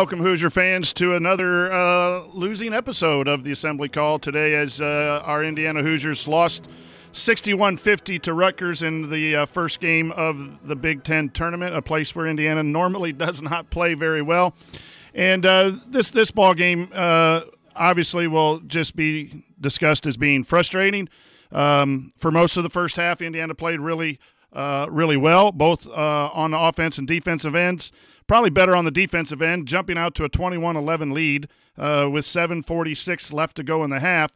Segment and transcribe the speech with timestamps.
[0.00, 5.20] welcome Hoosier fans to another uh, losing episode of the Assembly Call today as uh,
[5.26, 6.70] our Indiana Hoosiers lost
[7.12, 12.14] 61-50 to Rutgers in the uh, first game of the Big Ten tournament, a place
[12.14, 14.54] where Indiana normally does not play very well.
[15.12, 17.42] And uh, this this ball game uh,
[17.76, 21.10] obviously will just be discussed as being frustrating.
[21.52, 24.18] Um, for most of the first half, Indiana played really
[24.54, 27.92] uh, really well, both on the offense and defensive ends.
[28.30, 32.24] Probably better on the defensive end, jumping out to a 21 11 lead uh, with
[32.24, 34.30] 7.46 left to go in the half.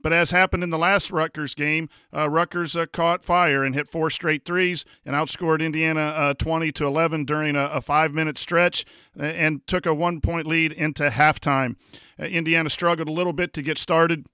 [0.00, 3.88] But as happened in the last Rutgers game, uh, Rutgers uh, caught fire and hit
[3.88, 8.38] four straight threes and outscored Indiana uh, 20 to 11 during a, a five minute
[8.38, 8.84] stretch
[9.18, 11.74] and took a one point lead into halftime.
[12.20, 14.26] Uh, Indiana struggled a little bit to get started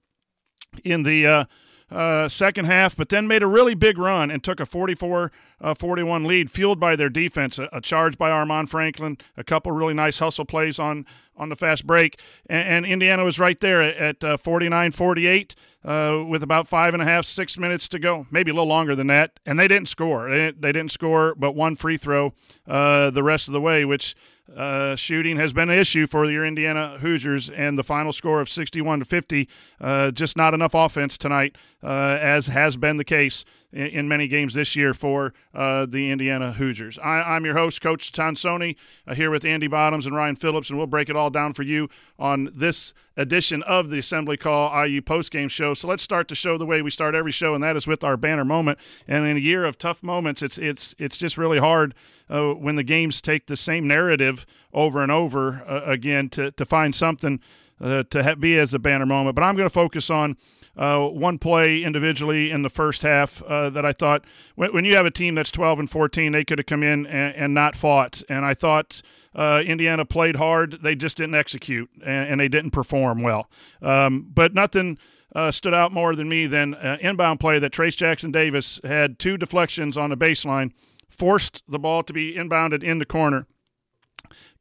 [0.83, 1.47] in the
[1.89, 5.73] uh, second half, but then made a really big run and took a 44 uh,
[5.73, 7.57] 41 lead, fueled by their defense.
[7.57, 11.55] A, a, charge by Armaan Franklin, a couple really nice hustle plays on, on the
[11.55, 12.19] fast break.
[12.47, 17.01] And, and Indiana was right there at, uh, 49 48 uh, with about five and
[17.01, 19.39] a half, six minutes to go, maybe a little longer than that.
[19.45, 20.29] And they didn't score.
[20.29, 22.33] They didn't, they didn't score but one free throw
[22.67, 24.15] uh, the rest of the way, which
[24.55, 28.49] uh, shooting has been an issue for your Indiana Hoosiers, and the final score of
[28.49, 29.47] 61 to 50.
[29.79, 33.45] Uh, just not enough offense tonight, uh, as has been the case
[33.77, 36.97] in, in many games this year for uh, the Indiana Hoosiers.
[36.99, 38.75] I, am your host, Coach Tonsoni,
[39.07, 41.63] uh, here with Andy Bottoms and Ryan Phillips, and we'll break it all down for
[41.63, 45.73] you on this edition of the Assembly Call IU postgame show.
[45.75, 48.03] So let's start the show the way we start every show, and that is with
[48.03, 48.79] our banner moment.
[49.07, 51.93] And in a year of tough moments, it's it's it's just really hard
[52.29, 56.65] uh, when the games take the same narrative over and over uh, again to to
[56.65, 57.39] find something
[57.79, 59.35] uh, to ha- be as a banner moment.
[59.35, 60.35] But I'm going to focus on
[60.77, 64.23] uh, one play individually in the first half uh, that I thought
[64.55, 67.05] when, when, you have a team that's 12 and 14, they could have come in
[67.07, 68.21] and, and not fought.
[68.29, 69.01] And I thought
[69.33, 70.79] uh, Indiana played hard.
[70.83, 73.49] They just didn't execute and, and they didn't perform well.
[73.81, 74.97] Um, but nothing.
[75.35, 79.19] Uh, stood out more than me than uh, inbound play that Trayce Jackson Davis had
[79.19, 80.71] two deflections on the baseline,
[81.09, 83.45] forced the ball to be inbounded in the corner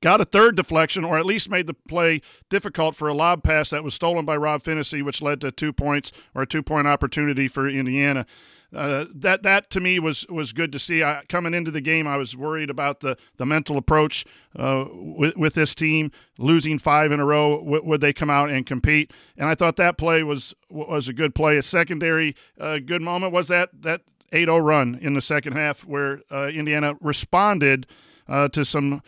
[0.01, 3.71] got a third deflection, or at least made the play difficult for a lob pass
[3.71, 6.87] that was stolen by Rob Phinisee, which led to two points or a two point
[6.87, 8.27] opportunity for Indiana.
[8.75, 11.03] Uh, that that to me was was good to see.
[11.03, 14.27] I, coming into the game, I was worried about the the mental approach
[14.59, 17.59] uh, with, with this team losing five in a row.
[17.59, 19.13] W- would they come out and compete?
[19.37, 21.57] And I thought that play was was a good play.
[21.57, 24.03] A secondary uh, good moment was that that
[24.33, 27.87] 8-0 run in the second half where uh, Indiana responded
[28.29, 29.03] uh, to some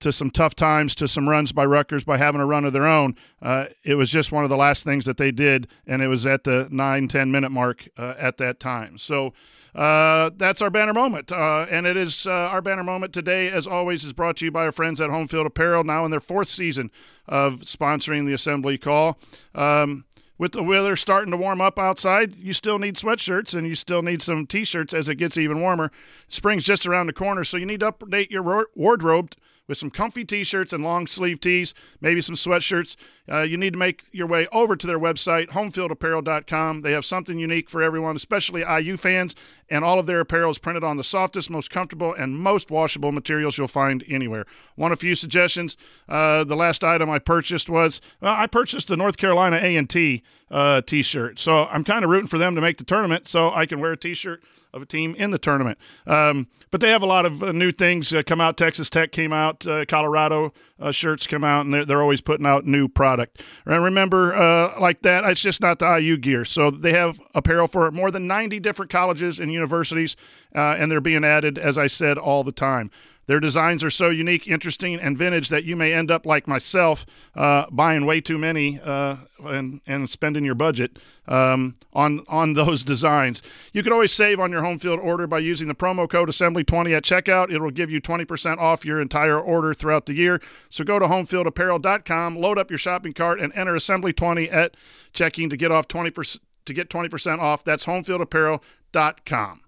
[0.00, 2.86] to some tough times, to some runs by Rutgers by having a run of their
[2.86, 3.16] own.
[3.40, 6.26] Uh, it was just one of the last things that they did, and it was
[6.26, 8.98] at the 9, 10 minute mark uh, at that time.
[8.98, 9.32] So
[9.74, 11.32] uh, that's our banner moment.
[11.32, 14.50] Uh, and it is uh, our banner moment today, as always, is brought to you
[14.50, 16.90] by our friends at Home Field Apparel, now in their fourth season
[17.26, 19.18] of sponsoring the Assembly Call.
[19.54, 20.04] Um,
[20.36, 24.02] with the weather starting to warm up outside, you still need sweatshirts and you still
[24.02, 25.92] need some t shirts as it gets even warmer.
[26.28, 29.32] Spring's just around the corner, so you need to update your wardrobe
[29.66, 32.96] with some comfy t-shirts and long sleeve tees, maybe some sweatshirts.
[33.30, 36.82] Uh, you need to make your way over to their website, homefieldapparel.com.
[36.82, 39.34] They have something unique for everyone, especially IU fans,
[39.70, 43.12] and all of their apparel is printed on the softest, most comfortable, and most washable
[43.12, 44.44] materials you'll find anywhere.
[44.76, 45.78] Want a few suggestions.
[46.08, 50.82] Uh, the last item I purchased was well, I purchased the North Carolina A&T uh,
[50.82, 53.80] t-shirt, so I'm kind of rooting for them to make the tournament so I can
[53.80, 54.42] wear a t-shirt
[54.74, 55.78] of a team in the tournament.
[56.06, 58.56] Um, but they have a lot of uh, new things uh, come out.
[58.56, 62.44] Texas Tech came out, uh, Colorado uh, shirts come out, and they're, they're always putting
[62.44, 63.42] out new product.
[63.64, 66.44] And remember, uh, like that, it's just not the IU gear.
[66.44, 70.16] So they have apparel for more than 90 different colleges and universities,
[70.52, 72.90] uh, and they're being added, as I said, all the time.
[73.26, 77.06] Their designs are so unique, interesting, and vintage that you may end up like myself,
[77.34, 82.84] uh, buying way too many uh, and and spending your budget um, on on those
[82.92, 83.42] designs.
[83.72, 86.96] You can always save on your home field order by using the promo code Assembly20
[86.96, 87.52] at checkout.
[87.52, 90.40] It'll give you 20% off your entire order throughout the year.
[90.68, 94.76] So go to homefieldapparel.com, load up your shopping cart, and enter Assembly20 at
[95.12, 97.62] checking to get off 20% to get 20% off.
[97.62, 99.63] That's homefieldapparel.com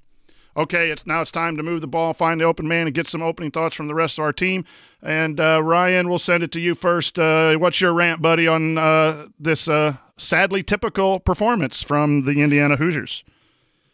[0.56, 3.06] okay, it's now it's time to move the ball, find the open man, and get
[3.06, 4.64] some opening thoughts from the rest of our team.
[5.02, 7.18] And uh, Ryan, we'll send it to you first.
[7.18, 12.76] Uh, what's your rant, buddy, on uh, this uh, sadly typical performance from the Indiana
[12.76, 13.24] Hoosiers?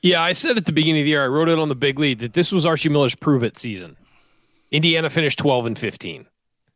[0.00, 1.98] Yeah, I said at the beginning of the year, I wrote it on the big
[1.98, 3.96] lead that this was Archie Miller's prove it season.
[4.70, 6.26] Indiana finished 12 and 15.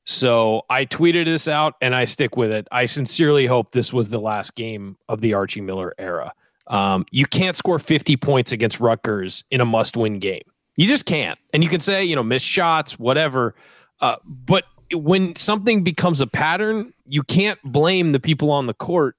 [0.05, 2.69] So I tweeted this out and I stick with it.
[2.71, 6.31] I sincerely hope this was the last game of the Archie Miller era.
[6.69, 10.43] Um, you can't score 50 points against Rutgers in a must win game.
[10.77, 11.39] You just can't.
[11.53, 13.55] And you can say, you know, miss shots, whatever.
[14.01, 19.17] Uh, but when something becomes a pattern, you can't blame the people on the court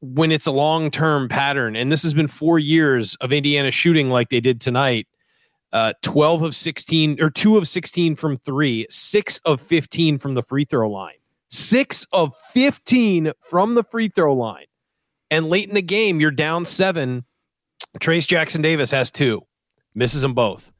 [0.00, 1.76] when it's a long term pattern.
[1.76, 5.08] And this has been four years of Indiana shooting like they did tonight.
[5.72, 10.42] Uh, 12 of 16 or 2 of 16 from 3, 6 of 15 from the
[10.42, 11.16] free throw line.
[11.48, 14.66] 6 of 15 from the free throw line.
[15.30, 17.24] And late in the game, you're down 7.
[17.98, 19.40] Trayce Jackson Davis has 2.
[19.94, 20.72] Misses them both.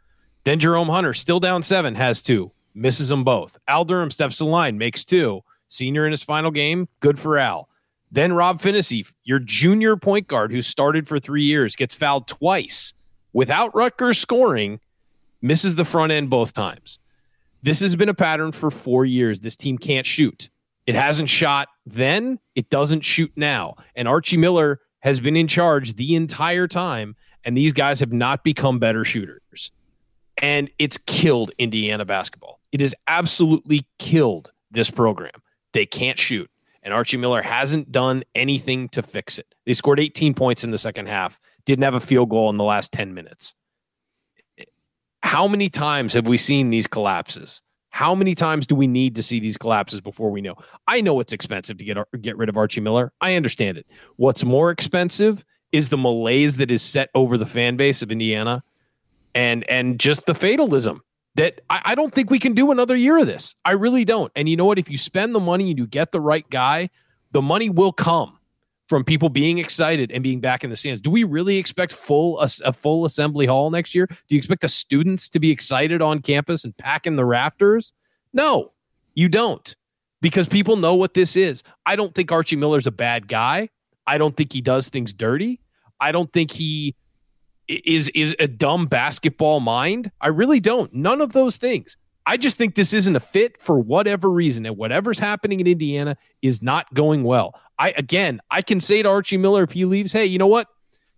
[0.44, 3.56] Then Jerome Hunter, still down 7, has 2 misses them both.
[3.66, 5.40] Al Durham steps the line, makes two.
[5.68, 7.68] Senior in his final game, good for Al.
[8.12, 12.94] Then Rob Phinisee, your junior point guard who started for three years, gets fouled twice
[13.32, 14.78] without Rutgers scoring,
[15.42, 17.00] misses the front end both times.
[17.62, 19.40] This has been a pattern for four years.
[19.40, 20.50] This team can't shoot.
[20.86, 23.76] It hasn't shot then, it doesn't shoot now.
[23.94, 28.44] And Archie Miller has been in charge the entire time, and these guys have not
[28.44, 29.72] become better shooters.
[30.38, 32.60] And it's killed Indiana basketball.
[32.72, 35.42] It has absolutely killed this program.
[35.72, 36.50] They can't shoot.
[36.82, 39.54] And Archie Miller hasn't done anything to fix it.
[39.64, 42.64] They scored 18 points in the second half, didn't have a field goal in the
[42.64, 43.54] last 10 minutes.
[45.22, 47.60] How many times have we seen these collapses?
[47.96, 50.54] How many times do we need to see these collapses before we know?
[50.86, 53.10] I know it's expensive to get get rid of Archie Miller.
[53.22, 53.86] I understand it.
[54.16, 58.62] What's more expensive is the malaise that is set over the fan base of Indiana
[59.34, 61.00] and and just the fatalism
[61.36, 63.54] that I, I, don't think we can do another year of this.
[63.64, 64.30] I really don't.
[64.36, 64.78] And you know what?
[64.78, 66.90] If you spend the money and you get the right guy,
[67.32, 68.35] the money will come
[68.86, 71.00] from people being excited and being back in the stands.
[71.00, 74.06] Do we really expect full a, a full assembly hall next year?
[74.06, 77.92] Do you expect the students to be excited on campus and packing the rafters?
[78.32, 78.72] No,
[79.14, 79.74] you don't.
[80.22, 81.62] Because people know what this is.
[81.84, 83.68] I don't think Archie Miller's a bad guy.
[84.06, 85.60] I don't think he does things dirty.
[86.00, 86.94] I don't think he
[87.68, 90.10] is is a dumb basketball mind.
[90.20, 90.92] I really don't.
[90.94, 91.96] None of those things.
[92.24, 96.16] I just think this isn't a fit for whatever reason, and whatever's happening in Indiana
[96.42, 97.60] is not going well.
[97.78, 100.68] I again, I can say to Archie Miller if he leaves, hey, you know what?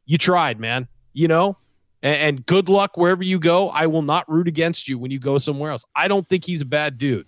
[0.07, 0.89] You tried, man.
[1.13, 1.59] You know,
[2.03, 3.71] and, and good luck wherever you go.
[3.71, 5.85] I will not root against you when you go somewhere else.
[5.95, 7.27] I don't think he's a bad dude.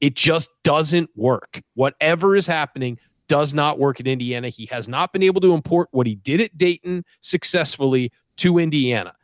[0.00, 1.62] It just doesn't work.
[1.74, 4.48] Whatever is happening does not work at Indiana.
[4.48, 9.14] He has not been able to import what he did at Dayton successfully to Indiana.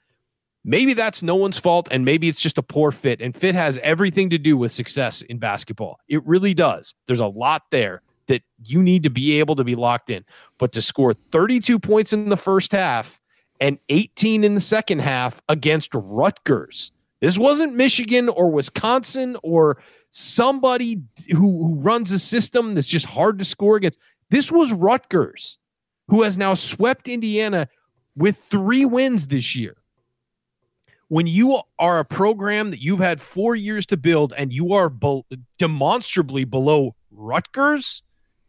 [0.65, 3.21] Maybe that's no one's fault, and maybe it's just a poor fit.
[3.21, 5.99] And fit has everything to do with success in basketball.
[6.09, 6.95] It really does.
[7.07, 10.25] There's a lot there that you need to be able to be locked in.
[10.57, 13.21] But to score 32 points in the first half
[13.61, 21.03] and 18 in the second half against Rutgers, this wasn't Michigan or Wisconsin or somebody
[21.29, 23.99] who, who runs a system that's just hard to score against.
[24.31, 25.59] This was Rutgers,
[26.09, 27.69] who has now swept Indiana
[28.17, 29.77] with three wins this year.
[31.09, 34.89] When you are a program that you've had four years to build and you are
[34.89, 35.23] be-
[35.59, 38.03] demonstrably below Rutgers,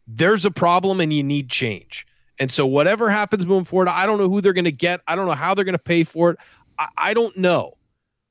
[0.06, 2.06] there's a problem and you need change.
[2.38, 5.00] And so, whatever happens moving forward, I don't know who they're going to get.
[5.06, 6.38] I don't know how they're going to pay for it.
[6.78, 7.74] I, I don't know.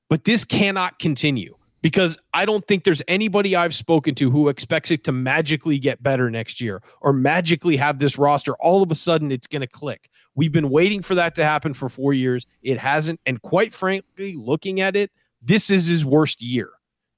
[0.09, 4.91] But this cannot continue because I don't think there's anybody I've spoken to who expects
[4.91, 8.53] it to magically get better next year or magically have this roster.
[8.55, 10.09] All of a sudden, it's going to click.
[10.35, 12.45] We've been waiting for that to happen for four years.
[12.61, 13.19] It hasn't.
[13.25, 15.11] And quite frankly, looking at it,
[15.41, 16.69] this is his worst year.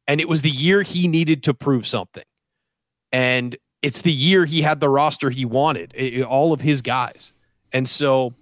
[0.07, 2.25] And it was the year he needed to prove something.
[3.11, 7.33] And it's the year he had the roster he wanted, it, all of his guys.
[7.71, 8.33] And so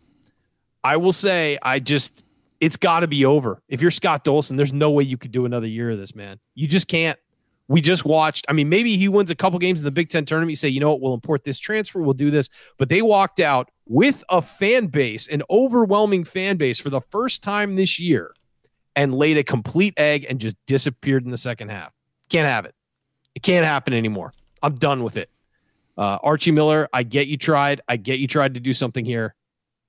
[0.86, 2.24] I will say, I just,
[2.62, 3.62] it's got to be over.
[3.68, 6.40] If you're Scott Dolson, there's no way you could do another year of this, man.
[6.56, 7.20] You just can't.
[7.68, 8.46] We just watched.
[8.48, 10.52] I mean, maybe he wins a couple games in the Big Ten tournament.
[10.52, 12.48] You say, you know what, we'll import this transfer, we'll do this.
[12.78, 17.44] But they walked out with a fan base, an overwhelming fan base for the first
[17.44, 18.34] time this year,
[18.96, 21.92] and laid a complete egg and just disappeared in the second half.
[22.30, 22.76] Can't have it.
[23.36, 24.32] It can't happen anymore.
[24.62, 25.30] I'm done with it.
[25.98, 27.82] Uh, Archie Miller, I get you tried.
[27.88, 29.36] I get you tried to do something here.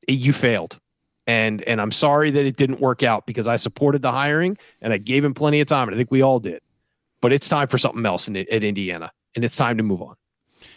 [0.06, 0.80] You failed
[1.26, 4.92] and and I'm sorry that it didn't work out because I supported the hiring and
[4.92, 6.60] I gave him plenty of time, and I think we all did.
[7.20, 10.14] But it's time for something else in, at Indiana, and it's time to move on.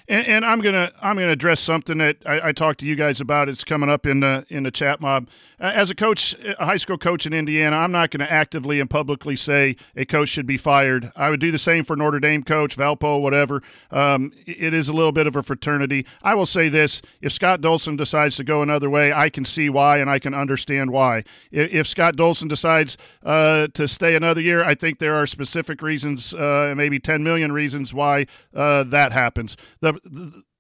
[0.10, 3.20] And, and, I'm gonna I'm gonna address something that I, I, talked to you guys
[3.20, 3.50] about.
[3.50, 5.28] It's coming up in the in the chat mob.
[5.60, 8.90] As a coach, a high school coach in Indiana, I'm not going to actively and
[8.90, 11.12] publicly say a coach should be fired.
[11.16, 13.62] I would do the same for Notre Dame coach Valpo, whatever.
[13.92, 16.06] Um, it is a little bit of a fraternity.
[16.24, 19.70] I will say this: if Scott Dolson decides to go another way, I can see
[19.70, 21.26] why and I can understand why.
[21.52, 25.82] If, if Scott Dolson decides uh, to stay another year, I think there are specific
[25.82, 29.58] reasons, uh, maybe 10 million reasons why uh, that happens.
[29.82, 29.97] The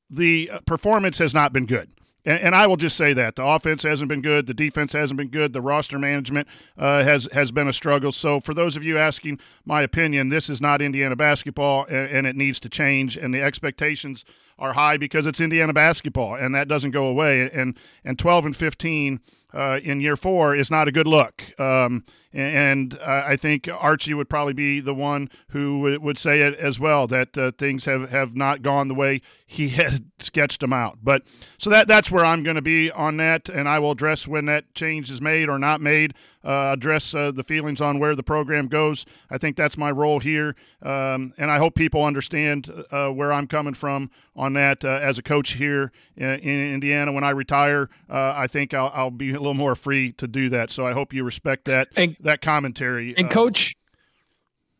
[0.09, 1.89] the, performance has not been good.
[2.25, 5.17] and, and, I will just say that the offense hasn't been good, the defense hasn't
[5.17, 8.11] been good, the roster management uh, has has been a struggle.
[8.11, 12.27] So for those of you asking my opinion, this is not Indiana basketball, and, and
[12.27, 13.17] it needs to change.
[13.17, 14.25] And the expectations
[14.59, 17.49] are high because it's Indiana basketball, and that doesn't go away.
[17.51, 19.19] And and 12 and 15
[19.53, 21.43] uh, in year four is not a good look.
[21.59, 26.53] Um, and uh, I think Archie would probably be the one who would say it
[26.55, 30.73] as well that uh, things have, have not gone the way he had sketched them
[30.73, 30.99] out.
[31.01, 31.23] But
[31.57, 34.45] so that that's where I'm going to be on that, and I will address when
[34.45, 36.13] that change is made or not made.
[36.47, 39.05] Uh, address uh, the feelings on where the program goes.
[39.29, 43.47] I think that's my role here, um, and I hope people understand uh, where I'm
[43.47, 47.11] coming from on that as a coach here in, in Indiana.
[47.11, 50.71] When I retire, I think I'll, I'll be a little more free to do that.
[50.71, 53.13] So I hope you respect that and, that commentary.
[53.17, 53.75] And uh, coach,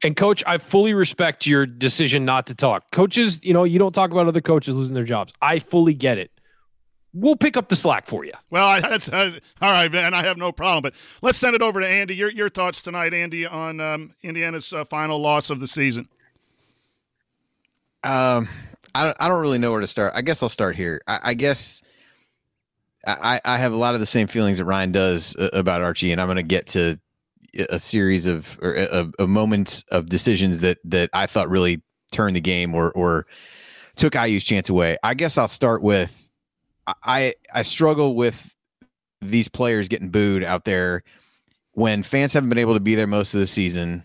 [0.04, 2.92] and coach, I fully respect your decision not to talk.
[2.92, 5.34] Coaches, you know, you don't talk about other coaches losing their jobs.
[5.42, 6.32] I fully get it.
[7.20, 8.34] We'll pick up the slack for you.
[8.50, 10.14] Well, I, that's, uh, all right, man.
[10.14, 10.84] I have no problem.
[10.84, 12.16] But let's send it over to Andy.
[12.16, 16.08] Your your thoughts tonight, Andy, on um, Indiana's uh, final loss of the season.
[18.04, 18.48] Um,
[18.94, 20.14] I don't, I don't really know where to start.
[20.16, 21.02] I guess I'll start here.
[21.08, 21.82] I, I guess
[23.06, 26.12] I, I have a lot of the same feelings that Ryan does uh, about Archie,
[26.12, 27.00] and I'm going to get to
[27.70, 31.82] a series of or a, a moments of decisions that that I thought really
[32.12, 33.26] turned the game or or
[33.96, 34.98] took IU's chance away.
[35.04, 36.26] I guess I'll start with
[37.03, 38.53] I I struggle with
[39.22, 41.03] these players getting booed out there
[41.74, 44.03] when fans haven't been able to be there most of the season.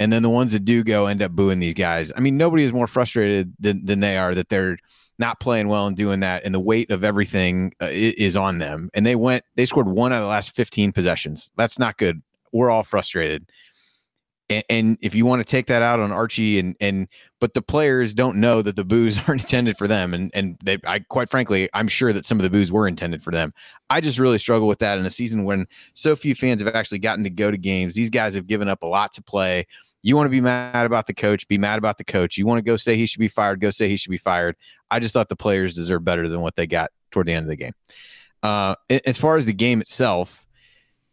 [0.00, 2.12] And then the ones that do go end up booing these guys.
[2.16, 4.78] I mean, nobody is more frustrated than, than they are that they're
[5.18, 8.88] not playing well and doing that, and the weight of everything uh, is on them.
[8.94, 11.50] And they went, they scored one out of the last 15 possessions.
[11.56, 12.22] That's not good.
[12.52, 13.50] We're all frustrated.
[14.50, 17.08] And, and if you want to take that out on Archie and and
[17.40, 20.78] but the players don't know that the boos aren't intended for them, and and they,
[20.86, 23.52] I quite frankly, I'm sure that some of the boos were intended for them.
[23.90, 27.00] I just really struggle with that in a season when so few fans have actually
[27.00, 27.94] gotten to go to games.
[27.94, 29.66] These guys have given up a lot to play.
[30.02, 32.38] You want to be mad about the coach, be mad about the coach.
[32.38, 34.56] You want to go say he should be fired, go say he should be fired.
[34.90, 37.48] I just thought the players deserve better than what they got toward the end of
[37.48, 37.72] the game.
[38.42, 40.46] Uh, as far as the game itself,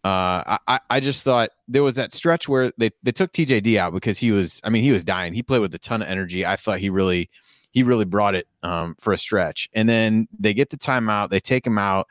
[0.05, 3.91] uh, I, I just thought there was that stretch where they, they took TJD out
[3.91, 5.33] because he was, I mean, he was dying.
[5.33, 6.45] He played with a ton of energy.
[6.45, 7.27] I thought he really,
[7.71, 9.67] he really brought it um, for a stretch.
[9.73, 12.07] And then they get the timeout, they take him out.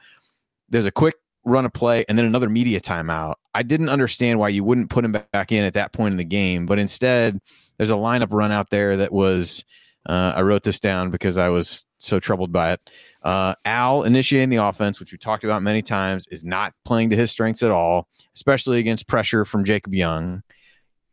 [0.69, 3.35] There's a quick run a play and then another media timeout.
[3.55, 6.25] I didn't understand why you wouldn't put him back in at that point in the
[6.25, 7.41] game, but instead
[7.77, 9.65] there's a lineup run out there that was.
[10.07, 12.91] Uh, I wrote this down because I was so troubled by it.
[13.23, 17.17] Uh, Al initiating the offense, which we talked about many times, is not playing to
[17.17, 20.43] his strengths at all, especially against pressure from Jacob Young.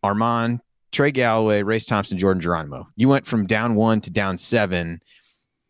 [0.03, 0.59] Armaan,
[0.91, 2.87] Trey Galloway, Race Thompson, Jordan Geronimo.
[2.95, 4.99] You went from down one to down seven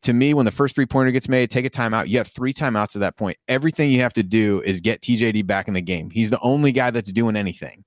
[0.04, 2.08] to me, when the first three pointer gets made, take a timeout.
[2.08, 3.38] You have three timeouts at that point.
[3.48, 6.10] Everything you have to do is get TJD back in the game.
[6.10, 7.84] He's the only guy that's doing anything.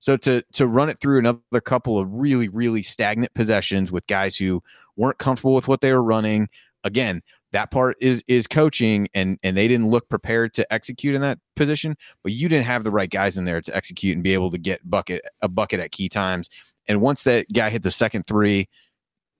[0.00, 4.36] So to to run it through another couple of really really stagnant possessions with guys
[4.36, 4.62] who
[4.96, 6.48] weren't comfortable with what they were running.
[6.84, 11.20] Again, that part is is coaching, and and they didn't look prepared to execute in
[11.22, 11.96] that position.
[12.22, 14.58] But you didn't have the right guys in there to execute and be able to
[14.58, 16.48] get bucket a bucket at key times.
[16.86, 18.68] And once that guy hit the second three,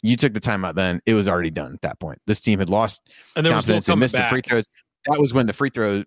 [0.02, 2.20] you took the timeout then, it was already done at that point.
[2.26, 4.24] This team had lost and there confidence and missed back.
[4.24, 4.66] the free throws.
[5.06, 6.04] That was when the free throws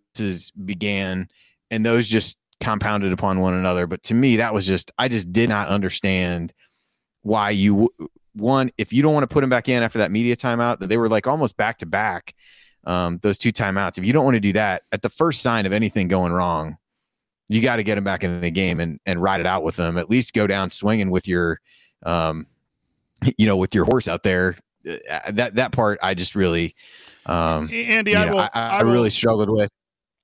[0.66, 1.28] began,
[1.72, 3.88] and those just compounded upon one another.
[3.88, 6.54] But to me, that was just I just did not understand
[7.24, 7.90] why you
[8.34, 10.88] one if you don't want to put him back in after that media timeout that
[10.88, 12.34] they were like almost back to back
[12.86, 13.98] um, those two timeouts.
[13.98, 16.78] If you don't want to do that at the first sign of anything going wrong,
[17.50, 19.76] you got to get him back in the game and and ride it out with
[19.76, 19.98] them.
[19.98, 21.60] At least go down swinging with your
[22.04, 22.48] um,
[23.38, 24.58] you know, with your horse out there.
[24.88, 26.76] Uh, that that part I just really,
[27.28, 29.70] um, Andy, I, know, will, I, I, I will, really struggled with.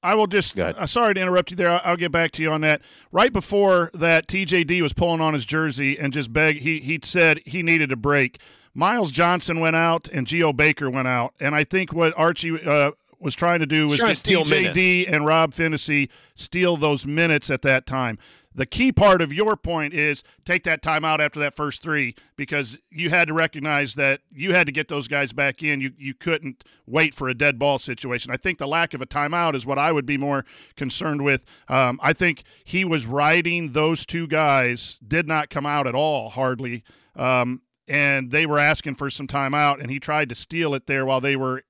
[0.03, 0.57] I will just.
[0.57, 1.69] Uh, sorry to interrupt you there.
[1.69, 2.81] I'll, I'll, get back to you on that.
[3.11, 6.61] Right before that, TJD was pulling on his jersey and just begged.
[6.61, 8.39] He he said he needed a break.
[8.73, 12.91] Myles Johnson went out and Geo Baker went out, and I think what Archie uh,
[13.19, 15.09] was trying to do was get TJD minutes.
[15.11, 18.19] and Rob Phinisee steal those minutes at that time
[18.57, 22.15] the key part of your point is take that time out after that first three
[22.35, 25.79] because you had to recognize that you had to get those guys back in.
[25.79, 28.31] You you couldn't wait for a dead ball situation.
[28.31, 30.43] I think the lack of a timeout is what I would be more
[30.75, 31.45] concerned with.
[31.69, 36.31] Um, I think he was riding those two guys, did not come out at all,
[36.31, 36.83] hardly.
[37.15, 41.05] Um, and they were asking for some timeout, and he tried to steal it there
[41.05, 41.63] while they were,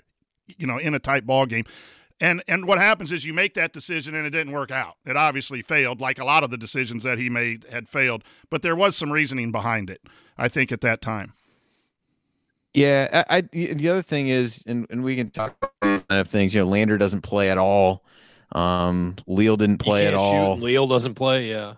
[0.48, 1.66] you know, in a tight ball game.
[2.20, 4.96] And and what happens is you make that decision and it didn't work out.
[5.06, 8.24] It obviously failed, like a lot of the decisions that he made had failed.
[8.50, 10.02] But there was some reasoning behind it,
[10.38, 11.34] I think, at that time.
[12.74, 16.22] Yeah, I, I the other thing is, and, and we can talk about these kind
[16.22, 16.54] of things.
[16.54, 18.04] You know, Lander doesn't play at all.
[18.52, 20.58] Um, Leal didn't play at all.
[20.58, 21.50] Leal doesn't play.
[21.50, 21.76] Yeah,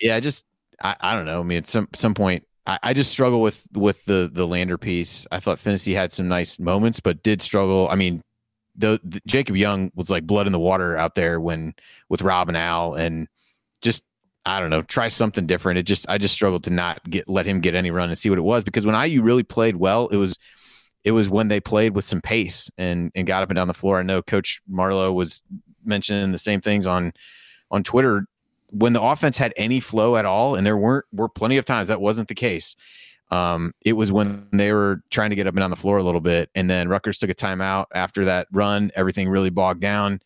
[0.00, 0.16] yeah.
[0.16, 0.44] I just
[0.82, 1.40] I, I don't know.
[1.40, 4.78] I mean, at some some point, I, I just struggle with with the the Lander
[4.78, 5.26] piece.
[5.30, 7.88] I thought Phinisee had some nice moments, but did struggle.
[7.90, 8.22] I mean,
[8.76, 11.74] the, the, Jacob Young was like blood in the water out there when
[12.08, 13.28] with Rob and Al, and
[13.80, 14.04] just
[14.44, 15.78] I don't know, try something different.
[15.78, 18.30] It just I just struggled to not get let him get any run and see
[18.30, 20.36] what it was because when IU really played well, it was
[21.04, 23.74] it was when they played with some pace and and got up and down the
[23.74, 23.98] floor.
[23.98, 25.42] I know Coach Marlowe was
[25.84, 27.12] mentioning the same things on
[27.70, 28.26] on Twitter
[28.70, 31.88] when the offense had any flow at all, and there weren't were plenty of times
[31.88, 32.74] that wasn't the case.
[33.32, 36.02] Um, it was when they were trying to get up and down the floor a
[36.02, 38.92] little bit, and then Rutgers took a timeout after that run.
[38.94, 40.20] Everything really bogged down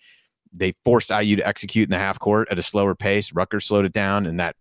[0.57, 3.33] they forced IU to execute in the half court at a slower pace.
[3.33, 4.57] Rutgers slowed it down, and that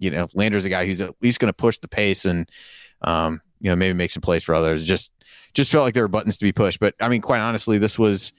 [0.00, 2.48] you know Lander's a guy who's at least going to push the pace and
[3.02, 4.84] um, you know maybe make some plays for others.
[4.86, 5.12] Just
[5.52, 6.80] just felt like there were buttons to be pushed.
[6.80, 8.32] But I mean, quite honestly, this was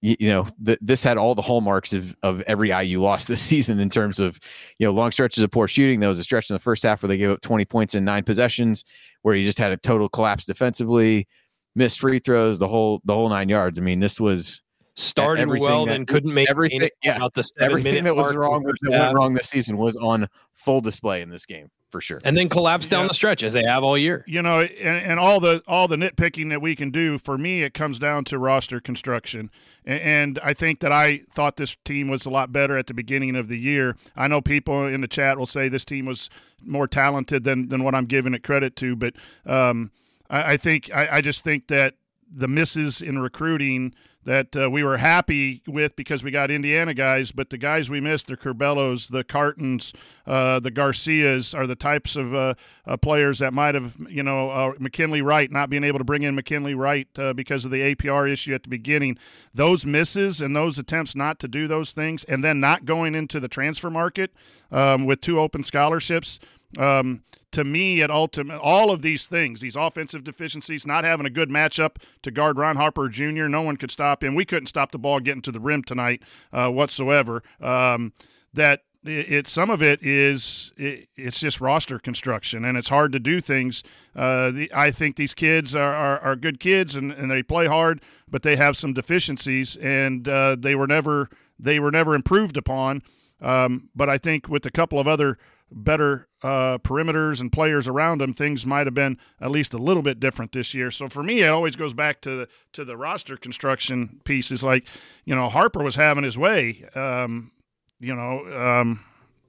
[0.00, 3.80] you, know th- this had all the hallmarks of of every IU loss this season
[3.80, 4.38] in terms of
[4.78, 6.00] you know long stretches of poor shooting.
[6.00, 8.04] There was a stretch in the first half where they gave up 20 points in
[8.04, 8.84] nine possessions,
[9.22, 11.26] where you just had a total collapse defensively,
[11.74, 13.78] missed free throws, the whole the whole nine yards.
[13.78, 14.62] I mean, this was
[14.98, 16.88] started well, then couldn't make everything.
[17.02, 20.80] Yeah, about the everything that was wrong that went wrong this season was on full
[20.80, 22.20] display in this game for sure.
[22.24, 23.08] And then collapse down yeah.
[23.08, 24.24] the stretch as they have all year.
[24.26, 27.62] You know, and, and, all the all the nitpicking that we can do for me,
[27.62, 29.50] it comes down to roster construction.
[29.84, 32.94] And, and I think that I thought this team was a lot better at the
[32.94, 33.96] beginning of the year.
[34.16, 36.28] I know people in the chat will say this team was
[36.62, 39.14] more talented than than what I'm giving it credit to, but
[39.46, 39.92] um,
[40.28, 41.94] I, I, think I, I just think that
[42.30, 43.94] the misses in recruiting
[44.24, 48.00] that uh, we were happy with because we got Indiana guys, but the guys we
[48.00, 49.92] missed, the Curbelos, the Cartons,
[50.26, 52.54] uh, the Garcias, are the types of uh,
[52.86, 56.22] uh players that might have, you know, uh, McKinley Wright, not being able to bring
[56.22, 59.16] in McKinley Wright uh, because of the APR issue at the beginning.
[59.54, 63.40] Those misses and those attempts not to do those things, and then not going into
[63.40, 64.32] the transfer market
[64.70, 66.38] um, with two open scholarships–
[66.76, 71.30] um, to me, at ultimate, all of these things, these offensive deficiencies, not having a
[71.30, 74.34] good matchup to guard Ron Harper Jr., no one could stop him.
[74.34, 77.42] We couldn't stop the ball getting to the rim tonight uh, whatsoever.
[77.60, 78.12] Um,
[78.52, 83.12] that it, it, some of it is it, it's just roster construction, and it's hard
[83.12, 83.82] to do things.
[84.14, 87.66] Uh, the, I think these kids are, are, are good kids, and, and they play
[87.66, 92.56] hard, but they have some deficiencies, and uh, they were never they were never improved
[92.56, 93.02] upon.
[93.40, 95.38] Um, but I think with a couple of other
[95.70, 100.02] better uh, perimeters and players around him, things might have been at least a little
[100.02, 100.90] bit different this year.
[100.90, 104.62] So for me, it always goes back to the to the roster construction pieces.
[104.62, 104.86] Like
[105.24, 106.84] you know, Harper was having his way.
[106.94, 107.52] Um,
[108.00, 109.04] you know, um,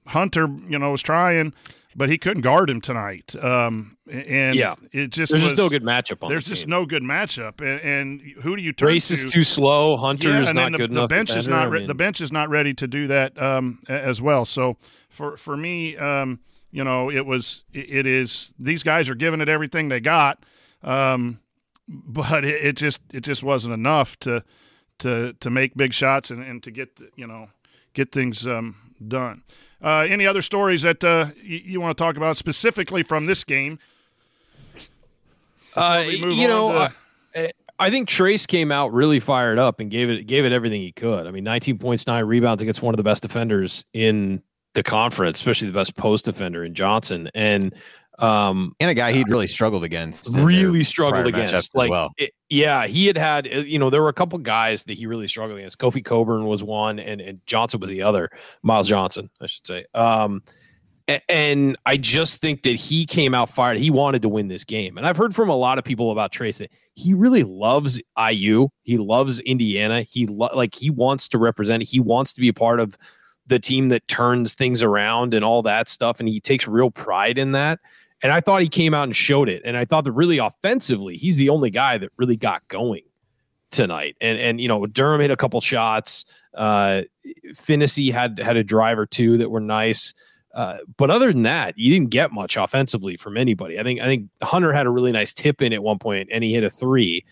[0.08, 1.54] Hunter, you know, was trying,
[1.96, 3.36] but he couldn't guard him tonight.
[3.42, 6.28] Um, and yeah, it just there's was, just no good matchup.
[6.28, 7.62] there's the just no good matchup.
[7.62, 9.14] And, and, who do you turn Race to?
[9.14, 9.98] is too slow.
[9.98, 11.10] Hunter yeah, is not the, good the enough.
[11.10, 13.80] bench is not re- I mean, the bench is not ready to do that um,
[13.88, 14.46] as well.
[14.46, 14.78] So
[15.10, 16.40] for for me, um,
[16.72, 20.44] you know, it was it, it is these guys are giving it everything they got,
[20.84, 21.40] um,
[21.88, 24.44] but it, it, just it just wasn't enough to
[25.00, 27.50] to to make big shots and, and to get you know
[27.94, 28.76] get things um,
[29.08, 29.44] done.
[29.82, 33.44] Uh, any other stories that uh, you, you want to talk about specifically from this
[33.44, 33.80] game?
[35.76, 36.90] Uh, you know,
[37.34, 40.82] to- I think Trayce came out really fired up and gave it gave it everything
[40.82, 41.26] he could.
[41.26, 44.42] I mean, 19 points, nine rebounds against one of the best defenders in
[44.74, 47.74] the conference, especially the best post defender in Johnson, and
[48.20, 51.76] um, and a guy he'd really struggled against, really struggled against.
[51.76, 52.12] Like, well.
[52.18, 55.06] it, yeah, he had had uh, you know there were a couple guys that he
[55.06, 55.80] really struggled against.
[55.80, 58.30] Kofi Cockburn was one, and and Johnson was the other.
[58.62, 59.86] Myles Johnson, I should say.
[59.94, 60.42] Um,
[61.28, 63.80] and I just think that he came out fired.
[63.80, 64.96] He wanted to win this game.
[64.96, 68.68] And I've heard from a lot of people about Trayce that he really loves IU.
[68.84, 70.04] He loves Indiana.
[70.04, 71.82] He lo- like he wants to represent.
[71.82, 72.96] He wants to be a part of
[73.50, 76.20] the team that turns things around and all that stuff.
[76.20, 77.80] And he takes real pride in that.
[78.22, 79.62] And I thought he came out and showed it.
[79.66, 83.04] And I thought that really offensively, he's the only guy that really got going
[83.72, 84.16] tonight.
[84.22, 86.26] And and you know, Durham hit a couple shots.
[86.56, 87.04] Uh
[87.50, 90.14] Phinisee had had a drive or two that were nice.
[90.56, 93.80] Uh, but other than that, you didn't get much offensively from anybody.
[93.80, 96.44] I think I think Hunter had a really nice tip in at one point and
[96.44, 97.24] he hit a three,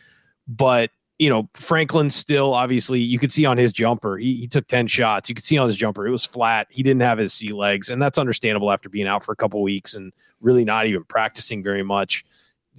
[0.47, 4.67] but you know, Franklin still obviously you could see on his jumper, he, he, took
[4.67, 5.29] 10 shots.
[5.29, 6.67] You could see on his jumper, it was flat.
[6.69, 9.61] He didn't have his sea legs, and that's understandable after being out for a couple
[9.63, 12.23] weeks and really not even practicing very much.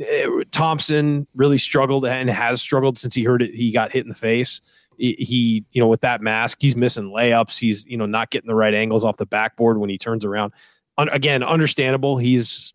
[0.00, 3.52] Eh, Thompson really struggled and has struggled since he heard it.
[3.54, 4.60] He got hit in the face.
[4.96, 7.58] He, you know, with that mask, he's missing layups.
[7.58, 10.52] He's, you know, not getting the right angles off the backboard when he turns around.
[10.96, 12.18] Un- again, understandable.
[12.18, 12.74] He's,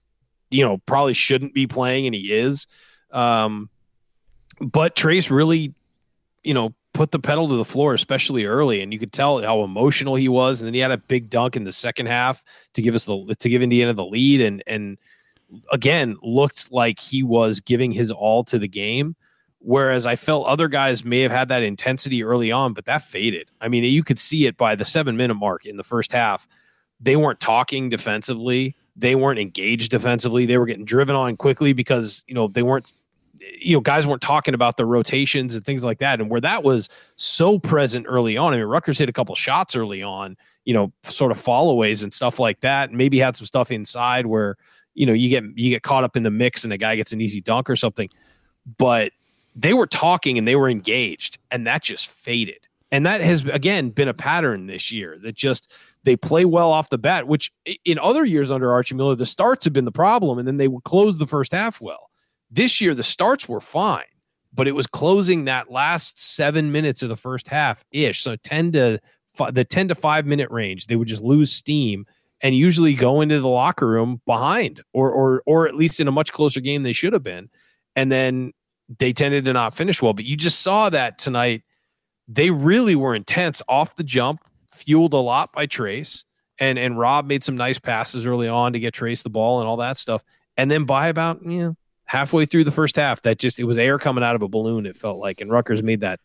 [0.49, 2.67] you know, probably shouldn't be playing, and he is
[3.11, 3.69] Um,
[4.63, 5.73] but Trayce really,
[6.43, 9.63] you know, put the pedal to the floor, especially early, and you could tell how
[9.63, 10.61] emotional he was.
[10.61, 13.35] And then he had a big dunk in the second half to give us the
[13.39, 14.97] to give Indiana the lead, and and
[15.71, 19.15] again looked like he was giving his all to the game.
[19.65, 23.49] Whereas I felt other guys may have had that intensity early on, but that faded.
[23.61, 26.45] I mean, you could see it by the seven minute mark in the first half.
[26.99, 28.75] They weren't talking defensively.
[28.97, 30.45] They weren't engaged defensively.
[30.45, 32.93] They were getting driven on quickly because, you know, they weren't,
[33.59, 36.19] you know, guys weren't talking about the rotations and things like that.
[36.19, 39.75] And where that was so present early on, I mean, Rutgers hit a couple shots
[39.75, 42.89] early on, you know, sort of followaways and stuff like that.
[42.89, 44.55] And Maybe had some stuff inside where,
[44.93, 47.13] you know, you get you get caught up in the mix and the guy gets
[47.13, 48.09] an easy dunk or something.
[48.77, 49.11] But
[49.55, 52.67] they were talking and they were engaged, and that just faded.
[52.91, 56.89] And that has again been a pattern this year that just they play well off
[56.89, 57.51] the bat, which
[57.85, 60.67] in other years under Archie Miller, the starts have been the problem, and then they
[60.67, 62.09] would close the first half well.
[62.53, 64.03] This year, the starts were fine,
[64.53, 68.21] but it was closing that last seven minutes of the first half ish.
[68.21, 68.99] So 10 to
[69.51, 72.05] the 10 to five minute range, they would just lose steam
[72.41, 76.11] and usually go into the locker room behind or or or at least in a
[76.11, 77.49] much closer game they should have been.
[77.95, 78.53] And then
[78.99, 80.13] they tended to not finish well.
[80.13, 81.63] But you just saw that tonight.
[82.27, 86.23] They really were intense off the jump, fueled a lot by Trayce
[86.59, 89.67] And and Rob made some nice passes early on to get Trayce the ball and
[89.67, 90.23] all that stuff.
[90.55, 93.77] And then by about you know, halfway through the first half, that just it was
[93.77, 95.41] air coming out of a balloon, it felt like.
[95.41, 96.19] And Rutgers made that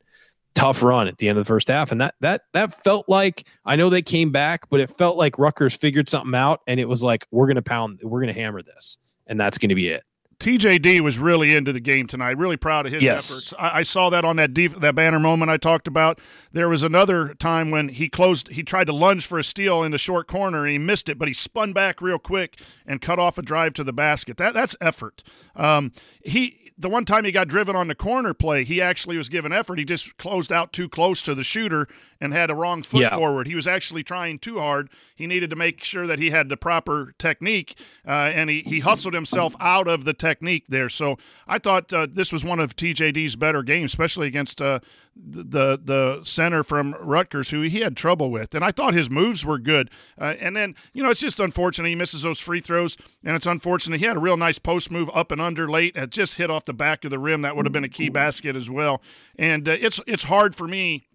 [0.55, 1.93] tough run at the end of the first half.
[1.93, 5.39] And that that that felt like I know they came back, but it felt like
[5.39, 8.99] Rutgers figured something out and it was like, we're gonna pound, we're gonna hammer this.
[9.27, 10.03] And that's gonna be it.
[10.41, 12.39] TJD was really into the game tonight.
[12.39, 13.31] Really proud of his yes.
[13.31, 13.55] efforts.
[13.59, 16.21] I, I, saw that on that def- that banner moment I talked about.
[16.53, 18.49] There was another time when he closed.
[18.49, 21.19] He tried to lunge for a steal in the short corner and he missed it,
[21.19, 24.37] but he spun back real quick and cut off a drive to the basket.
[24.37, 25.25] That that's effort.
[25.57, 29.29] Um, he the one time he got driven on the corner play, he actually was
[29.29, 29.79] given effort.
[29.79, 31.89] He just closed out too close to the shooter
[32.21, 33.17] and had a wrong foot yeah.
[33.17, 33.49] forward.
[33.49, 34.89] He was actually trying too hard.
[35.15, 38.81] He needed to make sure that he had the proper technique, uh, and he, he
[38.81, 40.89] hustled himself out of the technique there.
[40.89, 44.79] So I thought uh, this was one of TJD's better games, especially against uh,
[45.17, 49.45] the the center from Rutgers, who he had trouble with, and I thought his moves
[49.45, 49.91] were good.
[50.21, 53.47] Uh, and then you know it's just unfortunate he misses those free throws, and it's
[53.47, 56.51] unfortunate he had a real nice post move up and under late, and just hit
[56.51, 57.43] off the back of the rim.
[57.43, 59.03] That would have been a key basket as well.
[59.37, 61.09] And uh, it's it's hard for me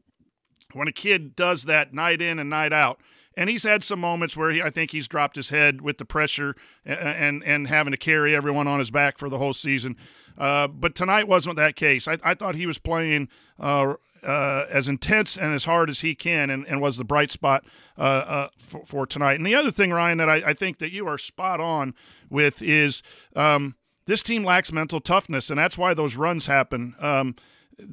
[0.74, 3.00] when a kid does that night in and night out.
[3.36, 6.06] And he's had some moments where he, I think he's dropped his head with the
[6.06, 9.96] pressure and, and, and having to carry everyone on his back for the whole season.
[10.38, 12.08] Uh, but tonight wasn't that case.
[12.08, 16.16] I, I thought he was playing uh, uh, as intense and as hard as he
[16.16, 17.66] can, and, and was the bright spot
[17.98, 19.36] uh, uh, for, for, tonight.
[19.36, 21.94] And the other thing, Ryan, that I, I, think that you are spot on
[22.30, 23.04] with is
[23.36, 26.96] um, this team lacks mental toughness, and that's why those runs happen.
[27.00, 27.36] Um,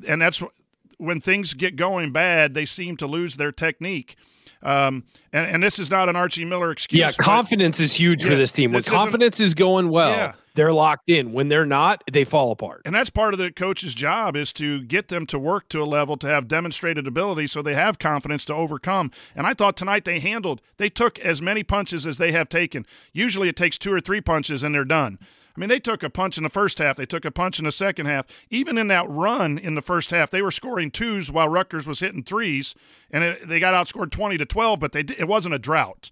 [0.07, 0.43] and that's
[0.99, 4.17] when things get going bad, they seem to lose their technique.
[4.63, 7.01] Um, and, and this is not an Archie Miller excuse.
[7.01, 8.73] Yeah, confidence is huge yeah, for this team.
[8.73, 10.33] When this confidence is going well, yeah.
[10.55, 11.33] they're locked in.
[11.33, 12.83] When they're not, they fall apart.
[12.85, 15.87] And that's part of the coach's job is to get them to work to a
[15.87, 19.11] level to have demonstrated ability so they have confidence to overcome.
[19.35, 22.85] And I thought tonight they handled, they took as many punches as they have taken.
[23.15, 25.19] Usually it takes two or three punches and they're done.
[25.61, 26.97] I mean, they took a punch in the first half.
[26.97, 28.25] They took a punch in the second half.
[28.49, 32.01] Even in that run in the first half, they were scoring twos while Rutgers was
[32.01, 32.75] hitting threes,
[33.11, 34.81] and it, they got outscored twenty to twelve.
[34.81, 36.09] But they it wasn't a drought.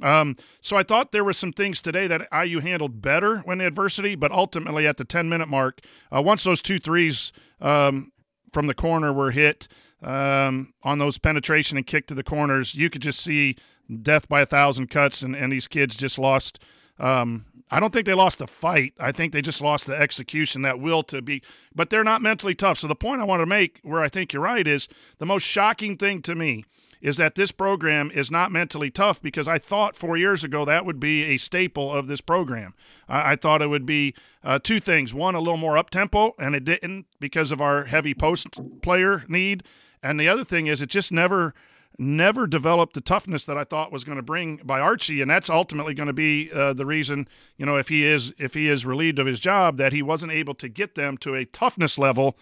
[0.00, 4.14] Um, so I thought there were some things today that IU handled better when adversity,
[4.14, 5.80] but ultimately at the ten minute mark,
[6.14, 8.12] uh, once those two threes um,
[8.52, 9.66] from the corner were hit
[10.04, 13.56] um, on those penetration and kick to the corners, you could just see
[14.00, 16.60] death by a thousand cuts, and, and these kids just lost
[17.00, 18.92] um, I don't think they lost the fight.
[19.00, 21.40] I think they just lost the execution, that will to be,
[21.74, 22.78] but they're not mentally tough.
[22.78, 25.44] So the point I want to make, where I think you're right, is the most
[25.44, 26.66] shocking thing to me
[27.00, 30.84] is that this program is not mentally tough because I thought four years ago that
[30.84, 32.74] would be a staple of this program.
[33.08, 36.34] I, I thought it would be uh, two things: one, a little more up tempo,
[36.38, 38.48] and it didn't because of our heavy post
[38.82, 39.62] player need,
[40.02, 41.54] and the other thing is it just never
[41.98, 45.50] never developed the toughness that I thought was going to bring by Archie, and that's
[45.50, 48.86] ultimately going to be uh, the reason, you know, if he is if he is
[48.86, 52.36] relieved of his job, that he wasn't able to get them to a toughness level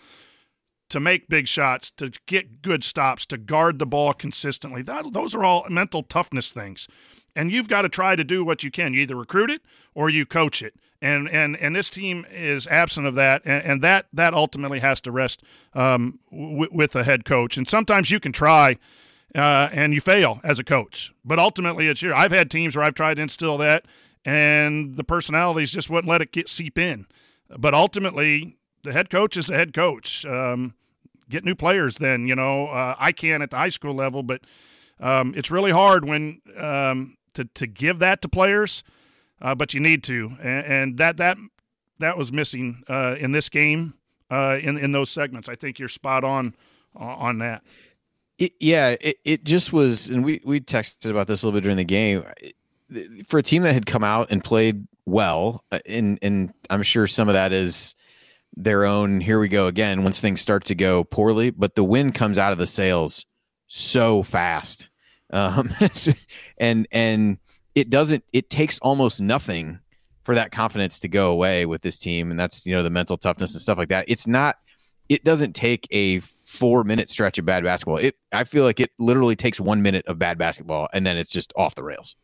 [0.88, 4.82] to make big shots, to get good stops, to guard the ball consistently.
[4.82, 6.88] That, those are all mental toughness things,
[7.36, 8.94] and you've got to try to do what you can.
[8.94, 9.62] You either recruit it
[9.94, 10.74] or you coach it.
[11.02, 15.00] And, and and this team is absent of that, and, and that that ultimately has
[15.00, 17.56] to rest um, w- with a head coach.
[17.56, 18.76] And sometimes you can try,
[19.34, 21.12] uh, and you fail as a coach.
[21.24, 22.14] But ultimately, it's your.
[22.14, 23.84] I've had teams where I've tried to instill that,
[24.24, 27.06] and the personalities just wouldn't let it get seep in.
[27.58, 30.24] But ultimately, the head coach is the head coach.
[30.24, 30.74] Um,
[31.28, 31.98] get new players.
[31.98, 34.42] Then you know uh, I can at the high school level, but
[34.98, 38.82] um, it's really hard when um, to to give that to players.
[39.42, 41.38] Uh, but you need to, and, and, that that
[41.98, 43.94] that was missing uh, in this game
[44.30, 45.48] uh, in in those segments.
[45.48, 46.54] I think you're spot on
[46.94, 47.62] on that.
[48.40, 51.62] It, yeah, it, it just was, and we we texted about this a little bit
[51.62, 52.24] during the game.
[53.28, 57.06] For a team that had come out and played well, uh, and and I'm sure
[57.06, 57.94] some of that is
[58.56, 59.20] their own.
[59.20, 60.04] Here we go again.
[60.04, 63.26] Once things start to go poorly, but the wind comes out of the sails
[63.66, 64.88] so fast,
[65.34, 65.70] um,
[66.58, 67.38] and and
[67.74, 68.24] it doesn't.
[68.32, 69.80] It takes almost nothing
[70.22, 73.18] for that confidence to go away with this team, and that's you know the mental
[73.18, 74.06] toughness and stuff like that.
[74.08, 74.56] It's not
[75.10, 77.98] it doesn't take a four minute stretch of bad basketball.
[77.98, 81.30] It I feel like it literally takes one minute of bad basketball and then it's
[81.30, 82.16] just off the rails.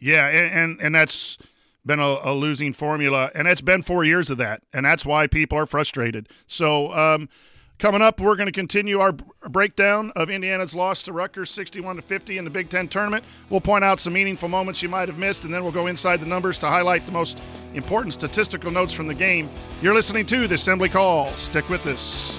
[0.00, 1.38] Yeah, and and, and that's
[1.86, 5.26] been a, a, losing formula, and it's been four years of that, and that's why
[5.26, 6.30] people are frustrated.
[6.46, 7.28] So um,
[7.78, 9.12] Coming up, we're going to continue our
[9.50, 13.24] breakdown of Indiana's loss to Rutgers 61 to 50 in the Big Ten tournament.
[13.50, 16.20] We'll point out some meaningful moments you might have missed, and then we'll go inside
[16.20, 17.42] the numbers to highlight the most
[17.74, 19.50] important statistical notes from the game.
[19.82, 21.34] You're listening to the Assembly Call.
[21.36, 22.38] Stick with us.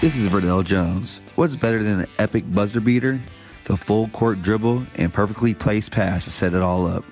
[0.00, 1.20] This is Verdell Jones.
[1.34, 3.20] What's better than an epic buzzer beater?
[3.64, 7.04] The full court dribble and perfectly placed pass to set it all up.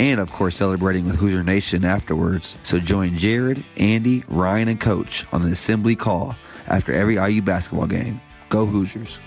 [0.00, 2.56] And of course, celebrating with Hoosier Nation afterwards.
[2.64, 6.34] So join Jared, Andy, Ryan, and Coach on an assembly call
[6.66, 8.20] after every IU basketball game.
[8.48, 9.20] Go Hoosiers.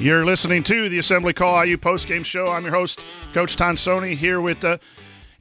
[0.00, 2.46] You're listening to the Assembly Call IU postgame show.
[2.46, 4.78] I'm your host, Coach Tonsoni, here with uh,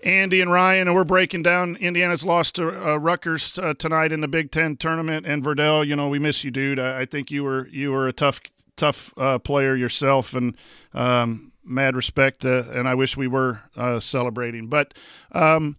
[0.03, 4.21] Andy and Ryan, and we're breaking down Indiana's loss to uh, Rutgers uh, tonight in
[4.21, 5.27] the Big Ten tournament.
[5.27, 6.79] And Verdell, you know, we miss you, dude.
[6.79, 8.41] I, I think you were you were a tough
[8.75, 10.55] tough uh, player yourself, and
[10.91, 12.43] um, mad respect.
[12.43, 14.95] Uh, and I wish we were uh, celebrating, but.
[15.33, 15.77] Um,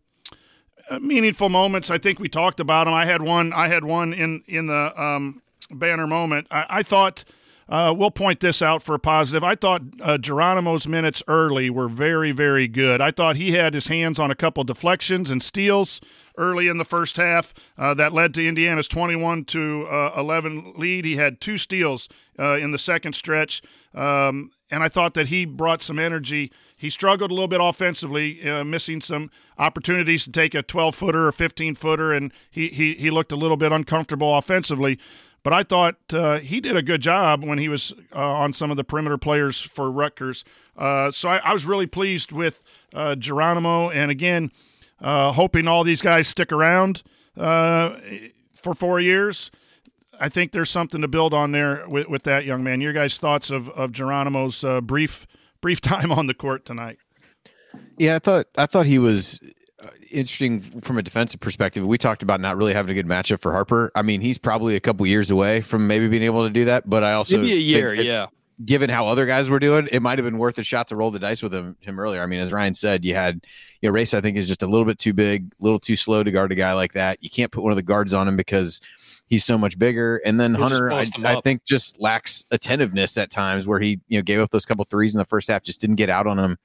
[1.01, 1.91] meaningful moments.
[1.91, 2.95] I think we talked about them.
[2.95, 3.53] I had one.
[3.53, 6.47] I had one in in the um, banner moment.
[6.51, 7.25] I, I thought
[7.69, 9.45] uh, we'll point this out for a positive.
[9.45, 13.01] I thought uh, Geronimo's minutes early were very, very good.
[13.01, 16.01] I thought he had his hands on a couple deflections and steals
[16.39, 21.05] early in the first half uh, that led to Indiana's 21 to uh, 11 lead.
[21.05, 23.61] He had two steals uh, in the second stretch,
[23.95, 26.51] um, and I thought that he brought some energy.
[26.77, 31.27] He struggled a little bit offensively, uh, missing some opportunities to take a 12 footer
[31.27, 34.99] or 15 footer, and he, he he looked a little bit uncomfortable offensively.
[35.49, 38.71] But I thought uh, he did a good job when he was uh, on some
[38.71, 40.45] of the perimeter players for Rutgers.
[40.77, 42.61] Uh, so I, I, was really pleased with
[42.93, 43.89] uh, Geronimo.
[43.89, 44.53] And again,
[45.01, 47.03] uh, hoping all these guys stick around
[47.35, 47.97] uh,
[48.53, 49.51] for four years.
[50.21, 52.83] I think there's something to build on there with, with that young man.
[52.83, 55.27] Your guys' thoughts of, of Geronimo's brief
[55.63, 56.99] brief time on the court tonight?
[57.97, 59.41] Yeah, I thought I thought he was
[60.11, 61.85] interesting from a defensive perspective.
[61.85, 63.91] We talked about not really having a good matchup for Harper.
[63.95, 66.89] I mean, he's probably a couple years away from maybe being able to do that.
[66.89, 68.27] But I also maybe a year, yeah.
[68.65, 71.13] Given how other guys were doing, it might have been worth a shot to roll
[71.13, 72.21] the dice with him him earlier.
[72.23, 73.47] I mean, as Ryan said, you had
[73.81, 74.15] you know Race.
[74.15, 76.51] I think is just a little bit too big, a little too slow to guard
[76.51, 77.23] a guy like that.
[77.23, 78.81] You can't put one of the guards on him because
[79.29, 80.21] he's so much bigger.
[80.25, 84.19] And then He'll Hunter, I, I, think, just lacks attentiveness at times where he you
[84.19, 86.39] know gave up those couple threes in the first half, just didn't get out on
[86.39, 86.57] him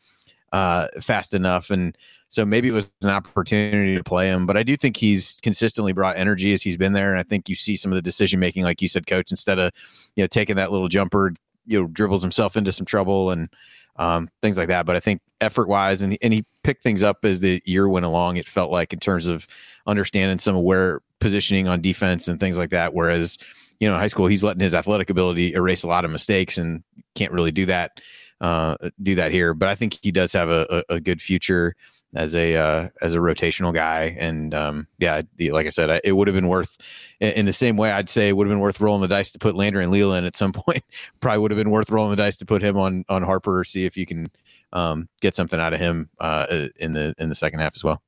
[0.51, 1.69] uh, fast enough.
[1.69, 1.95] And
[2.33, 5.93] so maybe it was an opportunity to play him, but I do think he's consistently
[5.93, 7.11] brought energy as he's been there.
[7.11, 9.59] And I think you see some of the decision making, like you said, coach, instead
[9.59, 9.71] of,
[10.15, 11.31] you know, taking that little jumper,
[11.67, 13.49] you know, dribbles himself into some trouble and
[13.97, 14.87] um, things like that.
[14.87, 18.07] But I think effort wise, and, and he picked things up as the year went
[18.07, 19.45] along, it felt like in terms of
[19.85, 22.95] understanding some of where positioning on defense and things like that.
[22.95, 23.37] Whereas,
[23.79, 26.57] you know, in high school, he's letting his athletic ability erase a lot of mistakes
[26.57, 28.01] and can't really do that.
[28.41, 31.75] Uh, do that here, but I think he does have a, a, a good future
[32.15, 34.15] as a uh, as a rotational guy.
[34.19, 36.77] And um, yeah, like I said, it would have been worth
[37.19, 37.91] in the same way.
[37.91, 40.25] I'd say it would have been worth rolling the dice to put Landry and Leland
[40.25, 40.83] at some point.
[41.19, 43.63] Probably would have been worth rolling the dice to put him on on Harper or
[43.63, 44.31] see if you can
[44.73, 48.01] um, get something out of him uh, in the in the second half as well.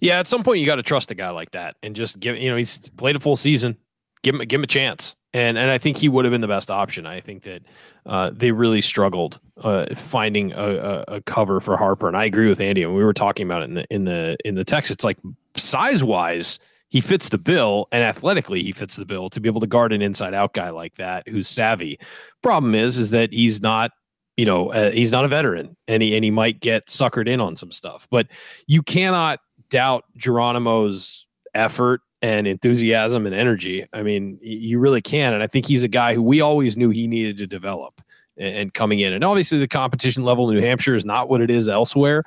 [0.00, 2.36] Yeah, at some point you got to trust a guy like that and just give.
[2.36, 3.76] You know, he's played a full season.
[4.22, 6.48] Give him, give him a chance, and and I think he would have been the
[6.48, 7.06] best option.
[7.06, 7.62] I think that
[8.06, 12.48] uh, they really struggled uh, finding a, a, a, cover for Harper, and I agree
[12.48, 12.84] with Andy.
[12.84, 14.90] And we were talking about it in the in the in the text.
[14.92, 15.18] It's like
[15.56, 19.60] size wise, he fits the bill, and athletically, he fits the bill to be able
[19.60, 21.98] to guard an inside out guy like that who's savvy.
[22.42, 23.90] Problem is, is that he's not
[24.36, 27.40] you know, uh, he's not a veteran and he, and he might get suckered in
[27.40, 28.26] on some stuff, but
[28.66, 33.84] you cannot doubt Geronimo's effort and enthusiasm and energy.
[33.92, 35.34] I mean, you really can.
[35.34, 38.00] And I think he's a guy who we always knew he needed to develop
[38.38, 39.12] and, coming in.
[39.12, 42.24] And obviously, the competition level in New Hampshire is not what it is elsewhere.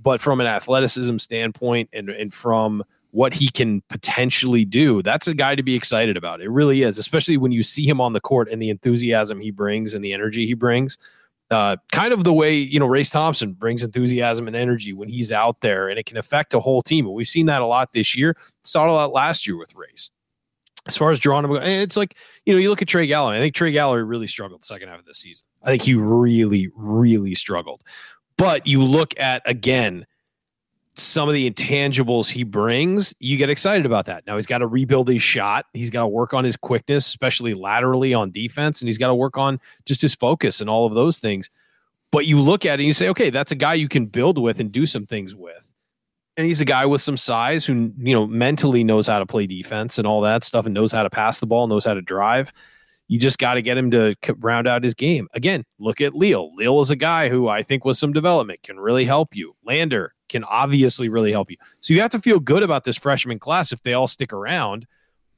[0.00, 5.34] But from an athleticism standpoint and, and from what he can potentially do, that's a
[5.34, 6.40] guy to be excited about.
[6.40, 9.50] It really is, especially when you see him on the court and the enthusiasm he
[9.50, 10.98] brings and the energy he brings
[11.50, 15.30] uh, kind of the way you know Race Thompson brings enthusiasm and energy when he's
[15.30, 17.10] out there, and it can affect a whole team.
[17.12, 18.36] we've seen that a lot this year.
[18.64, 20.10] Saw it a lot last year with Race.
[20.86, 23.36] As far as Geronimo, it's like you know you look at Trey Galloway.
[23.36, 25.46] I think Trey Galloway really struggled the second half of the season.
[25.62, 27.82] I think he really, really struggled.
[28.36, 30.06] But you look at again
[30.96, 34.26] some of the intangibles he brings, you get excited about that.
[34.26, 35.66] Now he's got to rebuild his shot.
[35.74, 39.14] He's got to work on his quickness, especially laterally on defense, and he's got to
[39.14, 41.50] work on just his focus and all of those things.
[42.12, 44.38] But you look at it and you say, okay, that's a guy you can build
[44.38, 45.72] with and do some things with.
[46.38, 49.46] And he's a guy with some size who, you know, mentally knows how to play
[49.46, 52.02] defense and all that stuff and knows how to pass the ball, knows how to
[52.02, 52.52] drive.
[53.08, 55.28] You just got to get him to round out his game.
[55.32, 56.54] Again, look at Leal.
[56.54, 59.54] Leal is a guy who I think with some development can really help you.
[59.64, 61.56] Lander, can obviously really help you.
[61.80, 64.86] So you have to feel good about this freshman class if they all stick around.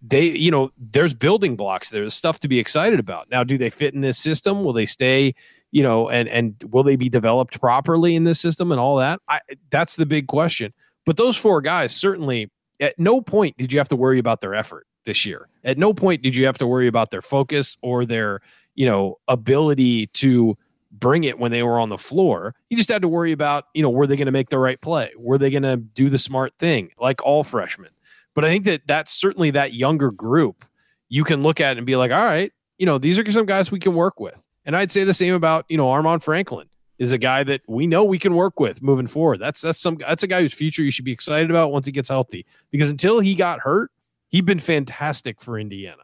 [0.00, 1.90] They, you know, there's building blocks.
[1.90, 3.28] There's stuff to be excited about.
[3.30, 4.62] Now, do they fit in this system?
[4.62, 5.34] Will they stay,
[5.72, 9.20] you know, and and will they be developed properly in this system and all that?
[9.28, 10.72] I that's the big question.
[11.04, 14.54] But those four guys certainly at no point did you have to worry about their
[14.54, 15.48] effort this year.
[15.64, 18.40] At no point did you have to worry about their focus or their,
[18.74, 20.56] you know, ability to
[20.90, 22.54] bring it when they were on the floor.
[22.70, 24.80] You just had to worry about, you know, were they going to make the right
[24.80, 25.10] play?
[25.16, 27.90] Were they going to do the smart thing like all freshmen?
[28.34, 30.64] But I think that that's certainly that younger group
[31.08, 33.70] you can look at and be like, all right, you know, these are some guys
[33.70, 34.44] we can work with.
[34.64, 37.86] And I'd say the same about, you know, Armaan Franklin is a guy that we
[37.86, 39.38] know we can work with moving forward.
[39.38, 41.92] That's that's some that's a guy whose future you should be excited about once he
[41.92, 42.44] gets healthy.
[42.70, 43.90] Because until he got hurt,
[44.28, 46.02] he'd been fantastic for Indiana.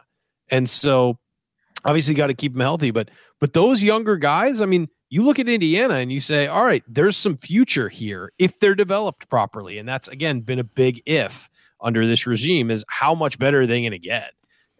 [0.50, 1.18] And so
[1.84, 3.10] obviously got to keep him healthy, but
[3.44, 6.82] but those younger guys, I mean, you look at Indiana and you say, all right,
[6.88, 9.76] there's some future here if they're developed properly.
[9.76, 13.66] And that's, again, been a big if under this regime is how much better are
[13.66, 14.30] they going to get?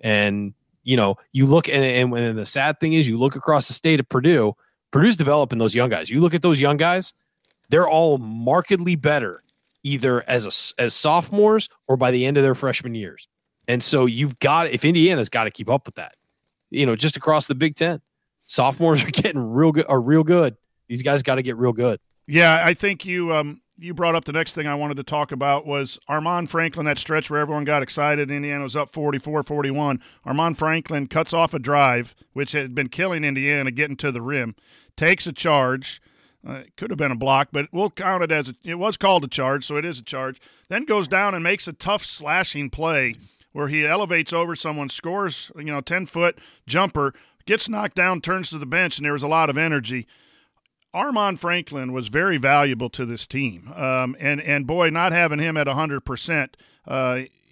[0.01, 3.69] And, you know, you look and, and, and the sad thing is you look across
[3.69, 4.55] the state of Purdue,
[4.93, 6.09] Purdue's developing those young guys.
[6.09, 7.13] You look at those young guys,
[7.69, 9.45] they're all markedly better
[9.83, 13.29] either as a, as sophomores or by the end of their freshman years.
[13.69, 16.15] And so you've got if Indiana's got to keep up with that.
[16.71, 18.01] You know, just across the Big 10
[18.47, 20.57] sophomores are getting real good are real good.
[20.89, 22.01] These guys got to get real good.
[22.27, 25.33] Yeah, I think you um you brought up the next thing I wanted to talk
[25.33, 28.31] about was Armaan Franklin, that stretch where everyone got excited.
[28.31, 30.01] Indiana was up 44 41.
[30.27, 34.55] Armaan Franklin cuts off a drive, which had been killing Indiana getting to the rim,
[34.97, 36.01] takes a charge.
[36.47, 38.99] Uh, it could have been a block, but we'll count it as a, it was
[38.99, 40.39] called a charge, so it is a charge.
[40.69, 43.15] Then goes down and makes a tough slashing play
[43.53, 47.15] where he elevates over someone, scores, you know, 10 foot jumper,
[47.47, 50.07] gets knocked down, turns to the bench, and there was a lot of energy.
[50.95, 55.57] Armaan Franklin was very valuable to this team, um, and and boy, not having him
[55.57, 56.57] at hundred uh, percent,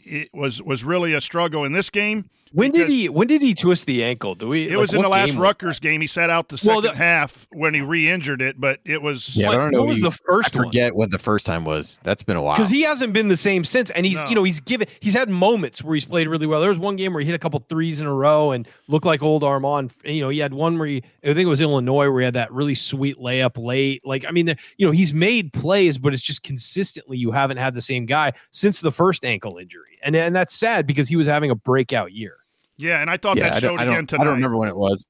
[0.04, 2.30] it was was really a struggle in this game.
[2.52, 4.34] When did he when did he twist the ankle?
[4.34, 4.68] Do we?
[4.68, 6.00] It like, was in the last Rutgers game.
[6.00, 9.34] He sat out the second well, the, half when he re-injured it, but it was.
[9.34, 9.80] Yeah, what, I don't know.
[9.80, 10.54] What was he, the first?
[10.54, 10.98] I forget one?
[10.98, 11.98] what the first time was.
[12.02, 13.90] That's been a while because he hasn't been the same since.
[13.90, 14.28] And he's no.
[14.28, 16.60] you know he's given he's had moments where he's played really well.
[16.60, 19.06] There was one game where he hit a couple threes in a row and looked
[19.06, 19.90] like old Armaan.
[20.04, 22.34] You know he had one where he I think it was Illinois where he had
[22.34, 24.04] that really sweet layup late.
[24.04, 27.56] Like I mean the, you know he's made plays, but it's just consistently you haven't
[27.56, 31.16] had the same guy since the first ankle injury, and and that's sad because he
[31.16, 32.36] was having a breakout year.
[32.82, 34.22] Yeah, and I thought yeah, that showed again tonight.
[34.22, 35.06] I don't remember when it was.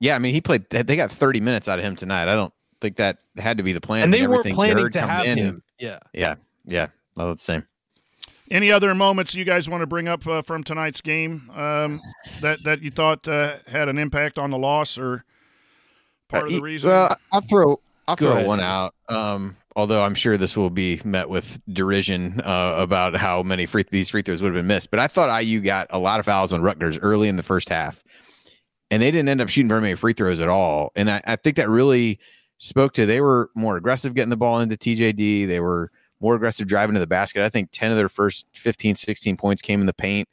[0.00, 0.68] Yeah, I mean, he played.
[0.70, 2.28] They got 30 minutes out of him tonight.
[2.28, 4.04] I don't think that had to be the plan.
[4.04, 5.38] And they weren't planning to have him.
[5.38, 6.34] And, yeah, yeah,
[6.66, 6.88] yeah.
[7.16, 7.66] All the same.
[8.50, 12.00] Any other moments you guys want to bring up uh, from tonight's game um,
[12.42, 15.24] that that you thought uh, had an impact on the loss or
[16.28, 16.90] part uh, of the reason?
[16.90, 18.46] Well, I'll throw I'll Go throw ahead.
[18.46, 18.94] one out.
[19.08, 23.84] Um, although I'm sure this will be met with derision uh, about how many free
[23.90, 24.90] these free throws would have been missed.
[24.90, 27.68] But I thought IU got a lot of fouls on Rutgers early in the first
[27.68, 28.02] half,
[28.90, 30.92] and they didn't end up shooting very many free throws at all.
[30.94, 32.18] And I, I think that really
[32.58, 35.46] spoke to they were more aggressive getting the ball into TJD.
[35.46, 37.44] They were more aggressive driving to the basket.
[37.44, 40.28] I think 10 of their first 15, 16 points came in the paint.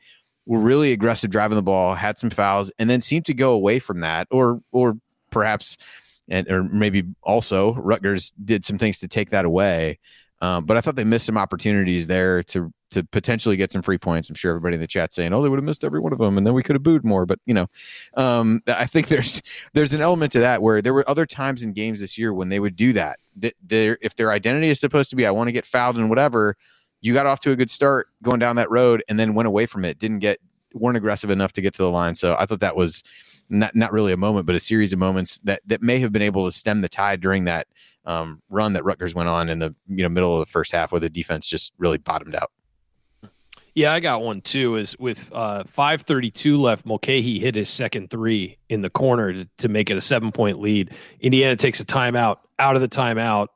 [0.45, 3.77] Were really aggressive driving the ball, had some fouls, and then seemed to go away
[3.77, 4.97] from that, or or
[5.29, 5.77] perhaps,
[6.31, 9.99] and or maybe also Rutgers did some things to take that away.
[10.41, 13.97] Um, but I thought they missed some opportunities there to to potentially get some free
[13.97, 14.27] points.
[14.27, 16.19] I'm sure everybody in the chat saying, "Oh, they would have missed every one of
[16.19, 17.67] them, and then we could have booed more." But you know,
[18.15, 19.41] um, I think there's
[19.73, 22.49] there's an element to that where there were other times in games this year when
[22.49, 23.19] they would do that.
[23.37, 26.09] That their if their identity is supposed to be, I want to get fouled and
[26.09, 26.55] whatever,
[27.01, 29.67] you got off to a good start going down that road, and then went away
[29.67, 29.99] from it.
[29.99, 30.39] Didn't get
[30.73, 32.15] weren't aggressive enough to get to the line.
[32.15, 33.03] So I thought that was
[33.51, 36.21] not not really a moment, but a series of moments that that may have been
[36.21, 37.67] able to stem the tide during that
[38.05, 40.91] um, run that Rutgers went on in the you know middle of the first half,
[40.91, 42.51] where the defense just really bottomed out.
[43.73, 44.75] Yeah, I got one too.
[44.75, 49.69] Is with uh, 5:32 left, Mulcahy hit his second three in the corner to, to
[49.69, 50.91] make it a seven point lead.
[51.19, 52.37] Indiana takes a timeout.
[52.59, 53.47] Out of the timeout,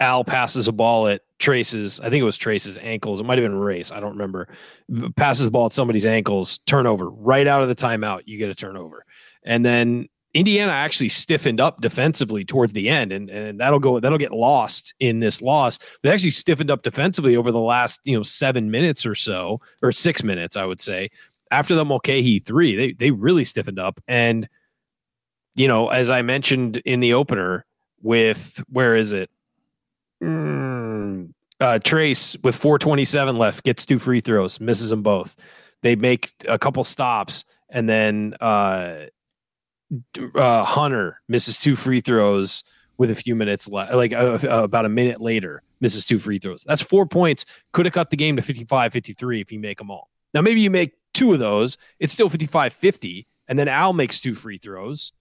[0.00, 2.00] Al passes a ball at Trayce's.
[2.00, 3.20] I think it was Trayce's ankles.
[3.20, 3.92] It might have been Race.
[3.92, 4.48] I don't remember.
[5.16, 6.58] Passes the ball at somebody's ankles.
[6.66, 7.10] Turnover.
[7.10, 9.04] Right out of the timeout, you get a turnover,
[9.48, 14.18] and then Indiana actually stiffened up defensively towards the end, and, and that'll go that'll
[14.18, 15.78] get lost in this loss.
[16.02, 19.90] They actually stiffened up defensively over the last you know seven minutes or so, or
[19.90, 21.08] six minutes, I would say.
[21.50, 24.48] After the Mulcahy three, they they really stiffened up, and
[25.56, 27.64] you know, as I mentioned in the opener,
[28.02, 29.30] with where is it?
[30.22, 35.36] Mm, uh, Trayce with 427 left gets two free throws, misses them both.
[35.82, 39.06] They make a couple stops, and then uh,
[40.34, 42.64] uh, Hunter misses two free throws
[42.96, 46.38] with a few minutes left, like uh, uh, about a minute later, misses two free
[46.38, 46.64] throws.
[46.64, 47.44] That's four points.
[47.72, 50.10] Could have cut the game to 55 53 if you make them all.
[50.34, 54.20] Now, maybe you make two of those, it's still 55 50, and then Al makes
[54.20, 55.12] two free throws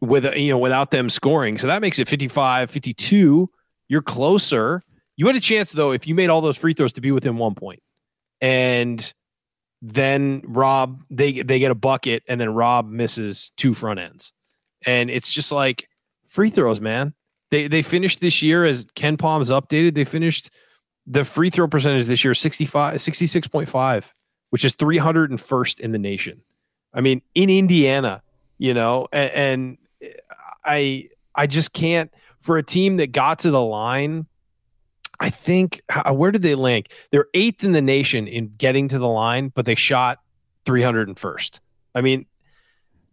[0.00, 1.58] with you know without them scoring.
[1.58, 3.50] So that makes it 55 52.
[3.88, 4.82] You're closer.
[5.16, 7.36] You had a chance though if you made all those free throws to be within
[7.36, 7.82] one point.
[8.40, 9.12] And
[9.82, 14.32] then Rob they they get a bucket and then Rob misses two front ends.
[14.86, 15.88] And it's just like
[16.28, 17.14] free throws, man.
[17.50, 20.50] They they finished this year as KenPom's updated, they finished
[21.04, 24.04] the free throw percentage this year 65 66.5,
[24.50, 26.42] which is 301st in the nation.
[26.94, 28.22] I mean, in Indiana,
[28.58, 29.78] you know, and, and
[30.64, 34.26] I I just can't for a team that got to the line
[35.20, 36.92] I think uh, where did they rank?
[37.10, 40.18] They're eighth in the nation in getting to the line, but they shot
[40.64, 41.60] 301st.
[41.94, 42.26] I mean,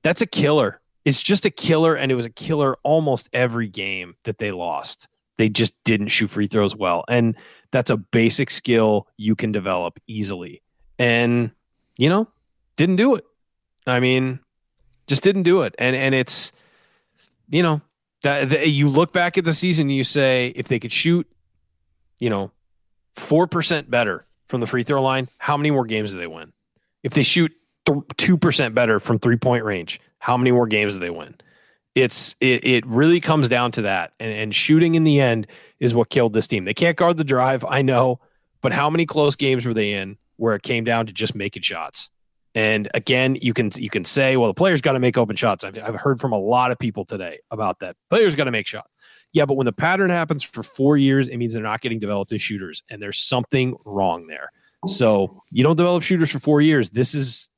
[0.02, 0.82] that's a killer.
[1.06, 5.08] It's just a killer, and it was a killer almost every game that they lost.
[5.38, 7.36] They just didn't shoot free throws well, and
[7.72, 10.62] that's a basic skill you can develop easily.
[10.98, 11.52] And
[11.98, 12.28] you know,
[12.76, 13.26] didn't do it.
[13.88, 14.40] I mean,
[15.08, 15.76] just didn't do it.
[15.80, 16.52] And and it's
[17.50, 17.82] you know
[18.22, 21.28] that you look back at the season, you say if they could shoot
[22.20, 22.52] you know,
[23.18, 26.54] 4% better from the free throw line, how many more games do they win?
[27.04, 27.52] If they shoot
[27.86, 31.36] th- 2% better from three point range, how many more games do they win?
[31.96, 34.14] It's it, it really comes down to that.
[34.20, 35.48] And, and shooting in the end
[35.80, 36.66] is what killed this team.
[36.66, 38.20] They can't guard the drive, I know,
[38.62, 41.64] but how many close games were they in where it came down to just making
[41.64, 42.12] shots?
[42.56, 45.64] And again, you can you can say, well, the players got to make open shots.
[45.64, 47.96] I've, I've heard from a lot of people today about that.
[48.10, 48.94] Players got to make shots.
[49.34, 52.32] Yeah, but when the pattern happens for four years, it means they're not getting developed
[52.32, 54.52] as shooters, and there's something wrong there.
[54.88, 56.90] So you don't develop shooters for four years.
[56.90, 57.50] This is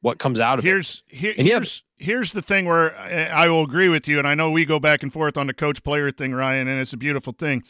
[0.00, 1.16] what comes out of here's, it.
[1.16, 4.64] Here, here's here's the thing where I will agree with you, and I know we
[4.64, 7.62] go back and forth on the coach player thing, Ryan, and it's a beautiful thing.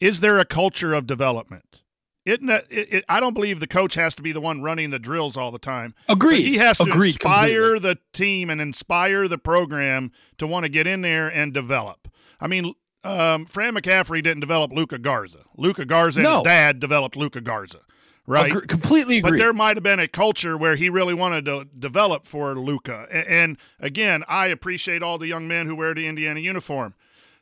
[0.00, 1.82] Is there a culture of development?
[2.24, 4.98] It, it, it, I don't believe the coach has to be the one running the
[4.98, 5.94] drills all the time.
[6.08, 6.42] Agree.
[6.42, 7.78] He has to Agreed inspire completely.
[7.80, 12.08] the team and inspire the program to want to get in there and develop.
[12.40, 15.40] I mean, um, Fran McCaffery didn't develop Luka Garza.
[15.58, 17.80] Luka Garza and his dad developed Luka Garza,
[18.26, 18.50] right?
[18.68, 19.32] Completely agree.
[19.32, 23.06] But there might have been a culture where he really wanted to develop for Luka.
[23.10, 26.94] And, and again, I appreciate all the young men who wear the Indiana uniform.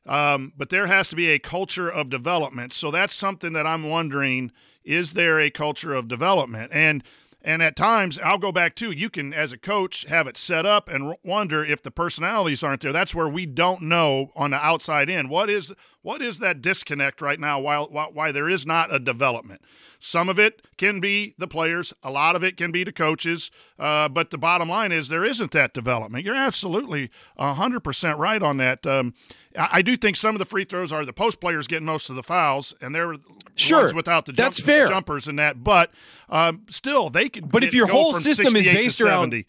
[0.05, 2.73] Um, but there has to be a culture of development.
[2.73, 4.51] So that's something that I'm wondering:
[4.85, 6.71] is there a culture of development?
[6.73, 7.03] And
[7.45, 10.65] and at times, I'll go back to you can, as a coach, have it set
[10.65, 12.93] up and wonder if the personalities aren't there.
[12.93, 15.73] That's where we don't know on the outside in what is
[16.03, 17.59] what is that disconnect right now.
[17.61, 19.63] While why, why there is not a development.
[19.99, 23.53] Some of it can be the players, a lot of it can be the coaches.
[23.79, 26.25] Uh, but the bottom line is there isn't that development.
[26.25, 28.85] You're absolutely 100% right on that.
[28.87, 29.15] Um,
[29.57, 32.11] I, I do think some of the free throws are the post players getting most
[32.11, 33.15] of the fouls, and they're
[33.55, 33.95] Sure.
[33.95, 34.89] without the That's jump- fair.
[34.89, 35.63] jumpers and that.
[35.63, 35.91] But
[36.31, 37.51] um, still, they could.
[37.53, 39.47] But if your whole system is based around- 70.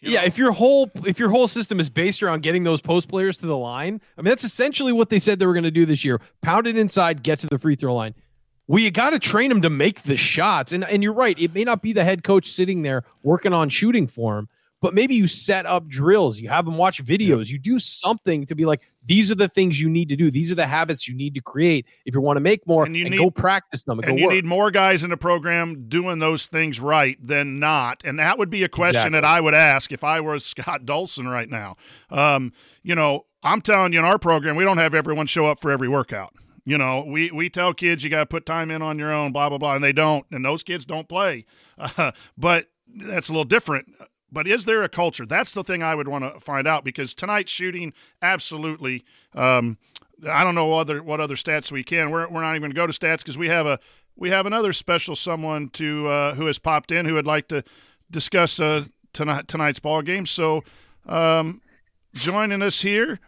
[0.00, 3.38] Yeah, if your whole if your whole system is based around getting those post players
[3.38, 5.86] to the line, I mean that's essentially what they said they were going to do
[5.86, 8.14] this year: pound it inside, get to the free throw line.
[8.68, 10.72] we got to train them to make the shots.
[10.72, 13.70] And and you're right, it may not be the head coach sitting there working on
[13.70, 14.48] shooting for him,
[14.80, 18.54] but maybe you set up drills, you have them watch videos, you do something to
[18.54, 20.30] be like, these are the things you need to do.
[20.30, 22.94] These are the habits you need to create if you want to make more And
[22.96, 24.34] you and need- go practice them and, and you work.
[24.34, 28.02] need more guys in the program doing those things right than not.
[28.04, 29.12] And that would be a question Exactly.
[29.20, 31.76] that I would ask if I were Scott Dolson right now.
[32.10, 32.52] Um,
[32.82, 35.70] you know, I'm telling you, in our program, we don't have everyone show up for
[35.70, 36.34] every workout.
[36.64, 39.32] You know, we, we tell kids you got to put time in on your own,
[39.32, 40.26] blah, blah, blah, and they don't.
[40.30, 41.46] And those kids don't play.
[41.78, 43.94] Uh, but that's a little different.
[44.30, 45.24] But is there a culture?
[45.24, 49.04] That's the thing I would want to find out because tonight's shooting, absolutely.
[49.34, 49.78] Um,
[50.28, 52.10] I don't know other what other stats we can.
[52.10, 53.78] We're, we're not even going to go to stats because we have a
[54.16, 57.62] we have another special someone to uh, who has popped in who would like to
[58.10, 60.26] discuss uh, tonight tonight's ball game.
[60.26, 60.62] So
[61.06, 61.62] um,
[62.14, 63.20] joining us here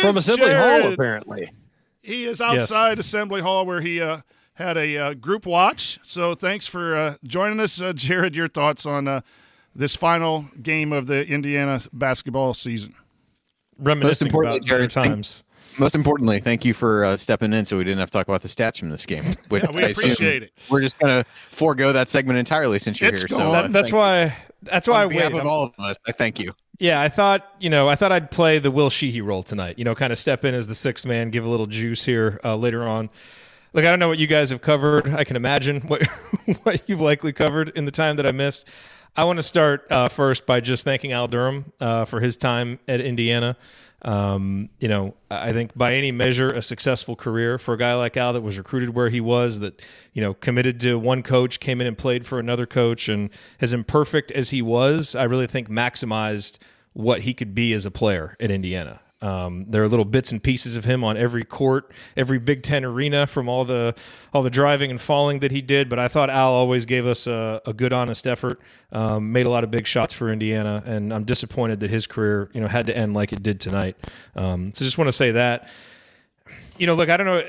[0.00, 1.52] from is Assembly Hall, apparently.
[2.00, 4.22] He is outside Assembly Hall where he uh,
[4.54, 6.00] had a uh, group watch.
[6.02, 8.34] So thanks for uh, joining us, uh, Jerod.
[8.34, 9.20] Your thoughts on uh,
[9.74, 12.94] this final game of the Indiana basketball season?
[13.78, 15.44] Reminiscing importantly, about better Jerod, thank- times.
[15.78, 18.42] Most importantly, thank you for uh, stepping in so we didn't have to talk about
[18.42, 19.24] the stats from this game.
[19.48, 20.52] Which Yeah, we I appreciate it.
[20.68, 23.28] We're just going to forego that segment entirely since you're It's here.
[23.28, 23.38] gone.
[23.38, 24.36] So That- uh, that's thank- why.
[24.64, 25.40] That's why I on behalf waited.
[25.40, 26.52] of all of us, I thank you.
[26.78, 29.76] Yeah, I thought you know I thought I'd play the Will Sheehey role tonight.
[29.78, 32.38] You know, kind of step in as the sixth man, give a little juice here
[32.44, 33.10] uh, later on.
[33.72, 35.08] Look, I don't know what you guys have covered.
[35.14, 36.06] I can imagine what
[36.62, 38.66] what you've likely covered in the time that I missed.
[39.14, 42.78] I want to start uh, first by just thanking Al Durham uh, for his time
[42.88, 43.58] at Indiana.
[44.00, 48.16] Um, you know, I think by any measure, a successful career for a guy like
[48.16, 49.82] Al that was recruited where he was, that,
[50.14, 53.28] you know, committed to one coach, came in and played for another coach, and
[53.60, 56.56] as imperfect as he was, I really think maximized
[56.94, 59.01] what he could be as a player at Indiana.
[59.22, 62.84] Um, there are little bits and pieces of him on every court, every Big Ten
[62.84, 63.94] arena from all the
[64.34, 65.88] all the driving and falling that he did.
[65.88, 68.60] But I thought Al always gave us a, a good, honest effort.
[68.90, 72.50] Um, made a lot of big shots for Indiana, and I'm disappointed that his career,
[72.52, 73.96] you know, had to end like it did tonight.
[74.36, 75.68] Um, so just want to say that.
[76.78, 77.42] You know, look, I don't know.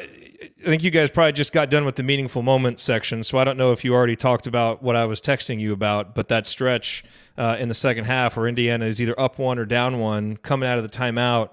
[0.43, 3.43] I think you guys probably just got done with the meaningful moments section, so I
[3.43, 6.45] don't know if you already talked about what I was texting you about, but that
[6.45, 7.03] stretch
[7.37, 10.67] uh, in the second half where Indiana is either up one or down one coming
[10.67, 11.49] out of the timeout,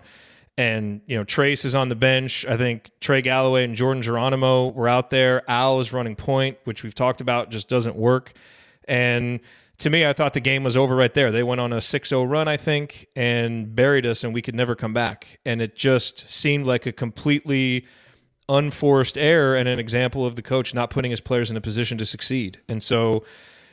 [0.56, 2.44] and you know Trayce is on the bench.
[2.46, 5.48] I think Trey Galloway and Jordan Geronimo were out there.
[5.48, 8.32] Al is running point, which we've talked about, just doesn't work.
[8.86, 9.40] And
[9.78, 11.32] to me, I thought the game was over right there.
[11.32, 14.74] They went on a 6-0 run, I think, and buried us, and we could never
[14.74, 15.38] come back.
[15.46, 17.86] And it just seemed like a completely
[18.50, 21.96] unforced error and an example of the coach not putting his players in a position
[21.98, 22.58] to succeed.
[22.68, 23.24] And so,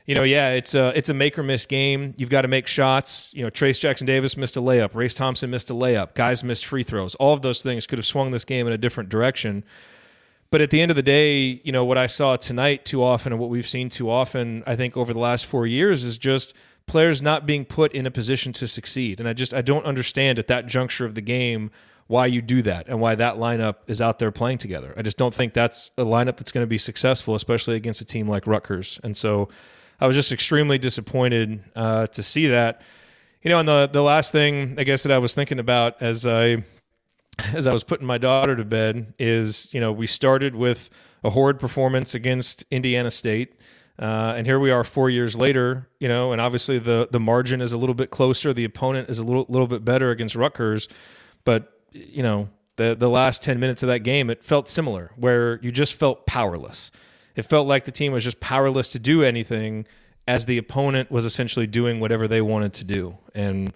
[0.06, 2.14] you know, yeah, it's a it's a make or miss game.
[2.18, 3.34] You've got to make shots.
[3.34, 4.96] You know, Trayce Jackson Davis missed a layup.
[4.96, 6.14] Race Thompson missed a layup.
[6.14, 7.16] Guys missed free throws.
[7.16, 9.66] All of those things could have swung this game in a different direction.
[10.50, 13.34] But at the end of the day, you know, what I saw tonight too often
[13.34, 16.54] and what we've seen too often, I think over the last four years is just
[16.86, 19.20] players not being put in a position to succeed.
[19.20, 21.70] And I just I don't understand at that juncture of the game
[22.08, 24.94] why you do that and why that lineup is out there playing together.
[24.98, 28.06] I just don't think that's a lineup that's going to be successful, especially against a
[28.06, 29.00] team like Rutgers.
[29.04, 29.50] And so
[30.00, 32.82] I was just extremely disappointed uh, to see that.
[33.44, 36.26] You know, and the the last thing I guess that I was thinking about as
[36.26, 36.64] I
[37.54, 40.90] as I was putting my daughter to bed is, you know, we started with
[41.24, 43.54] a horrid performance against Indiana State.
[44.00, 47.62] Uh, and here we are four years later, you know, and obviously the the margin
[47.62, 48.54] is a little bit closer.
[48.54, 50.88] The opponent is a little little bit better against Rutgers,
[51.44, 55.60] but you know, the the last ten minutes of that game, it felt similar, where
[55.62, 56.92] you just felt powerless.
[57.36, 59.86] It felt like the team was just powerless to do anything,
[60.28, 63.18] as the opponent was essentially doing whatever they wanted to do.
[63.34, 63.74] And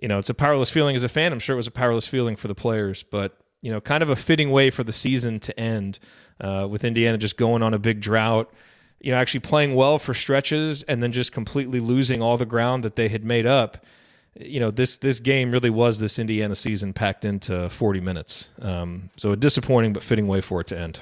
[0.00, 1.32] you know, it's a powerless feeling as a fan.
[1.32, 4.10] I'm sure it was a powerless feeling for the players, but you know, kind of
[4.10, 5.98] a fitting way for the season to end
[6.40, 8.52] uh, with Indiana just going on a big drought.
[9.00, 12.82] You know, actually playing well for stretches and then just completely losing all the ground
[12.84, 13.84] that they had made up.
[14.38, 18.50] You know, this this game really was this Indiana season packed into 40 minutes.
[18.60, 21.00] Um, so a disappointing but fitting way for it to end.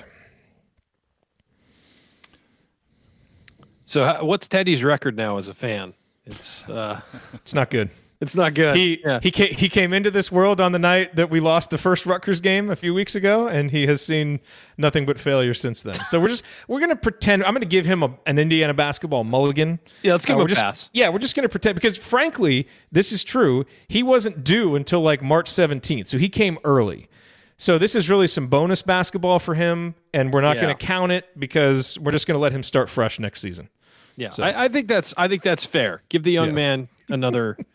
[3.87, 5.95] So, what's Teddy's record now as a fan?
[6.25, 7.01] It's uh,
[7.35, 7.91] It's not good.
[8.25, 8.77] It's not good.
[8.77, 9.21] He yeah.
[9.23, 12.05] he came, he came into this world on the night that we lost the first
[12.07, 14.41] Rutgers game a few weeks ago, and he has seen
[14.77, 15.97] nothing but failure since then.
[16.09, 17.45] So we're just we're gonna pretend.
[17.45, 19.79] I'm gonna give him a, an Indiana basketball mulligan.
[20.03, 20.91] Yeah, let's give Uh, him a just, pass.
[20.93, 23.65] Yeah, we're just gonna pretend because frankly, this is true.
[23.89, 27.09] He wasn't due until like March 17th, so he came early.
[27.57, 30.63] So this is really some bonus basketball for him, and we're not Yeah.
[30.63, 33.69] gonna count it because we're just gonna let him start fresh next season.
[34.17, 36.03] yeah, I, I think that's I think that's fair.
[36.09, 36.53] Give the young Yeah.
[36.53, 37.57] man another.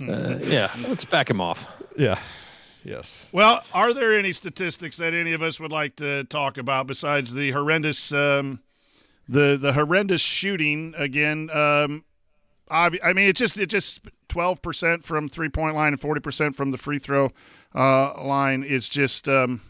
[0.00, 1.66] Uh, yeah, let's back him off.
[1.96, 2.18] Yeah.
[2.84, 3.26] Yes.
[3.32, 7.34] Well, are there any statistics that any of us would like to talk about besides
[7.34, 8.60] the horrendous, um,
[9.28, 11.50] the the horrendous shooting again?
[11.52, 12.04] Um,
[12.70, 16.54] I mean, it just it just twelve percent from three point line and forty percent
[16.54, 17.32] from the free throw
[17.74, 19.62] uh, line is just um,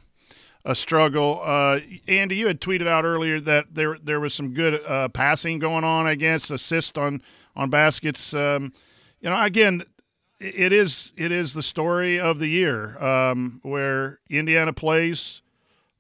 [0.65, 1.41] a struggle.
[1.43, 5.59] Uh, Andy, you had tweeted out earlier that there there was some good uh, passing
[5.59, 7.23] going on against assist on
[7.55, 8.35] on baskets.
[8.35, 8.73] Um,
[9.21, 9.85] you know, again,
[10.39, 15.43] it is it is the story of the year um, where Indiana plays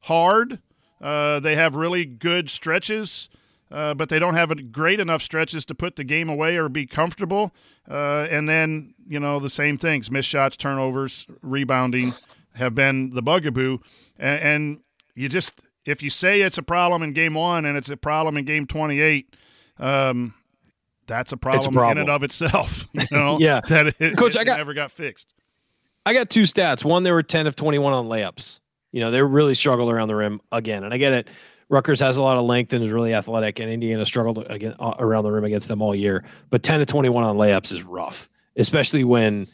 [0.00, 0.60] hard.
[1.00, 3.28] Uh, they have really good stretches,
[3.70, 6.86] uh, but they don't have great enough stretches to put the game away or be
[6.86, 7.54] comfortable.
[7.90, 12.14] Uh, and then you know the same things: missed shots, turnovers, rebounding
[12.54, 13.78] have been the bugaboo.
[14.18, 14.80] And, and
[15.14, 18.36] you just if you say it's a problem in game one and it's a problem
[18.36, 19.34] in game twenty eight.
[19.78, 20.34] Um,
[21.06, 22.86] that's a problem, a problem, in and of itself.
[22.94, 23.60] You know, yeah.
[23.60, 25.32] That it, Coach, it I got never got fixed.
[26.04, 26.84] I got two stats.
[26.84, 28.60] One, they were ten of twenty-one on layups.
[28.92, 31.28] You know, they really struggled around the rim again, and I get it.
[31.68, 34.94] Rutgers has a lot of length and is really athletic, and Indiana struggled again uh,
[34.98, 36.24] around the rim against them all year.
[36.50, 39.48] But ten to twenty-one on layups is rough, especially when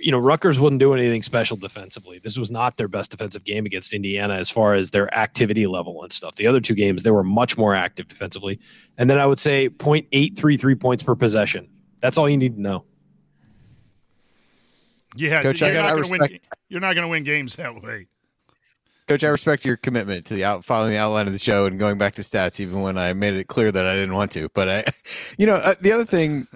[0.00, 2.18] you know, Rutgers wouldn't do anything special defensively.
[2.18, 6.02] This was not their best defensive game against Indiana as far as their activity level
[6.02, 6.36] and stuff.
[6.36, 8.60] The other two games, they were much more active defensively.
[8.96, 11.68] And then I would say 0.833 points per possession.
[12.00, 12.84] That's all you need to know.
[15.16, 17.80] Yeah, Coach, you're, I got, not gonna win, you're not going to win games that
[17.80, 18.08] way.
[19.06, 21.78] Coach, I respect your commitment to the out following the outline of the show and
[21.78, 24.48] going back to stats, even when I made it clear that I didn't want to.
[24.54, 24.84] But I,
[25.38, 26.48] you know, uh, the other thing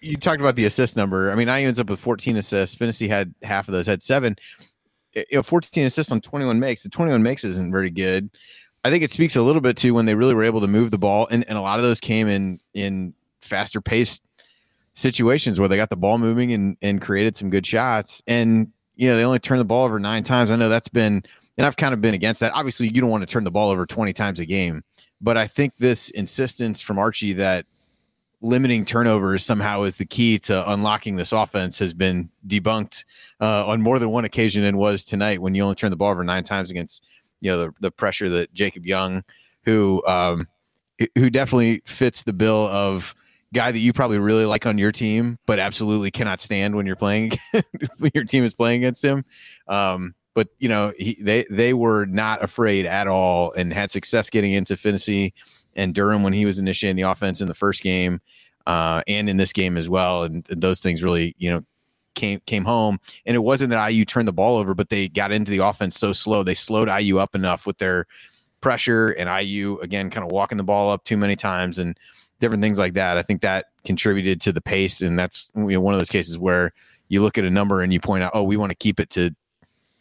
[0.00, 1.30] you talked about the assist number.
[1.30, 2.76] I mean, I ends up with 14 assists.
[2.76, 4.36] Phinisee had half of those, had seven.
[5.14, 6.82] You know, 14 assists on 21 makes.
[6.82, 8.30] The 21 makes isn't very good.
[8.84, 10.90] I think it speaks a little bit to when they really were able to move
[10.90, 13.12] the ball, and, and a lot of those came in in
[13.42, 14.24] faster paced
[14.94, 18.22] situations where they got the ball moving and and created some good shots.
[18.26, 18.72] And
[19.02, 20.52] you know, they only turned the ball over nine times.
[20.52, 21.24] I know that's been
[21.58, 22.52] and I've kind of been against that.
[22.54, 24.84] Obviously, you don't want to turn the ball over 20 times a game,
[25.20, 27.66] but I think this insistence from Archie that
[28.42, 33.04] limiting turnovers somehow is the key to unlocking this offense has been debunked
[33.40, 36.12] uh, on more than one occasion and was tonight when you only turn the ball
[36.12, 37.04] over nine times against
[37.40, 39.24] you know the, the pressure that Jacob Young,
[39.64, 40.46] who um,
[41.18, 43.16] who definitely fits the bill of
[43.52, 46.96] guy that you probably really like on your team, but absolutely cannot stand when you're
[46.96, 47.32] playing
[47.98, 49.24] when your team is playing against him.
[49.68, 54.30] Um, but you know he, they they were not afraid at all and had success
[54.30, 55.32] getting into Phinisee
[55.74, 58.20] and Durham when he was initiating the offense in the first game
[58.66, 60.24] uh, and in this game as well.
[60.24, 61.64] And, and, those things really you know
[62.14, 62.98] came came home.
[63.26, 65.98] And it wasn't that IU turned the ball over, but they got into the offense
[65.98, 66.42] so slow.
[66.42, 68.06] They slowed IU up enough with their
[68.60, 71.98] pressure and IU again kind of walking the ball up too many times and
[72.42, 73.16] different things like that.
[73.16, 76.38] I think that contributed to the pace, and that's you know, one of those cases
[76.38, 76.72] where
[77.08, 79.08] you look at a number and you point out, oh, we want to keep it
[79.10, 79.34] to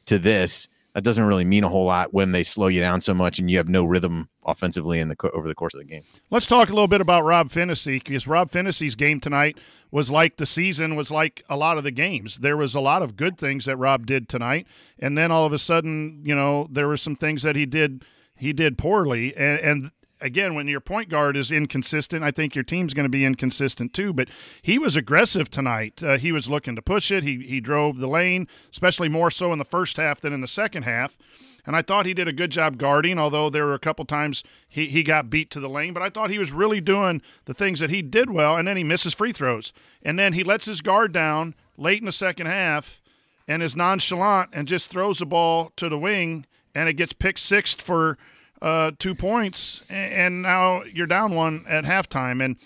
[0.08, 3.14] to this, that doesn't really mean a whole lot when they slow you down so
[3.14, 6.04] much and you have no rhythm offensively in the over the course of the game.
[6.32, 9.60] Let's talk a little bit about Rob Phinisee because Rob Phinisee's game tonight
[9.92, 12.38] was like the season was like a lot of the games.
[12.38, 14.66] There was a lot of good things that Rob did tonight,
[14.98, 18.04] and then all of a sudden, you know, there were some things that he did
[18.36, 19.92] he did poorly, and, and
[20.22, 23.94] again, when your point guard is inconsistent, I think your team's going to be inconsistent
[23.94, 24.14] too.
[24.14, 24.30] But
[24.62, 26.04] he was aggressive tonight.
[26.04, 27.24] Uh, he was looking to push it.
[27.24, 30.48] He he drove the lane, especially more so in the first half than in the
[30.48, 31.18] second half.
[31.66, 34.44] And I thought he did a good job guarding, although there were a couple times
[34.68, 35.94] he, he got beat to the lane.
[35.94, 38.78] But I thought he was really doing the things that he did well, and then
[38.78, 39.72] he misses free throws.
[40.02, 43.00] And then he lets his guard down late in the second half
[43.48, 47.40] and is nonchalant and just throws the ball to the wing, and it gets picked
[47.40, 48.18] sixth for–
[48.62, 52.44] uh, two points, and now you're down one at halftime.
[52.44, 52.58] And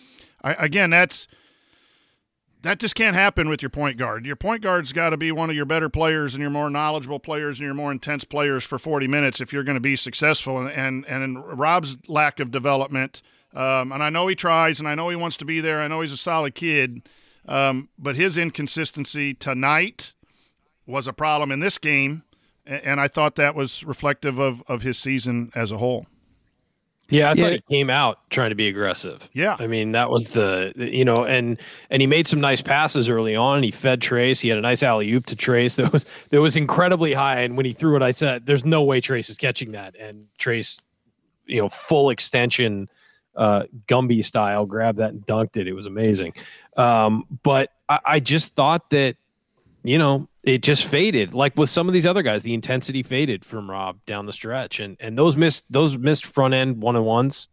[0.43, 1.27] I, again, that's
[2.63, 4.25] that just can't happen with your point guard.
[4.25, 7.19] Your point guard's got to be one of your better players and your more knowledgeable
[7.19, 10.59] players and your more intense players for 40 minutes if you're going to be successful.
[10.59, 13.21] And and, and Rob's lack of development,
[13.53, 15.79] um, and I know he tries, and I know he wants to be there.
[15.79, 17.07] I know he's a solid kid,
[17.47, 20.13] um, but his inconsistency tonight
[20.85, 22.23] was a problem in this game
[22.65, 26.05] and I thought that was reflective of of his season as a whole.
[27.09, 27.43] Yeah, I yeah.
[27.43, 29.29] thought he came out trying to be aggressive.
[29.33, 31.59] Yeah, I mean that was the you know, and
[31.89, 33.61] and he made some nice passes early on.
[33.61, 34.41] He fed Trayce.
[34.41, 37.41] He had a nice alley oop to Trayce that was that was incredibly high.
[37.41, 40.27] And when he threw it, I said, "There's no way Trayce is catching that." And
[40.39, 40.79] Trayce,
[41.45, 42.89] you know, full extension,
[43.35, 45.67] uh, Gumby style, grabbed that and dunked it.
[45.67, 46.33] It was amazing.
[46.75, 49.17] Um, but I, I just thought that
[49.85, 51.33] you know, it just faded.
[51.33, 54.79] Like with some of these other guys, the intensity faded from Rob down the stretch,
[54.79, 57.47] and and those missed those missed front end one on ones.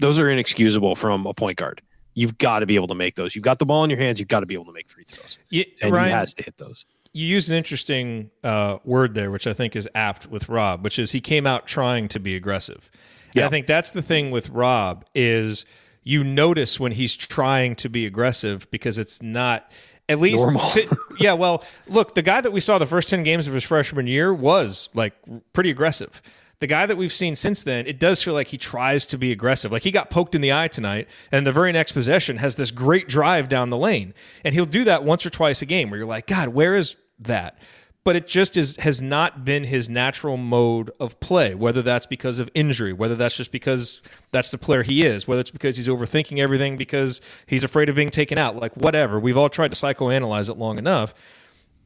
[0.00, 1.80] Those are inexcusable from a point guard.
[2.14, 3.34] You've got to be able to make those.
[3.34, 4.20] You've got the ball in your hands.
[4.20, 5.38] You've got to be able to make free throws.
[5.50, 6.86] Yeah, and Ryan, he has to hit those.
[7.12, 10.98] you used an interesting uh, word there, which I think is apt with Rob, which
[10.98, 12.90] is he came out trying to be aggressive.
[13.26, 13.46] And Yeah.
[13.46, 15.64] I think that's the thing with Rob is
[16.04, 19.72] you notice when he's trying to be aggressive because it's not
[20.08, 20.62] at least Normal.
[20.62, 20.88] sit-
[21.18, 21.32] yeah.
[21.32, 24.32] Well, look, the guy that we saw the first ten games of his freshman year
[24.34, 25.14] was like
[25.52, 26.20] pretty aggressive.
[26.60, 29.32] The guy that we've seen since then, it does feel like he tries to be
[29.32, 29.72] aggressive.
[29.72, 32.70] Like he got poked in the eye tonight, and the very next possession has this
[32.70, 35.90] great drive down the lane, and he'll do that once or twice a game.
[35.90, 37.58] Where you're like, God, where is that?
[38.04, 41.54] But it just is has not been his natural mode of play.
[41.54, 45.40] Whether that's because of injury, whether that's just because that's the player he is, whether
[45.40, 49.18] it's because he's overthinking everything because he's afraid of being taken out, like whatever.
[49.18, 51.14] We've all tried to psychoanalyze it long enough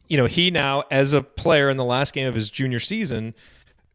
[0.09, 3.35] you know, he now, as a player in the last game of his junior season,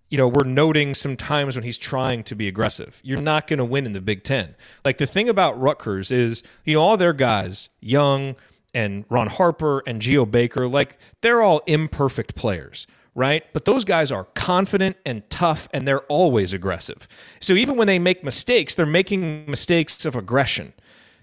[0.10, 3.02] you know, we're noting some times when he's trying to be aggressive.
[3.04, 4.56] You're not going to win in the Big Ten.
[4.86, 8.36] Like the thing about Rutgers is, you know, all their guys, Young
[8.74, 13.44] and Ron Harper and Geo Baker, like they're all imperfect players, right?
[13.54, 17.08] But those guys are confident and tough, and they're always aggressive.
[17.40, 20.74] So even when they make mistakes, they're making mistakes of aggression,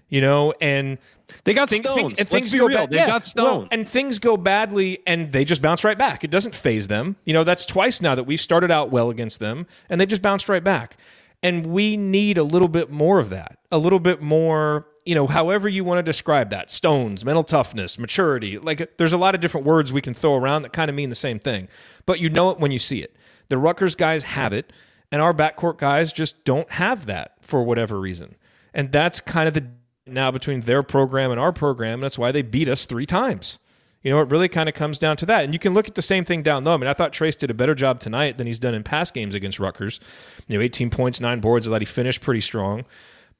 [0.09, 0.97] you know, and
[1.43, 2.01] They got stones.
[2.01, 2.77] and Let's things be go real.
[2.79, 2.89] bad.
[2.91, 3.67] They yeah, got well, stones.
[3.71, 6.23] and things go badly, and they just bounce right back.
[6.23, 7.15] It doesn't phase them.
[7.25, 10.21] You know, that's twice now that we've started out well against them, and they just
[10.21, 10.97] bounced right back.
[11.43, 13.57] And we need a little bit more of that.
[13.71, 16.69] A little bit more, you know, however you want to describe that.
[16.69, 18.57] Stones, mental toughness, maturity.
[18.57, 21.09] Like there's a lot of different words we can throw around that kind of mean
[21.09, 21.67] the same thing.
[22.05, 23.15] But you know it when you see it.
[23.49, 24.71] The Rutgers guys have it,
[25.11, 28.35] and our backcourt guys just don't have that for whatever reason.
[28.73, 29.67] And that's kind of the
[30.05, 31.95] now between their program and our program.
[31.95, 33.59] And that's why they beat us three times.
[34.01, 35.43] You know, it really kind of comes down to that.
[35.43, 36.73] And you can look at the same thing down low.
[36.73, 39.13] I mean, I thought Trayce did a better job tonight than he's done in past
[39.13, 39.99] games against Rutgers.
[40.47, 41.67] You know, 18 points, nine boards.
[41.67, 42.85] I thought he finished pretty strong.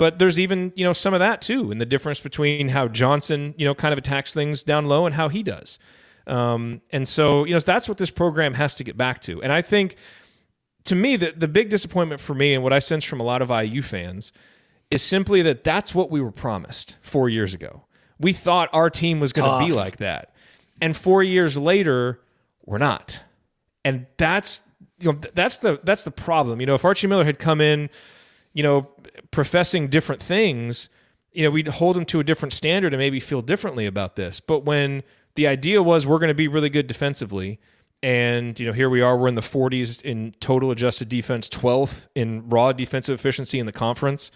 [0.01, 3.53] But there's even, you know, some of that too, and the difference between how Johnson,
[3.55, 5.77] you know, kind of attacks things down low and how he does.
[6.25, 9.43] Um, and so, you know, that's what this program has to get back to.
[9.43, 9.97] And I think
[10.85, 13.43] to me, the, the big disappointment for me and what I sense from a lot
[13.43, 14.33] of IU fans
[14.89, 17.85] is simply that that's what we were promised four years ago.
[18.19, 20.33] We thought our team was going to be like that.
[20.81, 22.21] And four years later,
[22.65, 23.23] we're not.
[23.85, 24.63] And that's
[24.99, 26.59] you know that's the that's the problem.
[26.59, 27.91] You know, if Archie Miller had come in,
[28.53, 28.89] you know,
[29.31, 30.89] professing different things,
[31.31, 34.39] you know, we'd hold them to a different standard and maybe feel differently about this.
[34.39, 35.03] But when
[35.35, 37.59] the idea was we're going to be really good defensively,
[38.03, 42.07] and you know, here we are, we're in the 40s in total adjusted defense, 12th
[42.15, 44.31] in raw defensive efficiency in the conference.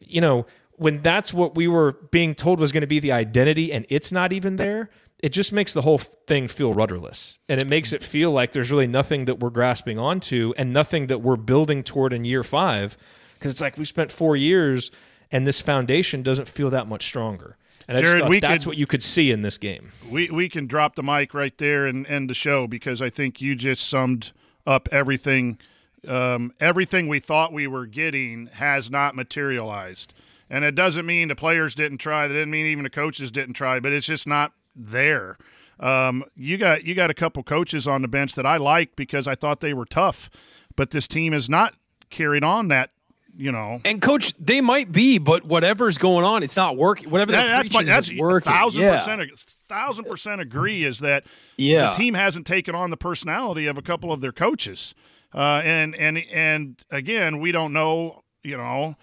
[0.00, 3.72] You know, when that's what we were being told was going to be the identity,
[3.72, 4.90] and it's not even there.
[5.18, 8.70] It just makes the whole thing feel rudderless, and it makes it feel like there's
[8.70, 12.98] really nothing that we're grasping onto, and nothing that we're building toward in year five.
[13.38, 14.90] Because it's like we spent four years,
[15.30, 17.56] and this foundation doesn't feel that much stronger.
[17.88, 19.92] And I just Jerod, thought we that's could- what you could see in this game.
[20.10, 23.40] we we can drop the mic right there and end the show because I think
[23.40, 24.32] you just summed
[24.66, 25.58] up everything.
[26.06, 30.14] Um, everything we thought we were getting has not materialized,
[30.50, 32.26] and it doesn't mean the players didn't try.
[32.28, 35.36] That didn't mean even the coaches didn't try, but it's just not there.
[35.78, 39.28] Um, you got you got a couple coaches on the bench that I like because
[39.28, 40.30] I thought they were tough,
[40.74, 41.74] but this team has not
[42.10, 42.90] carried on that.
[43.38, 47.10] You know, And coach, they might be, but whatever's going on, it's not working.
[47.10, 48.50] Whatever that, that's my, that's working.
[48.50, 48.96] thousand yeah.
[48.96, 49.30] percent
[49.68, 51.24] thousand percent agree is that
[51.58, 51.88] Yeah.
[51.88, 54.94] the team hasn't taken on the personality of a couple of their coaches,
[55.34, 58.96] uh, and and and again we don't know you know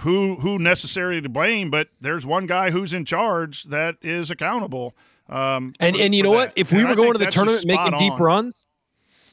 [0.00, 4.94] who who necessarily to blame, but there's one guy who's in charge that is accountable.
[5.28, 6.52] Um, And for- and you know what?
[6.56, 8.64] If we And I were going to the tournament making spot deep runs,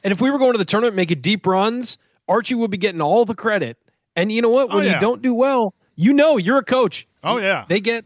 [0.04, 1.98] and if we were going to the tournament making deep runs,
[2.28, 3.76] Archie would be getting all the credit.
[4.16, 4.68] And you know what?
[4.70, 4.94] Oh, When yeah.
[4.94, 7.06] you don't do well, you know you're a coach.
[7.22, 8.04] Oh yeah, They get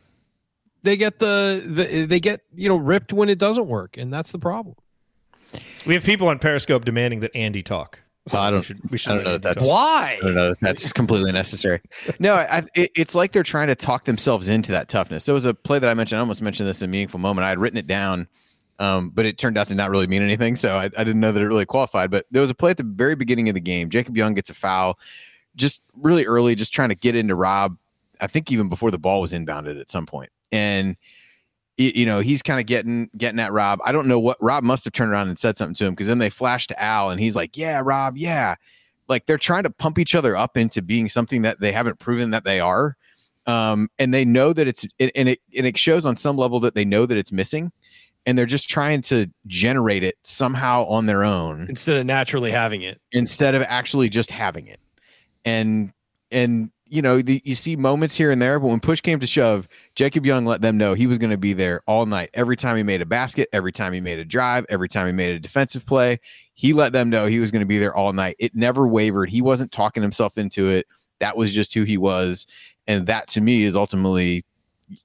[0.84, 4.32] they get the, the they get you know ripped when it doesn't work, and that's
[4.32, 4.76] the problem.
[5.86, 8.00] We have people on Periscope demanding that Andy talk.
[8.28, 9.74] So I don't- We should, we should I don't know that's- talk.
[9.74, 10.18] Why?
[10.20, 10.54] I don't know.
[10.60, 11.80] That's completely necessary.
[12.18, 15.24] No, I, it, it's like they're trying to talk themselves into that toughness.
[15.24, 16.18] There was a play that I mentioned.
[16.18, 17.46] I almost mentioned this in a meaningful moment.
[17.46, 18.28] I had written it down,
[18.78, 20.56] um, but it turned out to not really mean anything.
[20.56, 22.10] So I, I didn't know that it really qualified.
[22.10, 23.88] But there was a play at the very beginning of the game.
[23.88, 24.98] Jacob Young gets a foul,
[25.56, 27.76] just really early, just trying to get into Rob.
[28.20, 30.96] I think even before the ball was inbounded at some point, and
[31.76, 33.78] you know he's kind of getting getting at Rob.
[33.84, 36.08] I don't know what Rob must have turned around and said something to him because
[36.08, 38.56] then they flashed to Al, and he's like, "Yeah, Rob, yeah."
[39.08, 42.30] like they're trying to pump each other up into being something that they haven't proven
[42.30, 42.94] that they are
[43.46, 46.74] um, and they know that it's and it and it shows on some level that
[46.74, 47.72] they know that it's missing
[48.26, 52.82] and they're just trying to generate it somehow on their own Instead of naturally having
[52.82, 53.00] it.
[53.12, 54.78] instead of actually just having it
[55.44, 55.92] and
[56.30, 59.26] and you know, the, you see moments here and there, but when push came to
[59.26, 62.30] shove, Jacob Young let them know he was going to be there all night.
[62.32, 65.12] Every time he made a basket, every time he made a drive, every time he
[65.12, 66.18] made a defensive play,
[66.54, 68.36] he let them know he was going to be there all night.
[68.38, 69.28] It never wavered.
[69.28, 70.86] He wasn't talking himself into it.
[71.20, 72.46] That was just who he was,
[72.86, 74.44] and that to me is ultimately,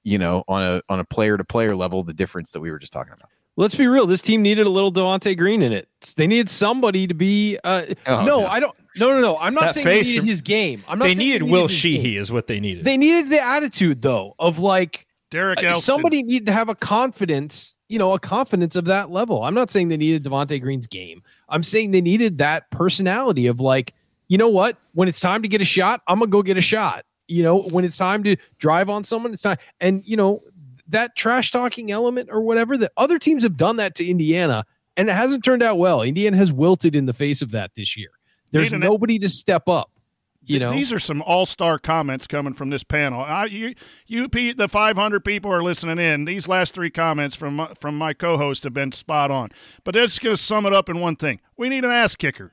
[0.04, 2.78] you know, on a on a player to player level, the difference that we were
[2.78, 3.28] just talking about.
[3.56, 4.06] Let's be real.
[4.06, 5.88] This team needed a little Devonte Green in it.
[6.16, 7.58] They needed somebody to be.
[7.62, 8.46] Uh, Oh, no, no.
[8.46, 8.74] I don't.
[8.98, 9.38] No, no, no.
[9.38, 10.84] I'm not That saying they needed his game.
[10.88, 11.06] I'm not.
[11.06, 12.00] They saying needed Will his game.
[12.00, 12.84] Sheehey, is what they needed.
[12.84, 15.82] They needed the attitude though of like Derek uh, Elston.
[15.82, 17.76] somebody needed to have a confidence.
[17.88, 19.42] You know, a confidence of that level.
[19.42, 21.22] I'm not saying they needed Devonte Green's game.
[21.48, 23.92] I'm saying they needed that personality of like,
[24.28, 24.78] you know what?
[24.94, 27.04] When it's time to get a shot, I'm gonna go get a shot.
[27.28, 29.58] You know, when it's time to drive on someone, it's time.
[29.80, 30.42] And you know,
[30.88, 34.64] that trash talking element or whatever that other teams have done that to Indiana
[34.96, 36.02] and it hasn't turned out well.
[36.02, 38.10] Indiana has wilted in the face of that this year.
[38.50, 39.90] There's Need an- nobody to step up.
[40.46, 43.22] You know, these are some all-star comments coming from this panel.
[43.22, 43.74] I, you,
[44.06, 46.26] you, the 500 people are listening in.
[46.26, 49.48] These last three comments from my, from my co-host have been spot on.
[49.84, 52.52] But let's just sum it up in one thing: we need an ass kicker.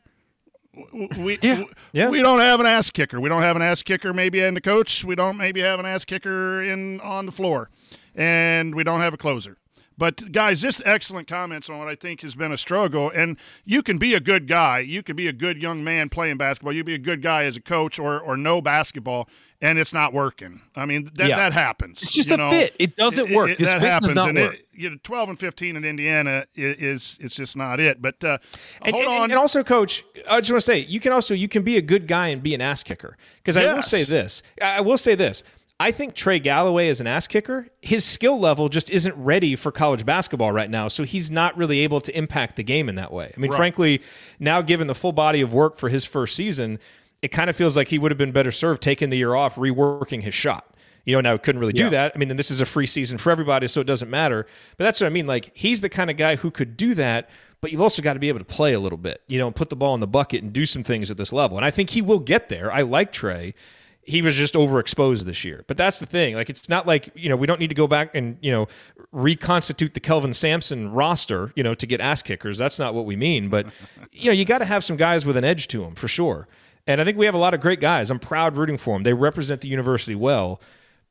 [1.18, 1.64] We Yeah.
[1.92, 2.10] Yeah.
[2.10, 3.20] we don't have an ass kicker.
[3.20, 5.04] We don't have an ass kicker maybe in the coach.
[5.04, 7.70] We don't maybe have an ass kicker in on the floor,
[8.16, 9.58] and we don't have a closer.
[9.98, 13.12] But guys, just excellent comments on what I think has been a struggle.
[13.14, 14.80] And you can be a good guy.
[14.80, 16.74] You can be a good young man playing basketball.
[16.74, 19.28] You can be a good guy as a coach or or know basketball,
[19.62, 20.62] and it's not working.
[20.76, 21.38] I mean that Yeah.
[21.38, 22.02] that happens.
[22.02, 22.50] it's just you a know?
[22.50, 22.76] fit.
[22.80, 23.58] It doesn't work.
[23.58, 24.38] this that happens, and.
[24.38, 28.02] It, you know, twelve and fifteen in Indiana is, is it's just not it.
[28.02, 28.40] But uh,
[28.82, 31.36] And, hold and- on, and also, coach, I just want to say you can also
[31.36, 33.16] you can be a good guy and be an ass kicker.
[33.38, 33.90] Because I will Yes.
[33.92, 35.44] say this, I will say this.
[35.82, 37.68] I think Trey Galloway is an ass kicker.
[37.82, 41.80] His skill level just isn't ready for college basketball right now, so he's not really
[41.80, 43.34] able to impact the game in that way.
[43.36, 44.04] I mean, frankly,
[44.40, 46.78] now given the full body of work for his first season,
[47.24, 49.56] it kind of feels like he would have been better served taking the year off,
[49.56, 50.68] reworking his shot.
[51.04, 51.90] You know, now he couldn't really do Yeah.
[51.90, 52.12] that.
[52.14, 54.46] I mean, this is a free season for everybody, so it doesn't matter.
[54.78, 55.26] But that's what I mean.
[55.26, 57.28] Like, he's the kind of guy who could do that,
[57.60, 59.56] but you've also got to be able to play a little bit, you know, and
[59.56, 61.58] put the ball in the bucket and do some things at this level.
[61.58, 62.72] And I think he will get there.
[62.72, 63.56] I like Trey.
[64.04, 65.64] He was just overexposed this year.
[65.68, 66.36] But that's the thing.
[66.36, 68.68] Like, it's not like, you know, we don't need to go back and, you know,
[69.12, 72.58] reconstitute the Kelvin Sampson roster, you know, to get ass kickers.
[72.58, 73.50] That's not what we mean.
[73.50, 73.68] But,
[74.12, 76.48] you know, you got to have some guys with an edge to them for sure.
[76.88, 78.10] And I think we have a lot of great guys.
[78.10, 79.04] I'm proud rooting for them.
[79.04, 80.60] They represent the university well.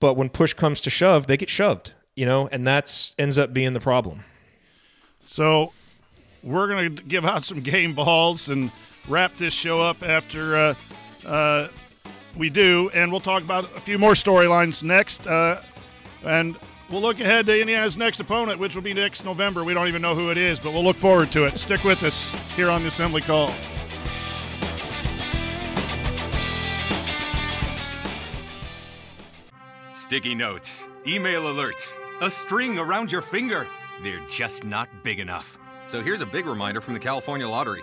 [0.01, 3.53] But when push comes to shove, they get shoved, you know, and that's ends up
[3.53, 4.25] being the problem.
[5.21, 5.73] So
[6.43, 8.73] we're going to give out some game balls and
[9.09, 10.75] wrap this show up after uh,
[11.27, 11.69] uh,
[12.37, 12.91] we do.
[12.95, 15.27] And we'll talk about a few more storylines next.
[15.27, 15.63] Uh,
[16.25, 16.57] and
[16.91, 19.65] we'll look ahead to Indiana's next opponent, which will be next November.
[19.65, 21.59] We don't even know who it is, but we'll look forward to it.
[21.59, 23.53] Stick with us here on the Assembly Call.
[29.93, 33.69] Sticky notes, email alerts, a string around your finger.
[34.03, 35.59] They're just not big enough.
[35.87, 37.83] So here's a big reminder from the California Lottery.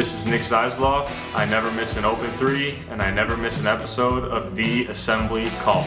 [0.00, 1.14] This is Nick Zeisloft.
[1.34, 5.50] I never miss an open three, and I never miss an episode of The Assembly
[5.58, 5.82] Call.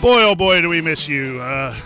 [0.00, 1.42] Boy, oh boy, do we miss you.
[1.42, 1.76] Uh,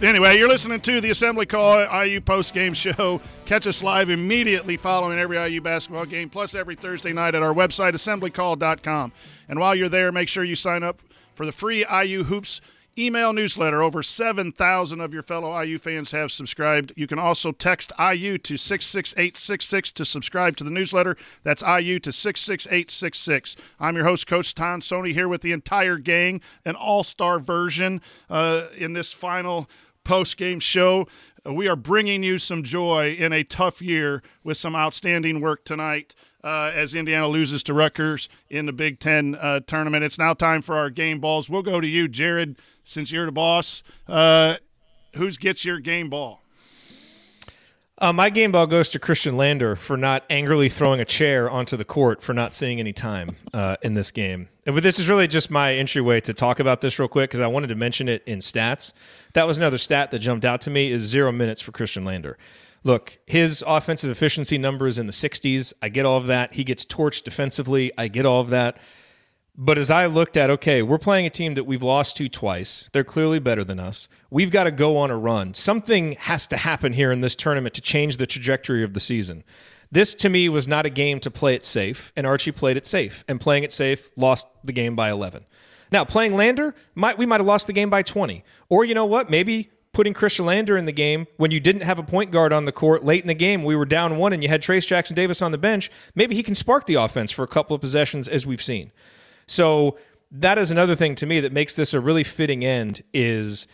[0.00, 3.20] anyway, you're listening to the Assembly Call IU post game show.
[3.44, 7.52] Catch us live immediately following every IU basketball game, plus every Thursday night at our
[7.52, 9.12] website, assemblycall.com.
[9.50, 11.02] And while you're there, make sure you sign up
[11.34, 12.62] for the free IU Hoops
[12.98, 13.82] email newsletter.
[13.82, 16.92] Over 7,000 of your fellow IU fans have subscribed.
[16.96, 21.16] You can also text IU to 66866 to subscribe to the newsletter.
[21.42, 23.56] That's IU to 66866.
[23.80, 28.00] I'm your host, Coach Tom Sony, here with the entire gang, an all star version
[28.30, 29.68] uh, in this final
[30.04, 31.06] post game show.
[31.44, 36.14] We are bringing you some joy in a tough year with some outstanding work tonight
[36.44, 40.04] uh, as Indiana loses to Rutgers in the Big Ten uh, tournament.
[40.04, 41.48] It's now time for our game balls.
[41.48, 43.82] We'll go to you, Jerod, since you're the boss.
[44.06, 44.56] Uh,
[45.16, 46.42] who gets your game ball?
[47.96, 51.76] Uh, my game ball goes to Khristian Lander for not angrily throwing a chair onto
[51.76, 54.48] the court for not seeing any time uh, in this game.
[54.66, 57.46] And this is really just my entryway to talk about this real quick because I
[57.46, 58.92] wanted to mention it in stats.
[59.34, 62.36] That was another stat that jumped out to me is zero minutes for Khristian Lander.
[62.84, 65.72] Look, his offensive efficiency number is in the 60s.
[65.82, 66.54] I get all of that.
[66.54, 67.90] He gets torched defensively.
[67.98, 68.78] I get all of that.
[69.56, 72.88] But as I looked at, okay, we're playing a team that we've lost to twice.
[72.92, 74.08] They're clearly better than us.
[74.28, 75.54] We've got to go on a run.
[75.54, 79.44] Something has to happen here in this tournament to change the trajectory of the season.
[79.92, 82.84] This to me was not a game to play it safe, and Archie played it
[82.84, 83.24] safe.
[83.28, 85.44] And playing it safe lost the game by 11.
[85.92, 88.42] Now, playing Lander, might, we might have lost the game by 20.
[88.68, 89.30] Or you know what?
[89.30, 92.64] Maybe putting Khristian Lander in the game when you didn't have a point guard on
[92.64, 95.16] the court late in the game, we were down one and you had Trayce Jackson
[95.16, 98.28] Davis on the bench, maybe he can spark the offense for a couple of possessions
[98.28, 98.92] as we've seen.
[99.46, 99.96] So
[100.30, 103.66] that is another thing to me that makes this a really fitting end is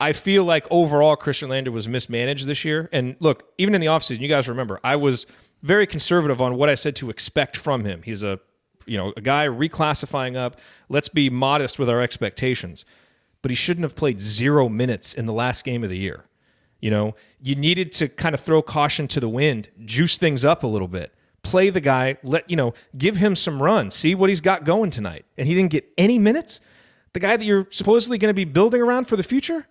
[0.00, 2.88] I feel like overall Khristian Lander was mismanaged this year.
[2.92, 5.26] And look, even in the offseason, you guys remember, I was
[5.62, 8.02] very conservative on what I said to expect from him.
[8.02, 8.40] He's a
[8.86, 10.60] you know, a guy reclassifying up.
[10.88, 12.84] Let's be modest with our expectations.
[13.42, 16.24] But he shouldn't have played zero minutes in the last game of the year.
[16.80, 20.62] You know, you needed to kind of throw caution to the wind, juice things up
[20.62, 21.12] a little bit
[21.46, 24.90] play the guy, let you know, give him some run, see what he's got going
[24.90, 25.24] tonight.
[25.38, 26.60] And he didn't get any minutes.
[27.12, 29.66] The guy that you're supposedly going to be building around for the future,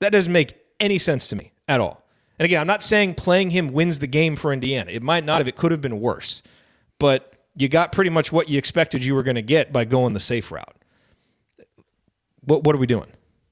[0.00, 2.04] that doesn't make any sense to me at all.
[2.38, 4.90] And again, I'm not saying playing him wins the game for Indiana.
[4.90, 5.48] It might not have.
[5.48, 6.42] It could have been worse.
[6.98, 10.12] But you got pretty much what you expected you were going to get by going
[10.12, 10.75] the safe route.
[12.46, 13.08] What what are we doing?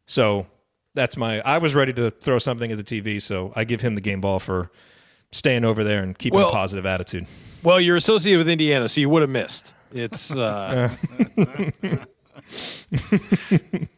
[0.06, 0.46] So
[0.94, 1.40] that's my.
[1.40, 4.20] I was ready to throw something at the TV, so I give him the game
[4.20, 4.70] ball for
[5.32, 7.26] staying over there and keeping well, a positive attitude.
[7.62, 9.74] Well, you're associated with Indiana, so you would have missed.
[9.92, 10.34] It's.
[10.44, 10.90] Uh...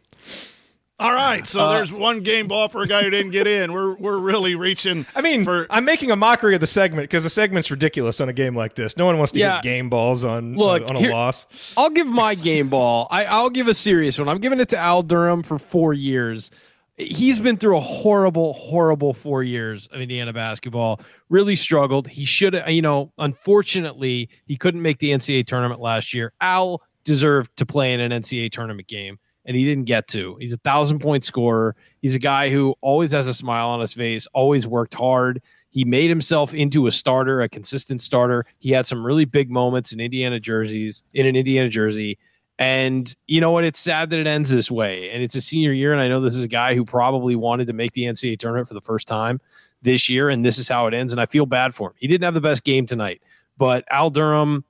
[0.99, 3.73] All right, so uh, there's one game ball for a guy who didn't get in.
[3.75, 5.05] We're we're really reaching.
[5.15, 8.31] I mean, for, I'm making a mockery of the segment because the segment's ridiculous on
[8.31, 8.97] a game like this.
[8.97, 11.75] No one wants to yeah, get game balls on look, on, on a here, loss.
[11.77, 13.09] I'll give my game ball.
[13.11, 14.29] I, I'll give a serious one.
[14.29, 16.51] I'm giving it to Al Durham for four years
[16.97, 21.01] he's been through a horrible, horrible four years of Indiana basketball.
[21.29, 22.09] Really struggled.
[22.09, 26.33] He should have, you know, unfortunately, he couldn't make the NCAA tournament last year.
[26.41, 30.37] Al deserved to play in an NCAA tournament game, and he didn't get to.
[30.39, 31.75] He's a thousand point scorer.
[32.03, 35.41] He's a guy who always has a smile on his face, always worked hard.
[35.71, 38.45] He made himself into a starter, a consistent starter.
[38.59, 42.19] He had some really big moments in Indiana jerseys, in an Indiana jersey
[42.59, 43.65] and you know what?
[43.65, 45.11] It's sad that it ends this way.
[45.11, 45.93] And it's a senior year.
[45.93, 48.69] And I know this is a guy who probably wanted to make the NCAA tournament
[48.69, 49.41] for the first time
[49.83, 50.31] this year.
[50.31, 51.13] And this is how it ends.
[51.13, 51.95] And I feel bad for him.
[51.99, 53.23] He didn't have the best game tonight,
[53.59, 54.65] but Al Durham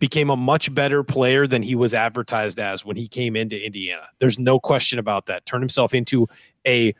[0.00, 4.08] became a much better player than he was advertised as when he came into Indiana.
[4.18, 5.46] There's no question about that.
[5.46, 6.26] Turned himself into
[6.66, 6.94] a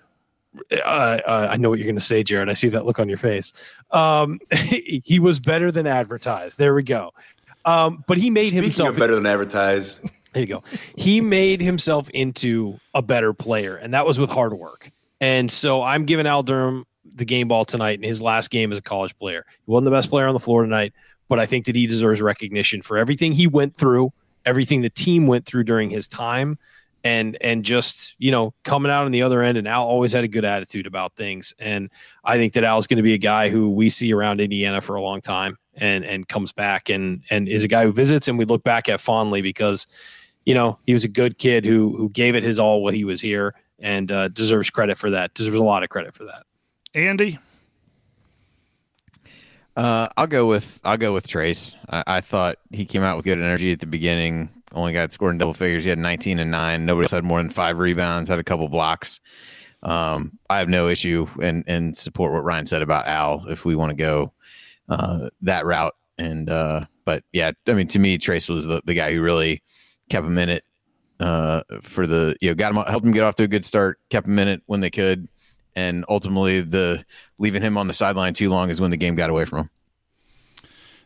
[0.73, 2.51] uh, uh, I know what you're going to say, Jerod.
[2.51, 3.53] I see that look on your face.
[3.93, 6.59] Um, he was better than advertised.
[6.59, 7.13] There we go.
[7.65, 10.01] Um, but he made Speaking himself better than advertised.
[10.33, 10.63] There you go.
[10.95, 14.93] He made himself into a better player, and that was with hard work.
[15.21, 18.79] And so I'm giving Al Durham the game ball tonight in his last game as
[18.79, 19.45] a college player.
[19.49, 20.93] He wasn't the best player on the floor tonight,
[21.31, 24.13] but I think that he deserves recognition for everything he went through,
[24.45, 26.59] everything the team went through during his time,
[27.03, 29.57] and and just you know coming out on the other end.
[29.57, 31.89] And Al always had a good attitude about things, and
[32.25, 34.97] I think that Al's going to be a guy who we see around Indiana for
[34.97, 38.37] a long time, and and comes back and and is a guy who visits, and
[38.37, 39.87] we look back at fondly because
[40.45, 43.05] you know, he was a good kid who who gave it his all while he
[43.05, 45.33] was here and uh, deserves credit for that.
[45.35, 46.45] Deserves a lot of credit for that.
[46.95, 47.39] Andy,
[49.81, 51.75] uh, I'll go with I'll go with Trayce.
[51.89, 54.51] I, I, thought he came out with good energy at the beginning.
[54.73, 55.85] Only got scored in double figures.
[55.85, 56.85] He had 19 and nine.
[56.85, 58.29] Nobody else had more than five rebounds.
[58.29, 59.21] Had a couple blocks.
[59.83, 63.75] Um, I have no issue and and support what Ryan said about Al if we
[63.75, 64.35] want to go
[64.91, 65.97] uh, that route.
[66.19, 69.63] And uh, but yeah, I mean to me, Trayce was the, the guy who really
[70.11, 70.65] kept him in it
[71.21, 73.99] uh, for the you know got him helped him get off to a good start,
[74.11, 75.27] kept him in it when they could,
[75.77, 77.05] and ultimately the
[77.39, 79.71] leaving him on the sideline too long is when the game got away from him.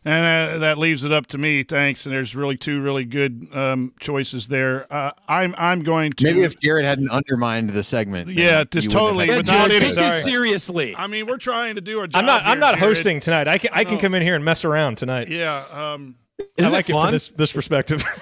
[0.06, 1.62] And uh, that leaves it up to me.
[1.62, 2.04] Thanks.
[2.04, 4.92] And there's really two really good um, choices there.
[4.92, 8.28] Uh, I'm I'm going to maybe if Jerod hadn't undermined the segment.
[8.28, 9.28] Yeah, just totally.
[9.28, 10.94] But Jerod, take this seriously.
[10.94, 12.18] I mean, we're trying to do our job.
[12.18, 12.42] I'm not.
[12.42, 12.80] Here, I'm not Jerod.
[12.80, 13.48] hosting tonight.
[13.48, 13.70] I can.
[13.72, 15.28] I, I can come in here and mess around tonight.
[15.28, 15.64] Yeah.
[15.72, 16.16] Um,
[16.60, 18.04] I like it, it, from this this perspective.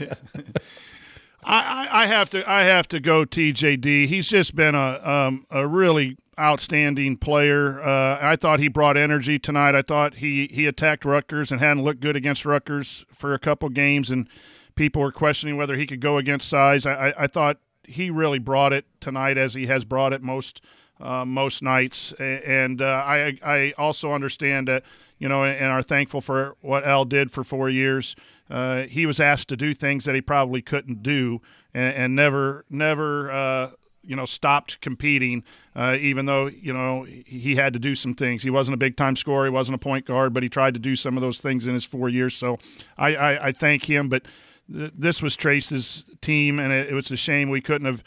[1.46, 4.06] I, I have to I have to go TJD.
[4.06, 7.82] He's just been a um, a really outstanding player.
[7.82, 9.74] Uh, I thought he brought energy tonight.
[9.74, 13.68] I thought he he attacked Rutgers and hadn't looked good against Rutgers for a couple
[13.68, 14.28] games, and
[14.74, 16.86] people were questioning whether he could go against size.
[16.86, 20.60] I, I, I thought he really brought it tonight, as he has brought it most
[21.00, 22.12] uh, most nights.
[22.18, 24.82] And uh, I I also understand that
[25.24, 28.14] you know and are thankful for what Al did for four years.
[28.50, 31.40] Uh, he was asked to do things that he probably couldn't do,
[31.72, 33.70] and, and never never uh,
[34.02, 35.42] you know stopped competing,
[35.74, 38.42] uh, even though you know he had to do some things.
[38.42, 40.80] He wasn't a big time scorer, he wasn't a point guard, but he tried to
[40.80, 42.34] do some of those things in his four years.
[42.34, 42.58] So
[42.98, 44.10] I, I, I thank him.
[44.10, 44.26] But
[44.70, 48.04] th- this was Trayce's team, and it, it was a shame we couldn't have.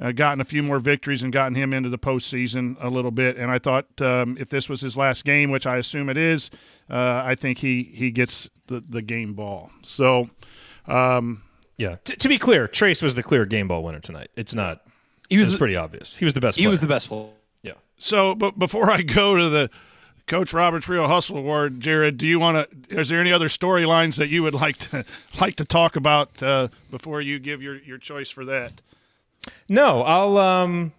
[0.00, 3.36] Uh, gotten a few more victories and gotten him into the postseason a little bit.
[3.36, 6.50] And I thought um, if this was his last game, which I assume it is,
[6.88, 9.70] uh, I think he he gets the the game ball.
[9.82, 10.30] So.
[10.86, 11.42] Um,
[11.76, 11.96] Yeah.
[12.04, 14.30] T- to be clear, Trayce was the clear game ball winner tonight.
[14.36, 14.82] It's not.
[15.28, 16.16] He It was was pretty obvious.
[16.16, 16.58] He was the best.
[16.58, 17.28] he was the best player.
[17.62, 17.72] Yeah.
[17.98, 19.70] So, but before I go to the
[20.26, 22.98] Coach Roberts Real Hustle Award, Jerod, do you want to?
[23.00, 25.04] Is there any other storylines that you would like to
[25.40, 28.80] like to talk about uh, before you give your your choice for that?
[29.68, 30.36] No, I'll.
[30.38, 30.92] um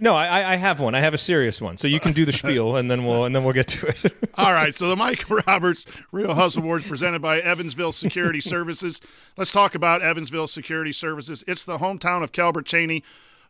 [0.00, 0.94] No, I, I have one.
[0.94, 1.76] I have a serious one.
[1.78, 4.14] So you can do the spiel, and then we'll and then we'll get to it.
[4.36, 9.00] All right, so the Mike Roberts Real Hustle Awards presented by Evansville Security Services.
[9.36, 11.42] Let's talk about Evansville Security Services.
[11.48, 13.02] It's the hometown of Calbert Cheney.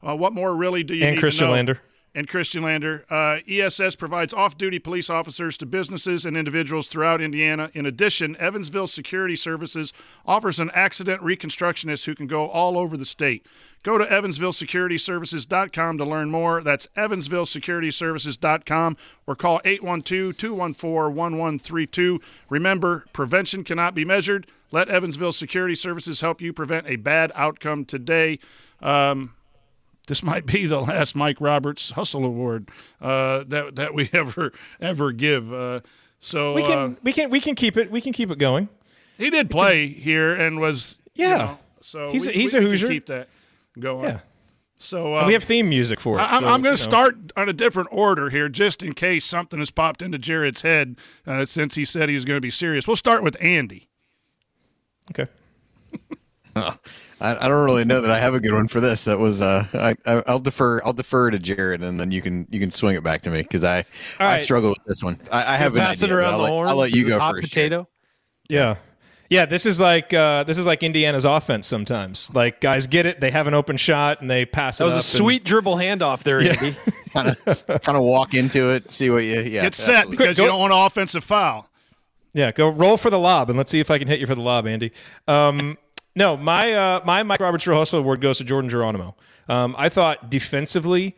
[0.03, 1.51] Uh, what more really do you And need Khristian to know?
[1.53, 1.81] Lander.
[2.15, 3.05] And Khristian Lander.
[3.11, 7.71] Uh, ESS provides off-duty police officers to businesses and individuals throughout Indiana.
[7.75, 9.93] In addition, Evansville Security Services
[10.27, 13.45] offers an accident reconstructionist who can go all over the state.
[13.83, 16.63] Go to evansvillesecurityservices.com to learn more.
[16.63, 18.97] That's evansvillesecurityservices.com
[19.27, 22.19] or call 812-214-1132.
[22.51, 24.49] Remember, prevention cannot be measured.
[24.71, 28.39] Let Evansville Security Services help you prevent a bad outcome today.
[28.83, 29.35] Um,
[30.09, 32.69] this might be the last Mike Roberts Hustle Award
[33.01, 35.53] uh, that that we ever ever give.
[35.53, 35.81] Uh,
[36.19, 38.69] so We uh, can we can we can keep it we can keep it going.
[39.17, 41.37] he did play here and was you Yeah.
[41.37, 42.89] know, so He's a- he's we a can Hoosier.
[42.89, 43.29] Keep that
[43.79, 44.05] going.
[44.09, 44.21] Yeah.
[44.81, 46.23] So And uh, we have theme music for it.
[46.23, 46.91] I, I'm, so, I'm going you to know.
[46.91, 50.97] start on a different order here, just in case something has popped into Jerod's head
[51.27, 52.87] uh, since he said he was going to be serious.
[52.87, 53.89] We'll start with Andy.
[55.11, 55.27] Okay.
[57.21, 59.05] I, I don't really know that I have a good one for this.
[59.07, 62.47] That was uh, I, I I'll defer I'll defer to Jerod, and then you can
[62.51, 63.85] you can swing it back to me because I
[64.21, 65.19] I struggle with this one.
[65.33, 66.17] I, I have an Pass it idea.
[66.19, 66.69] around I'll, the let, horn.
[66.69, 67.49] I'll let you This go hot first.
[67.49, 67.51] Jerod.
[67.51, 67.89] potato.
[68.49, 68.77] Yeah.
[69.31, 72.31] Yeah, this is like uh, this is like Indiana's offense sometimes.
[72.33, 74.85] Like guys get it, they have an open shot and they pass it.
[74.85, 76.75] That it was a up and- sweet dribble handoff there, Andy.
[77.13, 79.63] Kind of kind of walk into it, see what you yeah.
[79.63, 80.17] Get set absolutely.
[80.17, 81.69] because Go- you don't want an offensive foul.
[82.33, 84.35] Yeah, go roll for the lob and let's see if I can hit you for
[84.35, 84.93] the lob, Andy.
[85.27, 85.77] Um,
[86.15, 89.17] no, my uh, my Mike Roberts Real Hustle Award goes to Jordan Geronimo.
[89.49, 91.17] Um, I thought defensively,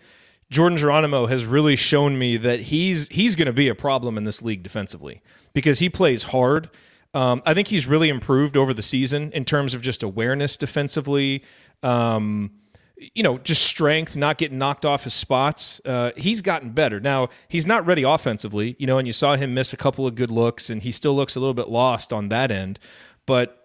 [0.51, 4.25] Jordan Geronimo has really shown me that he's he's going to be a problem in
[4.25, 5.23] this league defensively
[5.53, 6.71] because he plays hard.
[7.13, 11.43] Um, I think he's really improved over the season in terms of just awareness defensively.
[11.83, 12.53] Um,
[13.15, 15.81] you know, just strength, not getting knocked off his spots.
[15.85, 17.01] Uh, he's gotten better.
[17.01, 20.15] Now, he's not ready offensively, you know, and you saw him miss a couple of
[20.15, 22.79] good looks, and he still looks a little bit lost on that end.
[23.25, 23.60] But,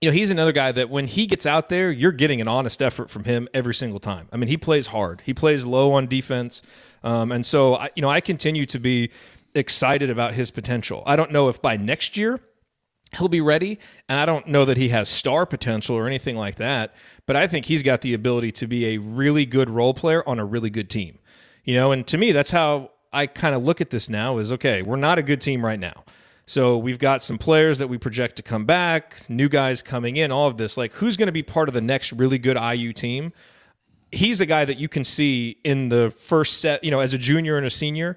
[0.00, 2.80] you know, he's another guy that when he gets out there, you're getting an honest
[2.80, 4.28] effort from him every single time.
[4.32, 6.62] I mean, he plays hard, he plays low on defense.
[7.02, 9.10] Um, and so, I, you know, I continue to be
[9.54, 11.02] excited about his potential.
[11.06, 12.40] I don't know if by next year,
[13.16, 13.78] he'll be ready.
[14.08, 16.94] And I don't know that he has star potential or anything like that,
[17.26, 20.38] but I think he's got the ability to be a really good role player on
[20.38, 21.18] a really good team.
[21.64, 24.52] You know, and to me, that's how I kind of look at this now is
[24.52, 26.04] okay, we're not a good team right now.
[26.48, 30.32] So we've got some players that we project to come back, new guys coming in,
[30.32, 30.78] all of this.
[30.78, 33.34] Like, who's going to be part of the next really good IU team?
[34.10, 37.18] He's a guy that you can see in the first set, you know, as a
[37.18, 38.16] junior and a senior,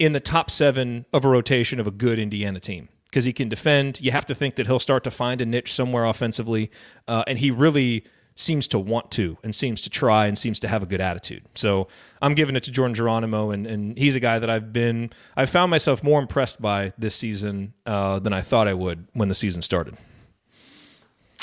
[0.00, 3.48] in the top seven of a rotation of a good Indiana team because he can
[3.48, 4.00] defend.
[4.00, 6.72] You have to think that he'll start to find a niche somewhere offensively,
[7.06, 8.04] uh, and he really
[8.38, 11.42] seems to want to and seems to try and seems to have a good attitude.
[11.56, 11.88] So
[12.22, 15.50] I'm giving it to Jordan Geronimo, and, and he's a guy that I've been I've
[15.50, 19.34] found myself more impressed by this season uh, than I thought I would when the
[19.34, 19.96] season started.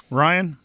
[0.10, 0.58] Ryan,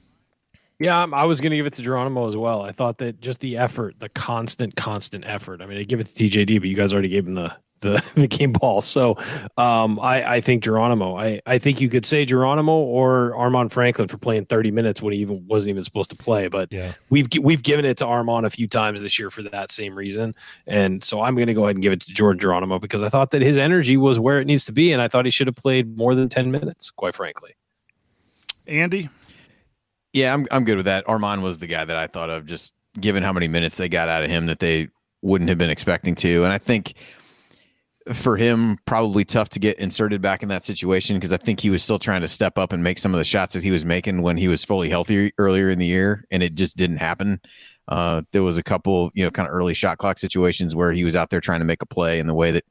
[0.78, 2.62] Yeah, um, I was going to give it to Geronimo as well.
[2.62, 5.60] I thought that just the effort, the constant, constant effort.
[5.60, 8.02] I mean, I give it to TJD, but you guys already gave him the the,
[8.14, 8.80] the game ball.
[8.80, 9.16] So
[9.56, 11.16] um, I, I think Geronimo.
[11.16, 15.12] I, I think you could say Geronimo or Armaan Franklin for playing 30 minutes when
[15.12, 16.48] he even wasn't even supposed to play.
[16.48, 16.92] But Yeah.
[17.10, 20.34] we've we've given it to Armaan a few times this year for that same reason.
[20.66, 23.08] And so I'm going to go ahead and give it to Jordan Geronimo because I
[23.08, 25.46] thought that his energy was where it needs to be, and I thought he should
[25.46, 26.90] have played more than 10 minutes.
[26.90, 27.52] Quite frankly.
[28.66, 29.08] Andy,
[30.12, 31.06] Yeah, I'm I'm good with that.
[31.06, 34.08] Armaan was the guy that I thought of, just given how many minutes they got
[34.08, 34.88] out of him that they
[35.22, 36.44] wouldn't have been expecting to.
[36.44, 36.94] And I think
[38.12, 41.70] for him, probably tough to get inserted back in that situation because I think he
[41.70, 43.84] was still trying to step up and make some of the shots that he was
[43.84, 47.40] making when he was fully healthy earlier in the year, and it just didn't happen.
[47.88, 51.04] Uh, there was a couple, you know, kind of early shot clock situations where he
[51.04, 52.64] was out there trying to make a play in the way that,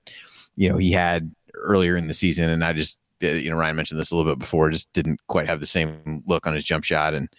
[0.55, 3.75] you know, he had earlier in the season, and I just uh, you know Ryan
[3.75, 6.65] mentioned this a little bit before, just didn't quite have the same look on his
[6.65, 7.29] jump shot, and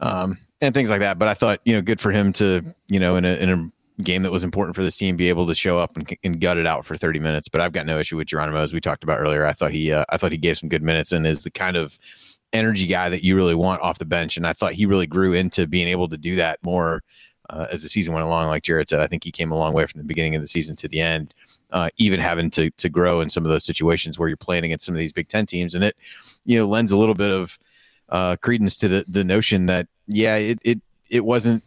[0.00, 1.18] um, and things like that.
[1.18, 3.70] But I thought, you know, good for him to, you know, in a, in a
[4.02, 6.58] game that was important for this team, be able to show up and, and gut
[6.58, 7.48] it out for 30 minutes.
[7.48, 9.46] But I've got no issue with Geronimo, as we talked about earlier.
[9.46, 11.76] I thought he, uh, I thought he gave some good minutes and is the kind
[11.76, 11.98] of
[12.52, 14.36] energy guy that you really want off the bench.
[14.36, 17.02] And I thought he really grew into being able to do that more
[17.50, 18.48] uh, as the season went along.
[18.48, 20.46] Like Jerod said, I think he came a long way from the beginning of the
[20.46, 21.34] season to the end,
[21.70, 24.86] uh, even having to to grow in some of those situations where you're playing against
[24.86, 25.96] some of these Big Ten teams, and it
[26.44, 27.58] you know lends a little bit of
[28.08, 30.80] uh, credence to the the notion that yeah, it it
[31.10, 31.62] it wasn't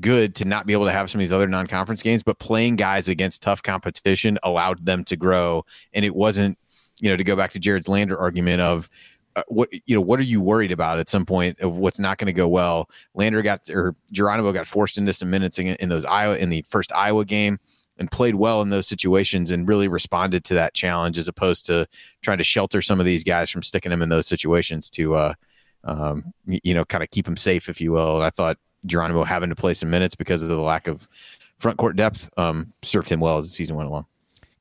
[0.00, 2.76] good to not be able to have some of these other non-conference games, but playing
[2.76, 6.58] guys against tough competition allowed them to grow, and it wasn't
[7.00, 8.88] you know to go back to Jerod's Lander argument of
[9.36, 12.18] uh, what you know what are you worried about at some point of what's not
[12.18, 12.88] going to go well?
[13.14, 16.62] Lander got or geronimo got forced into some minutes in, in, those iowa in the
[16.62, 17.58] first iowa game
[17.98, 21.86] and played well in those situations and really responded to that challenge as opposed to
[22.22, 25.34] trying to shelter some of these guys from sticking them in those situations to uh
[25.84, 28.16] um, you know kind of keep them safe if you will.
[28.16, 31.08] And i thought geronimo having to play some minutes because of the lack of
[31.58, 34.06] front court depth um, served him well as the season went along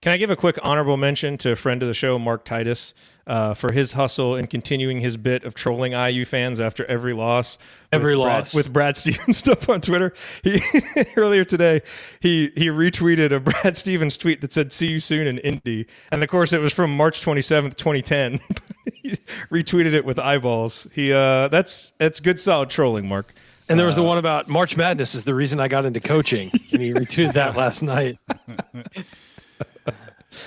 [0.05, 2.93] can I give a quick honorable mention to a friend of the show, Mark Titus,
[3.25, 7.57] uh, for his hustle and continuing his bit of trolling IU fans after every loss?
[7.91, 8.53] Every with loss.
[8.53, 10.13] Brad, with Brad Stevens stuff on Twitter.
[10.43, 10.61] He
[11.17, 11.81] earlier today
[12.19, 16.21] he he retweeted a Brad Stevens tweet that said "See you soon" in Indy, and
[16.21, 18.41] of course it was from March twenty seventh, twenty ten.
[18.93, 19.09] he
[19.49, 20.85] retweeted it with eyeballs.
[20.93, 23.33] He uh, that's that's good solid trolling, Mark.
[23.67, 26.51] And there was the one about March Madness is the reason I got into coaching.
[26.71, 28.19] and he retweeted that last night.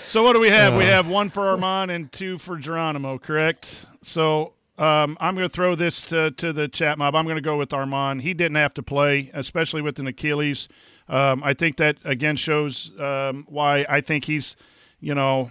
[0.06, 0.74] So what do we have?
[0.74, 3.86] Uh, we have one for Armaan and two for Geronimo, correct?
[4.02, 7.14] So um, I'm going to throw this to, to the chat mob.
[7.14, 8.20] I'm going to go with Armaan.
[8.22, 10.68] He didn't have to play, especially with an Achilles.
[11.08, 14.56] Um, I think that again shows um, why I think he's,
[15.00, 15.50] you know,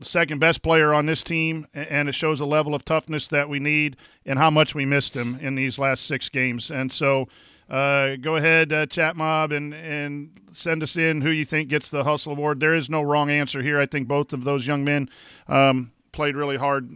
[0.00, 3.50] the second best player on this team, and it shows a level of toughness that
[3.50, 6.70] we need and how much we missed him in these last six games.
[6.70, 7.28] And so
[7.68, 11.90] uh, go ahead, uh, chat mob, and and send us in who you think gets
[11.90, 12.60] the hustle award.
[12.60, 13.78] There is no wrong answer here.
[13.78, 15.10] I think both of those young men
[15.46, 16.90] um, played really hard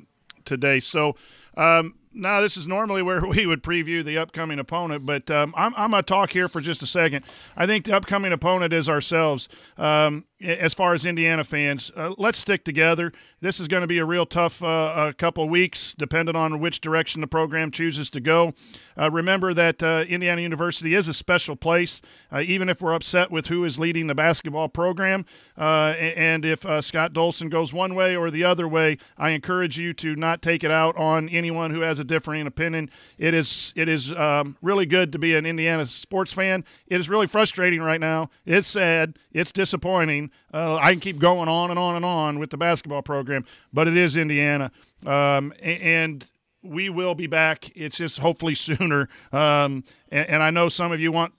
[0.45, 0.81] today.
[0.81, 1.15] So.
[1.57, 5.75] Um, now this is normally where we would preview the upcoming opponent, but um, I'm,
[5.77, 7.25] I'm going to talk here for just a second.
[7.57, 9.49] I think the upcoming opponent is ourselves.
[9.77, 13.13] Um, as far as Indiana fans, uh, let's stick together.
[13.41, 17.21] This is going to be a real tough uh, couple weeks, depending on which direction
[17.21, 18.55] the program chooses to go.
[18.97, 22.01] Uh, remember that uh, Indiana University is a special place,
[22.33, 25.25] uh, even if we're upset with who is leading the basketball program.
[25.59, 29.93] Uh, and if Scott Dolson goes one way or the other way, I encourage you
[29.95, 32.91] to not take it out on anyone who has a differing opinion.
[33.19, 36.65] It is it is um, really good to be an Indiana sports fan.
[36.87, 38.31] It is really frustrating right now.
[38.45, 39.19] It's sad.
[39.33, 40.31] It's disappointing.
[40.53, 43.89] Uh, I can keep going on and on and on with the basketball program, but
[43.89, 44.71] it is Indiana,
[45.05, 46.25] um, and
[46.63, 47.71] we will be back.
[47.77, 49.09] It's just hopefully sooner.
[49.33, 51.35] Um, and, and, I know some of you want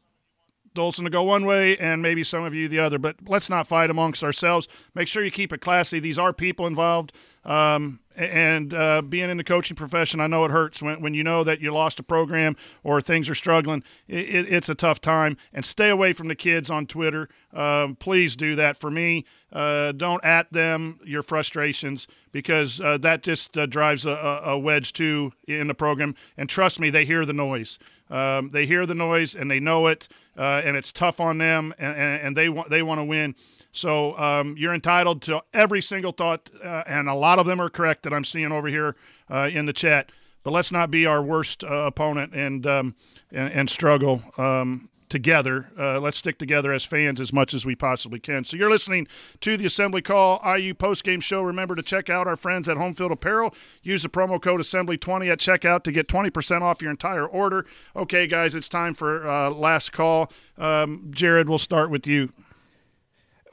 [0.75, 3.67] Dolson to go one way and maybe some of you the other, but let's not
[3.67, 4.67] fight amongst ourselves.
[4.93, 5.99] Make sure you keep it classy.
[5.99, 7.13] These are people involved.
[7.43, 11.23] Um, and uh, being in the coaching profession, I know it hurts when, when you
[11.23, 13.83] know that you lost a program or things are struggling.
[14.07, 15.37] It, it, it's a tough time.
[15.53, 17.29] And stay away from the kids on Twitter.
[17.53, 19.25] Um, please do that for me.
[19.51, 24.91] Uh, don't at them your frustrations because uh, that just uh, drives a, a, wedge
[24.91, 26.15] too in the program.
[26.35, 27.79] And trust me, they hear the noise.
[28.09, 31.73] Um, they hear the noise and they know it, uh, and it's tough on them,
[31.79, 33.33] and, and they want they want to win.
[33.75, 37.69] So um, you're entitled to every single thought, uh, and a lot of them are
[37.69, 38.95] correct that I'm seeing over here
[39.29, 40.13] uh, in the chat.
[40.43, 42.95] But let's not be our worst uh, opponent and, um,
[43.33, 45.71] and, and struggle um, together.
[45.77, 48.45] Uh, let's stick together as fans as much as we possibly can.
[48.45, 49.07] So you're listening
[49.41, 51.41] to the Assembly Call IU postgame show.
[51.41, 53.53] Remember to check out our friends at Homefield Apparel.
[53.83, 57.65] Use the promo code Assembly20 at checkout to get 20% off your entire order.
[57.93, 60.31] Okay, guys, it's time for uh, last call.
[60.57, 62.31] Um, Jerod, we'll start with you.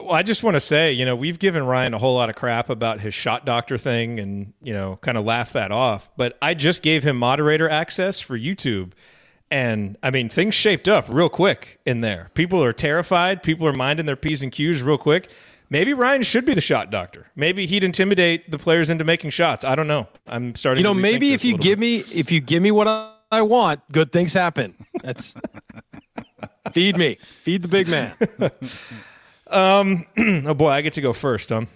[0.02, 2.36] Well, I just want to say, you know, we've given Ryan a whole lot of
[2.36, 6.10] crap about his shot doctor thing and, you know, kind of laugh that off.
[6.16, 8.92] But I just gave him moderator access for YouTube.
[9.50, 12.30] And I mean, things shaped up real quick in there.
[12.34, 13.42] People are terrified.
[13.42, 15.30] People are minding their P's and Q's real quick.
[15.68, 17.28] Maybe Ryan should be the shot doctor.
[17.34, 19.64] Maybe he'd intimidate the players into making shots.
[19.64, 20.06] I don't know.
[20.26, 20.80] I'm starting.
[20.80, 22.08] You know, maybe if you give bit.
[22.08, 22.86] me if you give me what
[23.30, 24.74] I want, good things happen.
[25.02, 25.34] That's
[26.72, 28.14] feed me, feed the big man.
[29.52, 30.06] Um,
[30.46, 31.52] oh boy, I get to go first.
[31.52, 31.68] Um,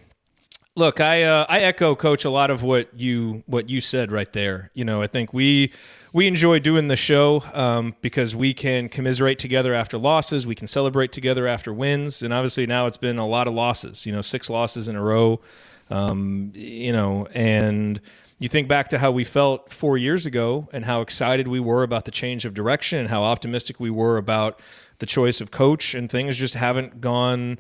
[0.75, 4.33] look, I uh, I echo, Coach, a lot of what you what you said right
[4.33, 4.71] there.
[4.75, 5.73] You know, I think we
[6.13, 10.67] we enjoy doing the show um, because we can commiserate together after losses, we can
[10.67, 14.07] celebrate together after wins, and obviously now it's been a lot of losses.
[14.07, 15.41] You know, six losses in a row.
[15.89, 18.01] Um, you know, and
[18.39, 21.83] you think back to how we felt four years ago and how excited we were
[21.83, 24.61] about the change of direction and how optimistic we were about
[24.99, 27.59] the choice of coach, and things just haven't gone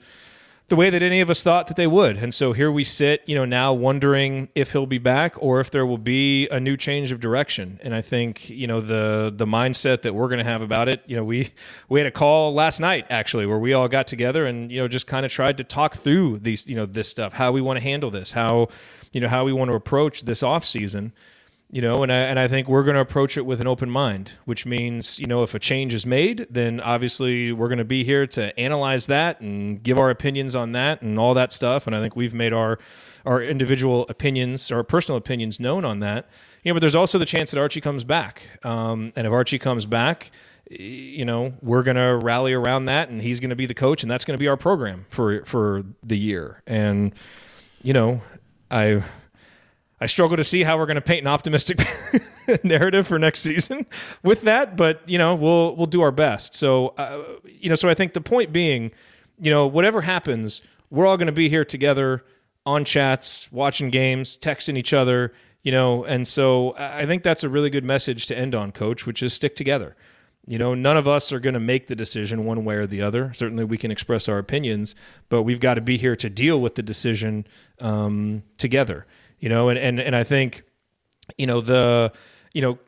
[0.69, 2.17] the way that any of us thought that they would.
[2.17, 5.71] And so here we sit, you know, now wondering if he'll be back or if
[5.71, 7.79] there will be a new change of direction.
[7.83, 11.03] And I think, you know, the the mindset that we're going to have about it,
[11.07, 11.51] you know, we
[11.89, 14.89] we had a call last night actually where we all got together and, you know,
[14.89, 17.77] just kind of tried to talk through these, you know, this stuff, how we want
[17.77, 18.69] to handle this, how,
[19.17, 21.13] you know, how we want to approach this off season
[21.71, 23.91] you know and I, and I think we're going to approach it with an open
[23.91, 27.85] mind which means you know if a change is made then obviously we're going to
[27.85, 31.87] be here to analyze that and give our opinions on that and all that stuff.
[31.87, 32.79] And i think we've made our
[33.25, 36.29] our individual opinions our personal opinions known on that.
[36.63, 38.43] You know but there's also the chance that archie comes back.
[38.63, 40.31] Um, and if archie comes back
[40.71, 44.03] you know we're going to rally around that and he's going to be the coach
[44.03, 46.63] and that's going to be our program for for the year.
[46.67, 47.13] And
[47.83, 48.23] you know
[48.71, 49.03] i
[49.99, 51.81] I struggle to see how we're going to paint an optimistic
[52.63, 53.87] narrative for next season
[54.23, 56.55] with that, but you know we'll we'll do our best.
[56.55, 58.91] So uh, you know, so I think the point being,
[59.41, 60.61] you know, whatever happens,
[60.91, 62.25] we're all going to be here together
[62.67, 65.33] on chats, watching games, texting each other,
[65.63, 69.07] you know, and so I think that's a really good message to end on, Coach,
[69.07, 69.97] which is stick together.
[70.47, 73.03] You know, none of us are going to make the decision one way or the
[73.03, 73.33] other.
[73.35, 74.95] Certainly, we can express our opinions,
[75.29, 77.47] but we've got to be here to deal with the decision
[77.81, 79.07] um, together
[79.39, 80.63] you know, and, and, and I think,
[81.37, 82.13] you know, the,
[82.53, 82.79] you know,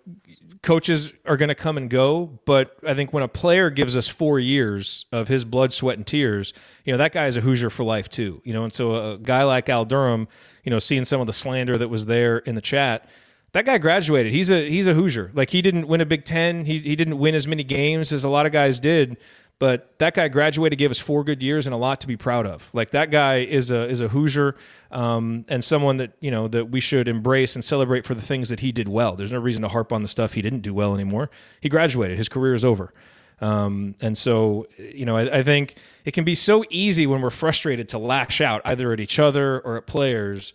[0.62, 4.08] coaches are going to come and go, but I think when a player gives us
[4.08, 6.52] four years of his blood, sweat, and tears,
[6.84, 9.18] you know, that guy is a Hoosier for life too, you know, and so a
[9.18, 10.26] guy like Al Durham,
[10.64, 13.08] you know, seeing some of the slander that was there in the chat,
[13.52, 14.32] that guy graduated.
[14.32, 15.30] He's a he's a Hoosier.
[15.34, 16.64] Like he didn't win a Big Ten.
[16.64, 19.16] He he didn't win as many games as a lot of guys did,
[19.58, 22.46] but that guy graduated, gave us four good years, and a lot to be proud
[22.46, 22.68] of.
[22.72, 24.54] Like that guy is a is a Hoosier,
[24.90, 28.50] um, and someone that you know that we should embrace and celebrate for the things
[28.50, 29.16] that he did well.
[29.16, 31.30] There's no reason to harp on the stuff he didn't do well anymore.
[31.60, 32.18] He graduated.
[32.18, 32.92] His career is over.
[33.40, 37.30] Um, and so, you know, I, I, think it can be so easy when we're
[37.30, 40.52] frustrated to lash out either at each other or at players.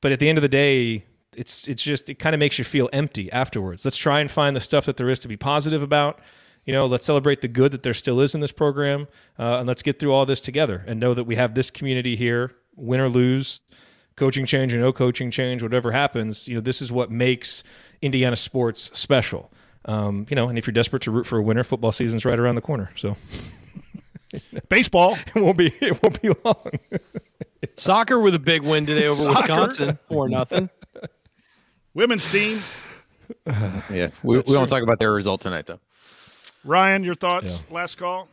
[0.00, 1.04] But at the end of the day,
[1.34, 3.84] it's it's just it kind of makes you feel empty afterwards.
[3.84, 6.20] Let's try and find the stuff that there is to be positive about
[6.64, 9.06] you know, let's celebrate the good that there still is in this program,
[9.38, 12.16] uh, and let's get through all this together and know that we have this community
[12.16, 13.60] here, win or lose,
[14.16, 16.48] coaching change or no coaching change, whatever happens.
[16.48, 17.62] You know, this is what makes
[18.00, 19.52] Indiana sports special.
[19.84, 22.38] Um, you know, and if you're desperate to root for a winner, football season's right
[22.38, 22.90] around the corner.
[22.96, 23.16] So,
[24.70, 26.70] baseball it won't be it won't be long.
[27.76, 29.40] Soccer with a big win today over Soccer.
[29.40, 30.70] Wisconsin, or nothing.
[31.94, 32.60] Women's team.
[33.46, 35.80] yeah, we, we don't talk about their result tonight, though.
[36.64, 37.60] Ryan, your thoughts?
[37.68, 37.74] Yeah.
[37.74, 38.28] Last call.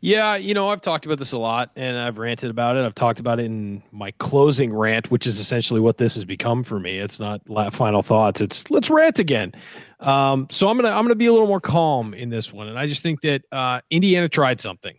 [0.00, 2.84] Yeah, you know, I've talked about this a lot and I've ranted about it.
[2.84, 6.62] I've talked about it in my closing rant, which is essentially what this has become
[6.64, 6.98] for me.
[6.98, 7.40] It's not
[7.72, 8.40] final thoughts.
[8.40, 9.54] It's let's rant again.
[10.00, 12.78] Um, so I'm gonna I'm gonna be a little more calm in this one, and
[12.78, 14.96] I just think that uh, Indiana tried something.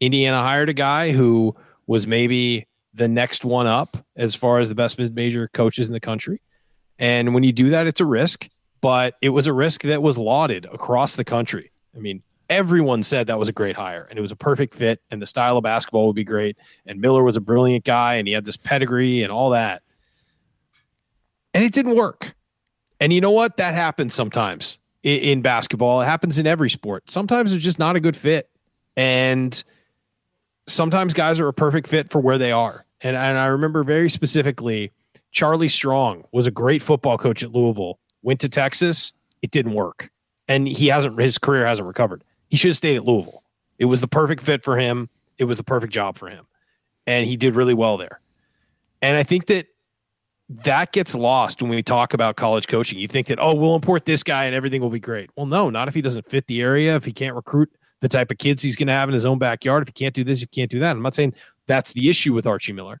[0.00, 1.56] Indiana hired a guy who
[1.88, 6.00] was maybe the next one up as far as the best mid-major coaches in the
[6.00, 6.40] country,
[6.98, 8.48] and when you do that, it's a risk.
[8.80, 11.72] But it was a risk that was lauded across the country.
[11.96, 15.02] I mean, everyone said that was a great hire and it was a perfect fit
[15.10, 16.56] and the style of basketball would be great.
[16.86, 19.82] And Miller was a brilliant guy and he had this pedigree and all that.
[21.54, 22.34] And it didn't work.
[23.00, 23.56] And you know what?
[23.56, 26.00] That happens sometimes in, in basketball.
[26.00, 27.10] It happens in every sport.
[27.10, 28.48] Sometimes it's just not a good fit.
[28.96, 29.62] And
[30.66, 32.84] sometimes guys are a perfect fit for where they are.
[33.00, 34.92] And, and I remember very specifically
[35.30, 40.10] Charlie Strong was a great football coach at Louisville, went to Texas, it didn't work
[40.48, 42.24] and he hasn't his career hasn't recovered.
[42.48, 43.44] He should have stayed at Louisville.
[43.78, 45.10] It was the perfect fit for him.
[45.36, 46.46] It was the perfect job for him.
[47.06, 48.20] And he did really well there.
[49.02, 49.66] And I think that
[50.48, 52.98] that gets lost when we talk about college coaching.
[52.98, 55.30] You think that, oh, we'll import this guy and everything will be great.
[55.36, 58.30] Well, no, not if he doesn't fit the area, if he can't recruit the type
[58.30, 60.42] of kids he's going to have in his own backyard, if he can't do this,
[60.42, 60.92] if he can't do that.
[60.96, 61.34] I'm not saying
[61.66, 63.00] that's the issue with Archie Miller.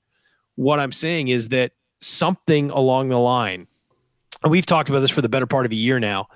[0.56, 3.66] What I'm saying is that something along the line,
[4.42, 6.28] and we've talked about this for the better part of a year now,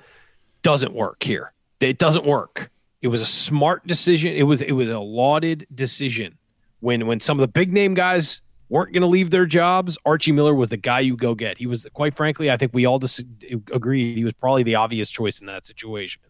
[0.63, 1.53] doesn't work here.
[1.81, 2.71] It doesn't work.
[3.01, 4.33] It was a smart decision.
[4.35, 6.39] It was it was a lauded decision
[6.81, 9.99] when when some of the big name guys weren't going to leave their jobs.
[10.07, 11.59] Archie Miller was the guy you go get.
[11.59, 13.25] He was quite frankly, I think we all dis-
[13.73, 16.23] agreed he was probably the obvious choice in that situation.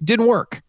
[0.00, 0.62] It didn't work,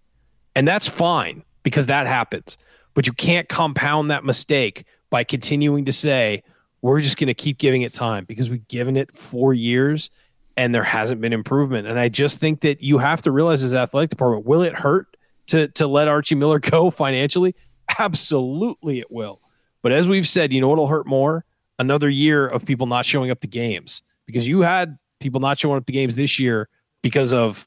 [0.56, 2.58] and that's fine because that happens.
[2.94, 6.44] But you can't compound that mistake by continuing to say
[6.84, 10.10] we're just going to keep giving it time because we've given it four years
[10.58, 11.88] and there hasn't been improvement.
[11.88, 15.08] And I just think that you have to realize as athletic department, will it hurt
[15.48, 17.56] to to let Archie Miller go financially?
[17.98, 19.42] Absolutely it will.
[19.82, 21.46] But as we've said, you know what'll hurt more?
[21.80, 24.04] Another year of people not showing up to games.
[24.26, 26.68] Because you had people not showing up to games this year
[27.02, 27.66] because of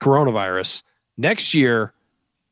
[0.00, 0.82] coronavirus.
[1.16, 1.94] Next year,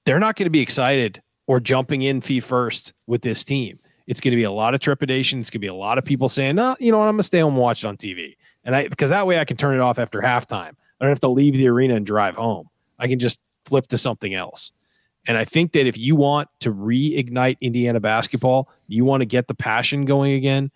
[0.07, 3.79] they're not going to be excited or jumping in fee first with this team.
[4.07, 5.41] It's going to be a lot of trepidation.
[5.41, 7.09] It's going to be a lot of people saying, "No, you know what?
[7.09, 9.39] I'm going to stay home and watch it on TV." And I because that way
[9.39, 10.73] I can turn it off after halftime.
[11.01, 12.69] I don't have to leave the arena and drive home.
[12.99, 14.73] I can just flip to something else.
[15.27, 19.49] And I think that if you want to reignite Indiana basketball, you want to get
[19.49, 20.71] the passion going again,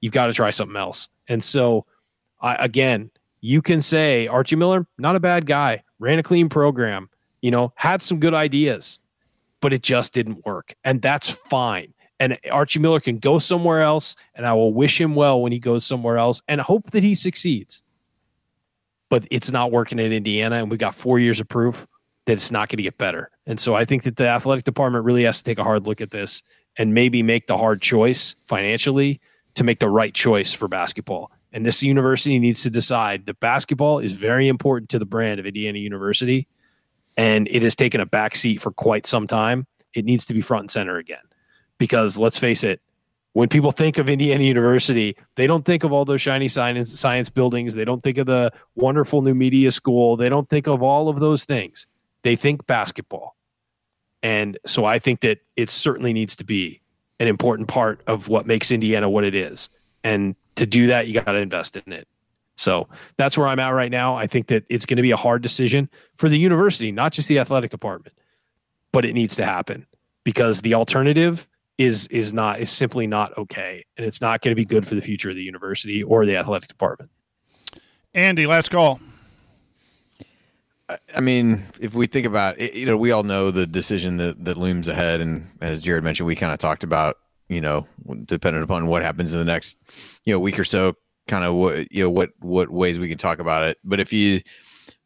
[0.00, 1.08] you've got to try something else.
[1.28, 1.86] And so,
[2.40, 3.10] I, again,
[3.40, 7.10] you can say Archie Miller, not a bad guy, ran a clean program,
[7.40, 9.00] you know, had some good ideas,
[9.60, 10.74] but it just didn't work.
[10.84, 11.92] And that's fine.
[12.18, 15.58] And Archie Miller can go somewhere else, and I will wish him well when he
[15.58, 17.82] goes somewhere else and hope that he succeeds.
[19.10, 21.86] But it's not working in Indiana, and we got four years of proof
[22.24, 23.30] that it's not going to get better.
[23.46, 26.00] And so I think that the athletic department really has to take a hard look
[26.00, 26.42] at this
[26.76, 29.20] and maybe make the hard choice financially
[29.54, 31.30] to make the right choice for basketball.
[31.52, 35.46] And this university needs to decide that basketball is very important to the brand of
[35.46, 36.48] Indiana University.
[37.16, 39.66] And it has taken a backseat for quite some time.
[39.94, 41.18] It needs to be front and center again.
[41.78, 42.80] Because let's face it,
[43.32, 47.28] when people think of Indiana University, they don't think of all those shiny science, science
[47.28, 47.74] buildings.
[47.74, 50.16] They don't think of the wonderful new media school.
[50.16, 51.86] They don't think of all of those things.
[52.22, 53.36] They think basketball.
[54.22, 56.80] And so I think that it certainly needs to be
[57.20, 59.68] an important part of what makes Indiana what it is.
[60.02, 62.08] And to do that, you got to invest in it.
[62.56, 62.88] So
[63.18, 64.16] that's where I'm at right now.
[64.16, 67.28] I think that it's going to be a hard decision for the university, not just
[67.28, 68.16] the athletic department,
[68.92, 69.86] but it needs to happen
[70.24, 71.46] because the alternative
[71.78, 74.94] is is not is simply not okay, and it's not going to be good for
[74.94, 77.10] the future of the university or the athletic department.
[78.14, 79.00] Andy, last call.
[81.14, 84.44] I mean, if we think about it, you know, we all know the decision that,
[84.44, 85.20] that looms ahead.
[85.20, 87.16] And as Jerod mentioned, we kind of talked about,
[87.48, 87.86] you know,
[88.24, 89.78] depending upon what happens in the next,
[90.24, 90.94] you know, week or so,
[91.26, 93.78] kind of what, you know, what, what ways we can talk about it.
[93.82, 94.40] But if you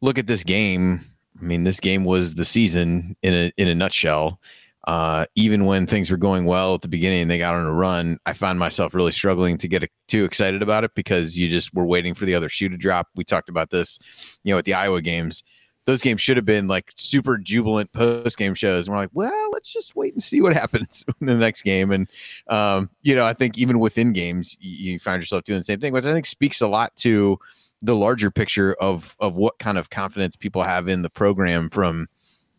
[0.01, 1.01] look at this game,
[1.39, 4.39] I mean, this game was the season in a, in a nutshell.
[4.87, 7.73] Uh, even when things were going well at the beginning and they got on a
[7.73, 11.73] run, I found myself really struggling to get too excited about it because you just
[11.73, 13.07] were waiting for the other shoe to drop.
[13.15, 13.99] We talked about this,
[14.43, 15.43] you know, at the Iowa games
[15.85, 18.87] those games should have been like super jubilant post game shows.
[18.87, 21.91] And we're like, well, let's just wait and see what happens in the next game.
[21.91, 22.09] And,
[22.47, 25.79] um, you know, I think even within games, you, you find yourself doing the same
[25.79, 27.39] thing, which I think speaks a lot to
[27.81, 32.07] the larger picture of, of what kind of confidence people have in the program from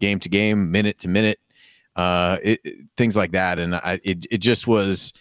[0.00, 1.38] game to game, minute to minute,
[1.96, 2.60] uh, it,
[2.96, 3.58] things like that.
[3.58, 5.12] And I, it, it just was,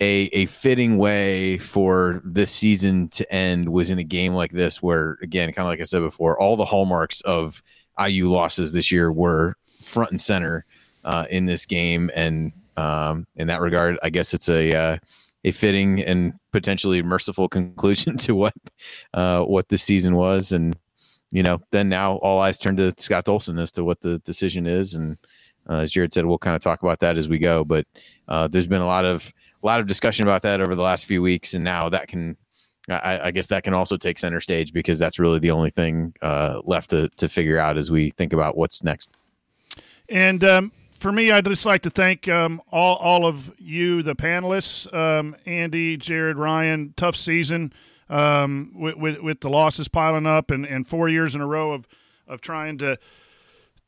[0.00, 4.82] a a fitting way for this season to end was in a game like this
[4.82, 7.62] where again kind of like I said before all the hallmarks of
[8.02, 10.64] IU losses this year were front and center
[11.04, 12.10] uh, in this game.
[12.14, 14.98] And um, in that regard I guess it's a uh,
[15.44, 18.54] a fitting and potentially merciful conclusion to what
[19.12, 20.52] uh, what this season was.
[20.52, 20.76] And
[21.30, 24.66] you know then now all eyes turn to Scott Dolson as to what the decision
[24.66, 24.94] is.
[24.94, 25.18] And
[25.70, 27.86] uh, as Jerod said we'll kind of talk about that as we go but
[28.28, 29.32] uh, there's been a lot of
[29.62, 32.36] a lot of discussion about that over the last few weeks, and now that can,
[32.88, 36.14] I, I guess, that can also take center stage because that's really the only thing
[36.22, 39.12] uh, left to to figure out as we think about what's next.
[40.08, 44.16] And um, for me, I'd just like to thank um, all all of you, the
[44.16, 46.94] panelists, um, Andy, Jerod, Ryan.
[46.96, 47.72] Tough season
[48.08, 51.72] um, with, with, with the losses piling up, and, and four years in a row
[51.72, 51.86] of
[52.26, 52.98] of trying to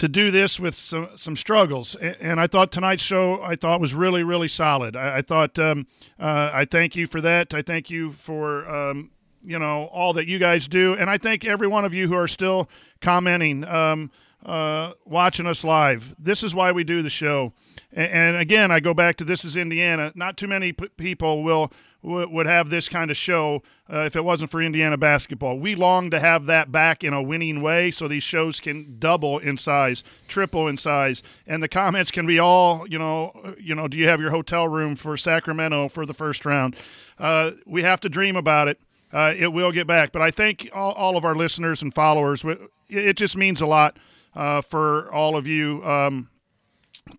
[0.02, 1.94] to do this with some some struggles.
[1.94, 4.96] And, I thought tonight's show I thought was really really solid.
[4.96, 5.86] I, I thought um,
[6.18, 7.54] uh, I thank you for that.
[7.54, 8.68] I thank you for.
[8.68, 9.10] Um,
[9.44, 12.14] you know all that you guys do, and I thank every one of you who
[12.14, 12.70] are still
[13.00, 14.12] commenting, um,
[14.46, 16.14] uh, watching us live.
[16.16, 17.52] This is why we do the show.
[17.92, 20.12] And, and again, I go back to this is Indiana.
[20.14, 21.72] Not too many p- people will
[22.02, 23.62] would have this kind of show
[23.92, 25.58] uh, if it wasn't for Indiana basketball.
[25.58, 29.38] We long to have that back in a winning way so these shows can double
[29.38, 33.86] in size, triple in size, and the comments can be all, you know, you know,
[33.86, 36.74] do you have your hotel room for Sacramento for the first round?
[37.18, 38.80] Uh, we have to dream about it.
[39.12, 42.44] Uh, it will get back, but I thank all, all, of our listeners and followers.
[42.88, 43.98] It just means a lot
[44.34, 46.30] uh, for all of you um,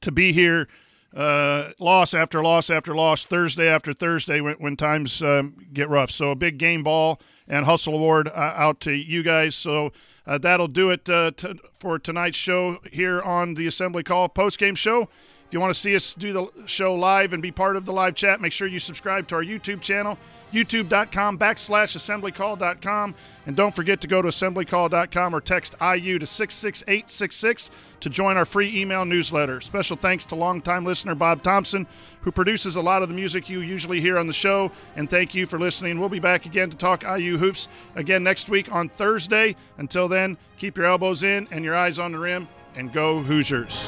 [0.02, 0.68] to be here
[1.16, 6.12] uh, loss after loss after loss, Thursday after Thursday when, when times um, get rough.
[6.12, 9.56] So a big game ball and hustle award uh, out to you guys.
[9.56, 9.92] So
[10.26, 14.58] uh, that'll do it uh, to, for tonight's show here on the Assembly Call post
[14.58, 15.04] game show.
[15.04, 17.94] If you want to see us do the show live and be part of the
[17.94, 20.18] live chat, make sure you subscribe to our YouTube channel.
[20.54, 23.16] youtube.com backslash assemblycall.com.
[23.46, 27.70] And don't forget to go to assemblycall.com or text IU to 66866
[28.00, 29.60] to join our free email newsletter.
[29.60, 31.88] Special thanks to longtime listener Bob Thompson,
[32.22, 34.72] who produces a lot of the music you usually hear on the show.
[34.96, 36.00] And thank you for listening.
[36.00, 39.56] We'll be back again to talk IU hoops again next week on Thursday.
[39.78, 43.86] Until then, keep your elbows in and your eyes on the rim, and go Hoosiers.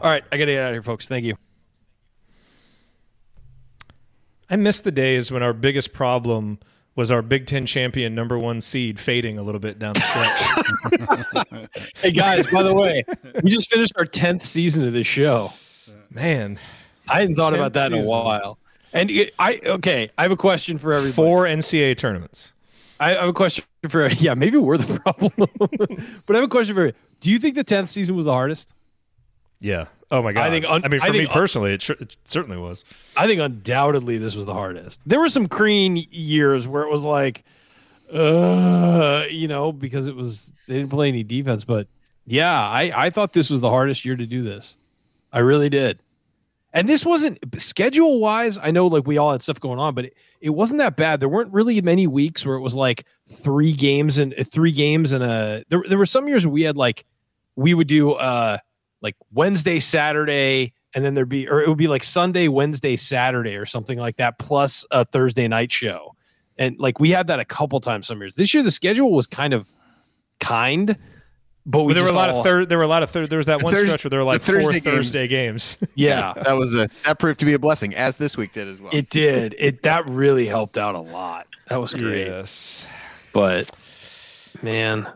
[0.00, 1.06] All right, I got to get out of here, folks.
[1.08, 1.36] Thank you.
[4.50, 6.58] I miss the days when our biggest problem
[6.96, 11.90] was our Big Ten champion number one seed fading a little bit down the stretch.
[11.96, 13.04] hey guys, by the way,
[13.42, 15.52] we just finished our tenth season of this show.
[16.10, 16.58] Man,
[17.08, 18.00] I hadn't thought about that season.
[18.00, 18.58] in a while.
[18.92, 21.14] And it, I okay, I have a question for everybody.
[21.14, 22.52] Four NCAA tournaments.
[23.00, 25.32] I have a question for yeah, maybe we're the problem.
[26.26, 26.92] but I have a question for you.
[27.20, 28.72] Do you think the tenth season was the hardest?
[29.60, 29.86] Yeah.
[30.10, 30.46] Oh my god.
[30.46, 30.64] I think.
[30.66, 32.84] Un- I mean, for I me personally, it, tr- it, certainly was.
[33.16, 35.00] I think undoubtedly this was the hardest.
[35.06, 37.44] There were some Crean years where it was like,
[38.12, 41.64] uh, you know, because it was they didn't play any defense.
[41.64, 41.88] But
[42.26, 44.76] yeah, I I thought this was the hardest year to do this.
[45.32, 45.98] I really did.
[46.72, 48.58] And this wasn't schedule wise.
[48.58, 51.20] I know like we all had stuff going on, but it, it wasn't that bad.
[51.20, 55.22] There weren't really many weeks where it was like three games and three games and
[55.22, 55.62] a.
[55.68, 57.04] There there were some years we had like
[57.54, 58.58] we would do uh
[59.04, 63.54] like Wednesday, Saturday, and then there'd be, or it would be like Sunday, Wednesday, Saturday,
[63.54, 66.16] or something like that, plus a Thursday night show.
[66.56, 68.34] And like we had that a couple times some years.
[68.34, 69.70] This year, the schedule was kind of
[70.40, 70.96] kind,
[71.66, 72.70] but we there were a lot all, of third.
[72.70, 73.28] There were a lot of third.
[73.28, 74.84] There was that one Thursday, stretch where there were like the Thursday four games.
[74.84, 75.78] Thursday games.
[75.96, 78.80] Yeah, that was a that proved to be a blessing, as this week did as
[78.80, 78.90] well.
[78.92, 79.54] It did.
[79.58, 81.46] It that really helped out a lot.
[81.68, 82.26] That was great.
[82.26, 82.86] Yes,
[83.32, 83.70] but
[84.62, 85.06] man,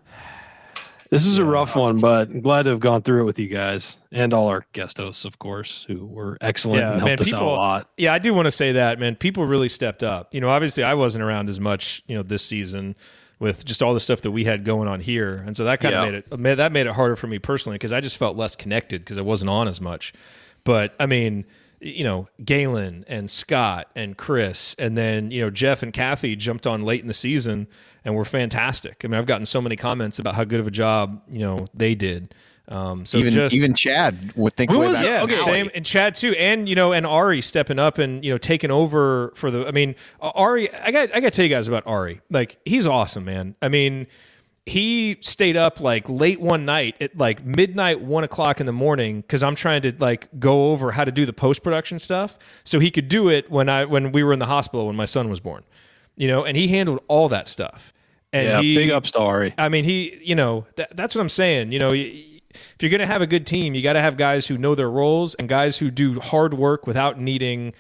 [1.11, 3.49] this is a rough one, but I'm glad to have gone through it with you
[3.49, 7.21] guys and all our guest hosts, of course, who were excellent yeah, and helped man,
[7.21, 7.91] us people, out a lot.
[7.97, 9.17] Yeah, I do want to say that, man.
[9.17, 10.35] People really stepped up.
[10.35, 12.95] You know, obviously, I wasn't around as much, you know, this season
[13.39, 15.95] with just all the stuff that we had going on here, and so that kind
[15.95, 16.05] of
[16.39, 19.03] made it that made it harder for me personally because I just felt less connected
[19.03, 20.13] because I wasn't on as much.
[20.65, 21.47] But I mean,
[21.81, 26.67] you know, Galen and Scott and Chris, and then you know Jeff and Kathy jumped
[26.67, 27.69] on late in the season
[28.05, 29.03] and were fantastic.
[29.05, 31.67] I mean, I've gotten so many comments about how good of a job you know
[31.75, 32.35] they did.
[32.71, 35.37] Um, so even just, even Chad would think who was yeah, okay.
[35.37, 38.71] same and Chad too, and you know, and Ari stepping up and you know taking
[38.71, 39.67] over for the.
[39.67, 42.21] I mean, Ari, I got I got to tell you guys about Ari.
[42.31, 43.55] Like he's awesome, man.
[43.63, 44.07] I mean,
[44.69, 49.21] he stayed up like late one night at like midnight, one o'clock in the morning
[49.23, 52.79] because I'm trying to like go over how to do the post production stuff so
[52.79, 55.29] he could do it when I when we were in the hospital when my son
[55.29, 55.65] was born.
[56.17, 57.93] You know, and he handled all that stuff.
[58.33, 59.55] And yeah, he, big up story.
[59.57, 61.73] I mean, he, you know, that, that's what I'm saying.
[61.73, 64.47] You know, if you're going to have a good team, you got to have guys
[64.47, 67.73] who know their roles and guys who do hard work without needing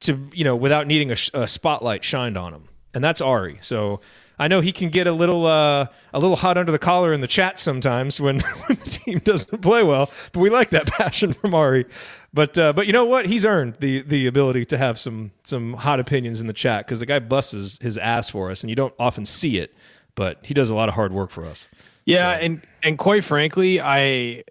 [0.00, 2.68] to, you know, without needing a, a spotlight shined on them.
[2.92, 3.58] And that's Ari.
[3.60, 4.00] So
[4.40, 7.20] I know he can get a little uh, a little hot under the collar in
[7.20, 10.10] the chat sometimes when, when the team doesn't play well.
[10.32, 11.84] But we like that passion from Ari.
[12.32, 13.26] But uh, but you know what?
[13.26, 17.00] He's earned the the ability to have some some hot opinions in the chat because
[17.00, 19.74] the guy busts his, ass for us, and you don't often see it.
[20.14, 21.68] But he does a lot of hard work for us.
[22.06, 22.44] Yeah, so.
[22.44, 24.44] and and quite frankly, I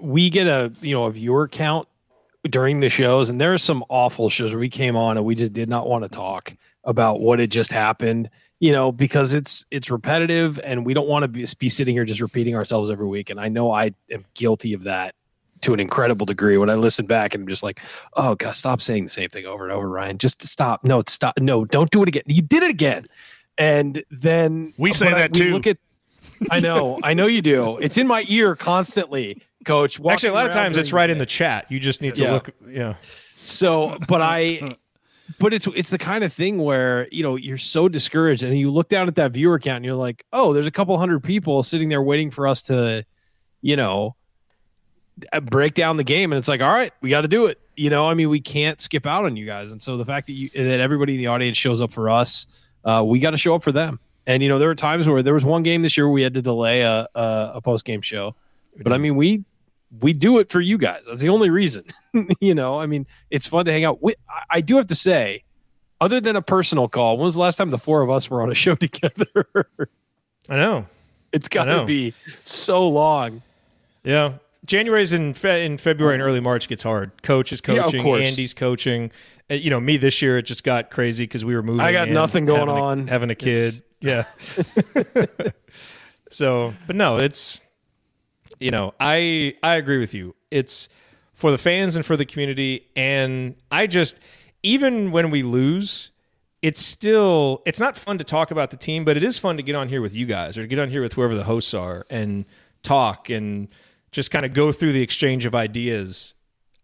[0.00, 1.86] we get a you know a viewer count
[2.48, 5.34] during the shows, and there are some awful shows where we came on and we
[5.34, 6.56] just did not want to talk
[6.88, 8.28] about what had just happened
[8.60, 12.04] you know, because it's it's repetitive and we don't want to be, be sitting here
[12.04, 13.30] just repeating ourselves every week.
[13.30, 15.14] And I know I am guilty of that
[15.60, 16.58] to an incredible degree.
[16.58, 17.80] When I listen back and I'm just like,
[18.14, 20.18] oh God, stop saying the same thing over and over, Ryan.
[20.18, 20.84] Just stop.
[20.84, 21.38] No, stop.
[21.38, 22.24] No, don't do it again.
[22.26, 23.06] You did it again.
[23.56, 25.52] And then we say that I, too.
[25.52, 25.78] Look at
[26.50, 27.78] I know, I know you do.
[27.78, 30.00] It's in my ear constantly, coach.
[30.04, 31.70] Actually, a lot of times it's right in the chat.
[31.70, 32.32] You just need to yeah.
[32.32, 32.50] look.
[32.68, 32.94] Yeah.
[33.42, 34.76] So, but I,
[35.38, 38.70] but it's it's the kind of thing where you know you're so discouraged and you
[38.70, 41.62] look down at that viewer count and you're like oh there's a couple hundred people
[41.62, 43.04] sitting there waiting for us to
[43.60, 44.16] you know
[45.32, 46.32] uh, break down the game.
[46.32, 47.60] And it's like all right we got to do it.
[47.76, 49.70] You know i mean we can't skip out on you guys.
[49.70, 52.46] And so the fact that you that everybody in the audience shows up for us
[52.84, 54.00] uh, we got to show up for them.
[54.26, 56.34] And you know there were times where there was one game this year we had
[56.34, 58.34] to delay a a, a post game show.
[58.80, 59.44] But i mean we
[60.00, 61.04] we do it for you guys.
[61.06, 61.84] That's the only reason.
[62.40, 64.02] you know, I mean, it's fun to hang out.
[64.02, 65.44] We, I, I do have to say,
[66.00, 68.42] other than a personal call, when was the last time the four of us were
[68.42, 69.46] on a show together?
[70.48, 70.86] I know.
[71.32, 72.14] It's got to be
[72.44, 73.42] so long.
[74.02, 74.34] Yeah.
[74.64, 77.22] January's in fe- in February and early March gets hard.
[77.22, 79.10] Coach is coaching, yeah, Andy's coaching.
[79.50, 81.80] Uh, you know, me this year it just got crazy because we were moving.
[81.80, 83.08] I got nothing going having on.
[83.08, 83.74] A, having a kid.
[83.74, 83.82] It's...
[84.00, 84.24] Yeah.
[86.30, 87.60] so, but no, it's
[88.60, 90.34] you know, I I agree with you.
[90.50, 90.88] It's
[91.38, 92.88] for the fans and for the community.
[92.96, 94.18] And I just,
[94.64, 96.10] even when we lose,
[96.62, 99.62] it's still it's not fun to talk about the team, but it is fun to
[99.62, 101.72] get on here with you guys or to get on here with whoever the hosts
[101.74, 102.44] are and
[102.82, 103.68] talk and
[104.10, 106.34] just kind of go through the exchange of ideas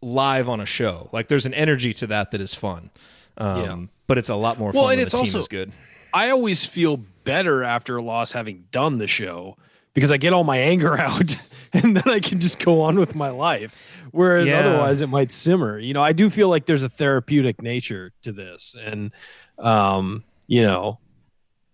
[0.01, 1.09] live on a show.
[1.11, 2.91] Like there's an energy to that that is fun.
[3.37, 3.77] Um, Yeah.
[4.07, 5.73] But it's a lot more Well, fun and it's the team also- good.
[6.13, 9.57] I always feel better after a loss having done the show
[9.95, 11.37] because I get all my anger out
[11.73, 13.77] and then I can just go on with my life.
[14.13, 14.61] Whereas Yeah.
[14.61, 15.79] otherwise it might simmer.
[15.79, 18.77] You know, I do feel like there's a therapeutic nature to this.
[18.81, 19.11] And,
[19.59, 20.99] um, you know,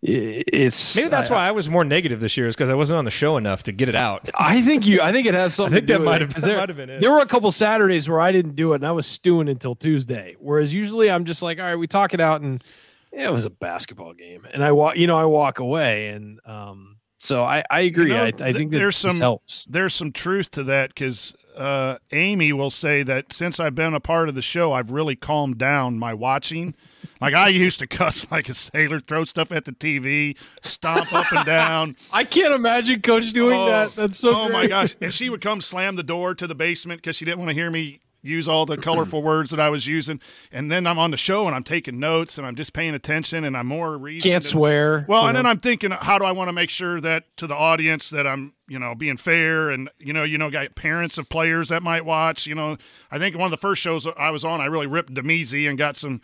[0.02, 2.96] it's Maybe that's I, why I was more negative this year is because I wasn't
[2.98, 4.30] on the show enough to get it out.
[4.38, 5.02] I think you.
[5.02, 5.74] I think it has something.
[5.74, 7.00] I think to that do might have- it, 'cause that there, might have been it.
[7.02, 9.74] There were a couple Saturdays where I didn't do it, and I was stewing until
[9.74, 10.36] Tuesday.
[10.38, 12.64] Whereas usually I'm just like, all right, we talk it out, and
[13.12, 16.89] it was a basketball game, and I walk, you know, I walk away, and um,
[17.20, 18.08] so I, I agree.
[18.08, 19.66] know, I, I th- think that there's this some- helps.
[19.70, 24.00] There's some truth to that because uh, Amy will say that since I've been a
[24.00, 26.74] part of the show, I've really calmed down my watching.
[27.20, 31.30] Like I used to cuss like a sailor, throw stuff at the TV, stomp up
[31.32, 31.96] and down.
[32.12, 33.94] I can't imagine Coach doing Oh, that.
[33.94, 34.34] That's so.
[34.34, 34.96] Oh my gosh!
[35.00, 37.54] And she would come slam the door to the basement because she didn't want to
[37.54, 40.20] hear me use all the colorful words that I was using.
[40.52, 43.44] And then I'm on the show and I'm taking notes and I'm just paying attention
[43.44, 44.30] and I'm more reason.
[44.30, 45.04] Can't swear.
[45.08, 45.46] Well, and then.
[45.46, 48.52] I'm thinking, how do I want to make sure that to the audience that I'm,
[48.68, 52.04] you know, being fair and you know, you know, got parents of players that might
[52.04, 52.46] watch.
[52.46, 52.76] You know,
[53.10, 55.76] I think one of the first shows I was on, I really ripped Demizi and
[55.76, 56.20] got some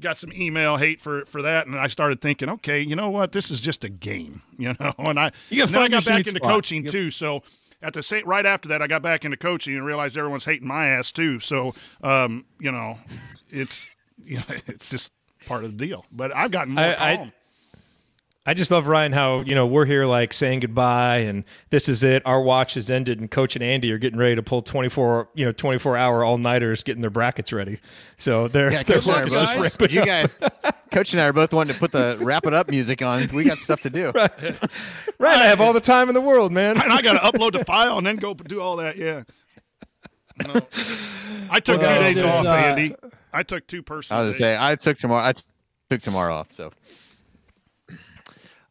[0.00, 3.32] got some email hate for for that, and I started thinking, okay, you know what,
[3.32, 4.94] this is just a game, you know.
[4.98, 6.50] And I You then I got back into spot.
[6.50, 7.42] coaching You too, so.
[7.82, 10.68] At the same, right after that, I got back into coaching and realized everyone's hating
[10.68, 11.40] my ass too.
[11.40, 12.98] So, um, you know,
[13.50, 13.90] it's
[14.24, 15.10] you know, it's just
[15.46, 16.06] part of the deal.
[16.12, 17.32] But I've gotten more I- I- calm.
[18.44, 22.02] I just love Ryan how you know we're here like saying goodbye and this is
[22.02, 22.22] it.
[22.26, 25.28] Our watch has ended and Coach and Andy are getting ready to pull twenty four
[25.34, 27.78] you know twenty four hour all nighters getting their brackets ready.
[28.16, 30.36] So they're Yeah, their Coach and I are both, just ramping you guys,
[30.90, 33.28] Coach and I are both wanting to put the wrap it up music on.
[33.32, 34.12] We got stuff to do.
[35.18, 36.82] Right, I have all the time in the world, man.
[36.82, 38.96] and I got to upload the file and then go do all that.
[38.96, 39.22] Yeah.
[40.40, 40.60] You know,
[41.48, 42.96] I took Well, two days off, uh, Andy.
[43.32, 44.20] I took two personal.
[44.20, 44.40] I personal was days.
[44.40, 45.24] gonna say I took tomorrow.
[45.24, 45.42] I t-
[45.90, 46.50] took tomorrow off.
[46.50, 46.72] So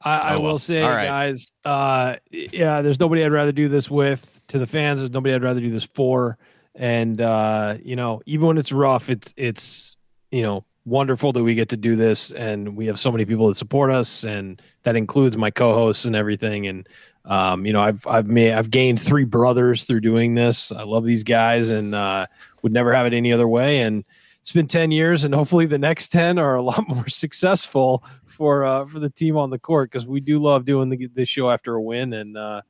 [0.03, 0.51] I, I Oh, well.
[0.53, 1.05] will say, right.
[1.05, 4.27] guys, uh, yeah, there's nobody I'd rather do this with.
[4.47, 6.37] To the fans, there's nobody I'd rather do this for.
[6.75, 9.95] And uh, you know, even when it's rough, it's it's
[10.31, 13.47] you know wonderful that we get to do this, and we have so many people
[13.49, 16.67] that support us, and that includes my co-hosts and everything.
[16.67, 16.89] And
[17.25, 20.71] um, you know, I've I've made I've gained three brothers through doing this.
[20.71, 22.25] I love these guys, and uh,
[22.61, 23.79] would never have it any other way.
[23.79, 24.03] And
[24.39, 28.03] it's been 10 years and hopefully the next 10 are a lot more successful
[28.41, 31.29] for uh for the team on the court because we do love doing the, this
[31.29, 32.61] show after a win and uh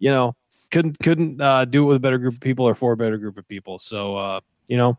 [0.00, 0.36] you know
[0.72, 3.18] couldn't couldn't uh do it with a better group of people or for a better
[3.18, 4.98] group of people so uh you know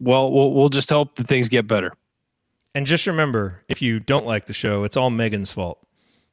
[0.00, 1.92] well we'll, we'll just hope that things get better
[2.74, 5.86] And just remember, if you don't like the show, it's all Megan's fault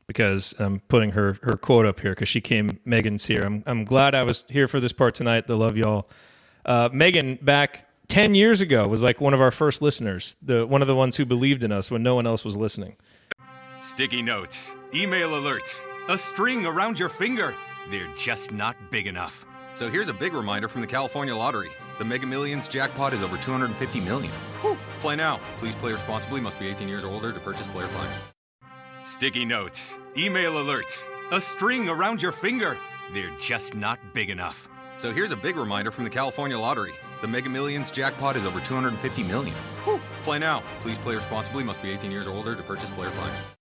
[0.08, 2.80] because I'm putting her her quote up here because she came.
[2.86, 3.44] Megan's here.
[3.44, 5.48] I'm I'm glad I was here for this part tonight.
[5.48, 6.10] The love y'all.
[6.66, 10.36] Uh, Megan back ten years ago was like one of our first listeners.
[10.42, 12.98] The one of the ones who believed in us when no one else was listening.
[13.80, 17.56] Sticky notes, email alerts, a string around your finger.
[17.90, 19.46] They're just not big enough.
[19.76, 21.70] So here's a big reminder from the California Lottery.
[22.00, 24.32] The Mega Millions jackpot is over 250 million.
[24.62, 24.78] Whew.
[25.00, 25.40] Play now.
[25.60, 26.42] Please play responsibly.
[26.42, 28.10] Must be 18 years or older to purchase player fine.
[29.06, 32.78] Sticky notes, email alerts, a string around your finger.
[33.14, 34.68] They're just not big enough.
[34.98, 36.94] So here's a big reminder from the California Lottery.
[37.22, 39.56] The Mega Millions jackpot is over 250 million.
[39.84, 40.02] Whew.
[40.24, 40.64] Play now.
[40.82, 41.64] Please play responsibly.
[41.64, 43.61] Must be 18 years or older to purchase player fine.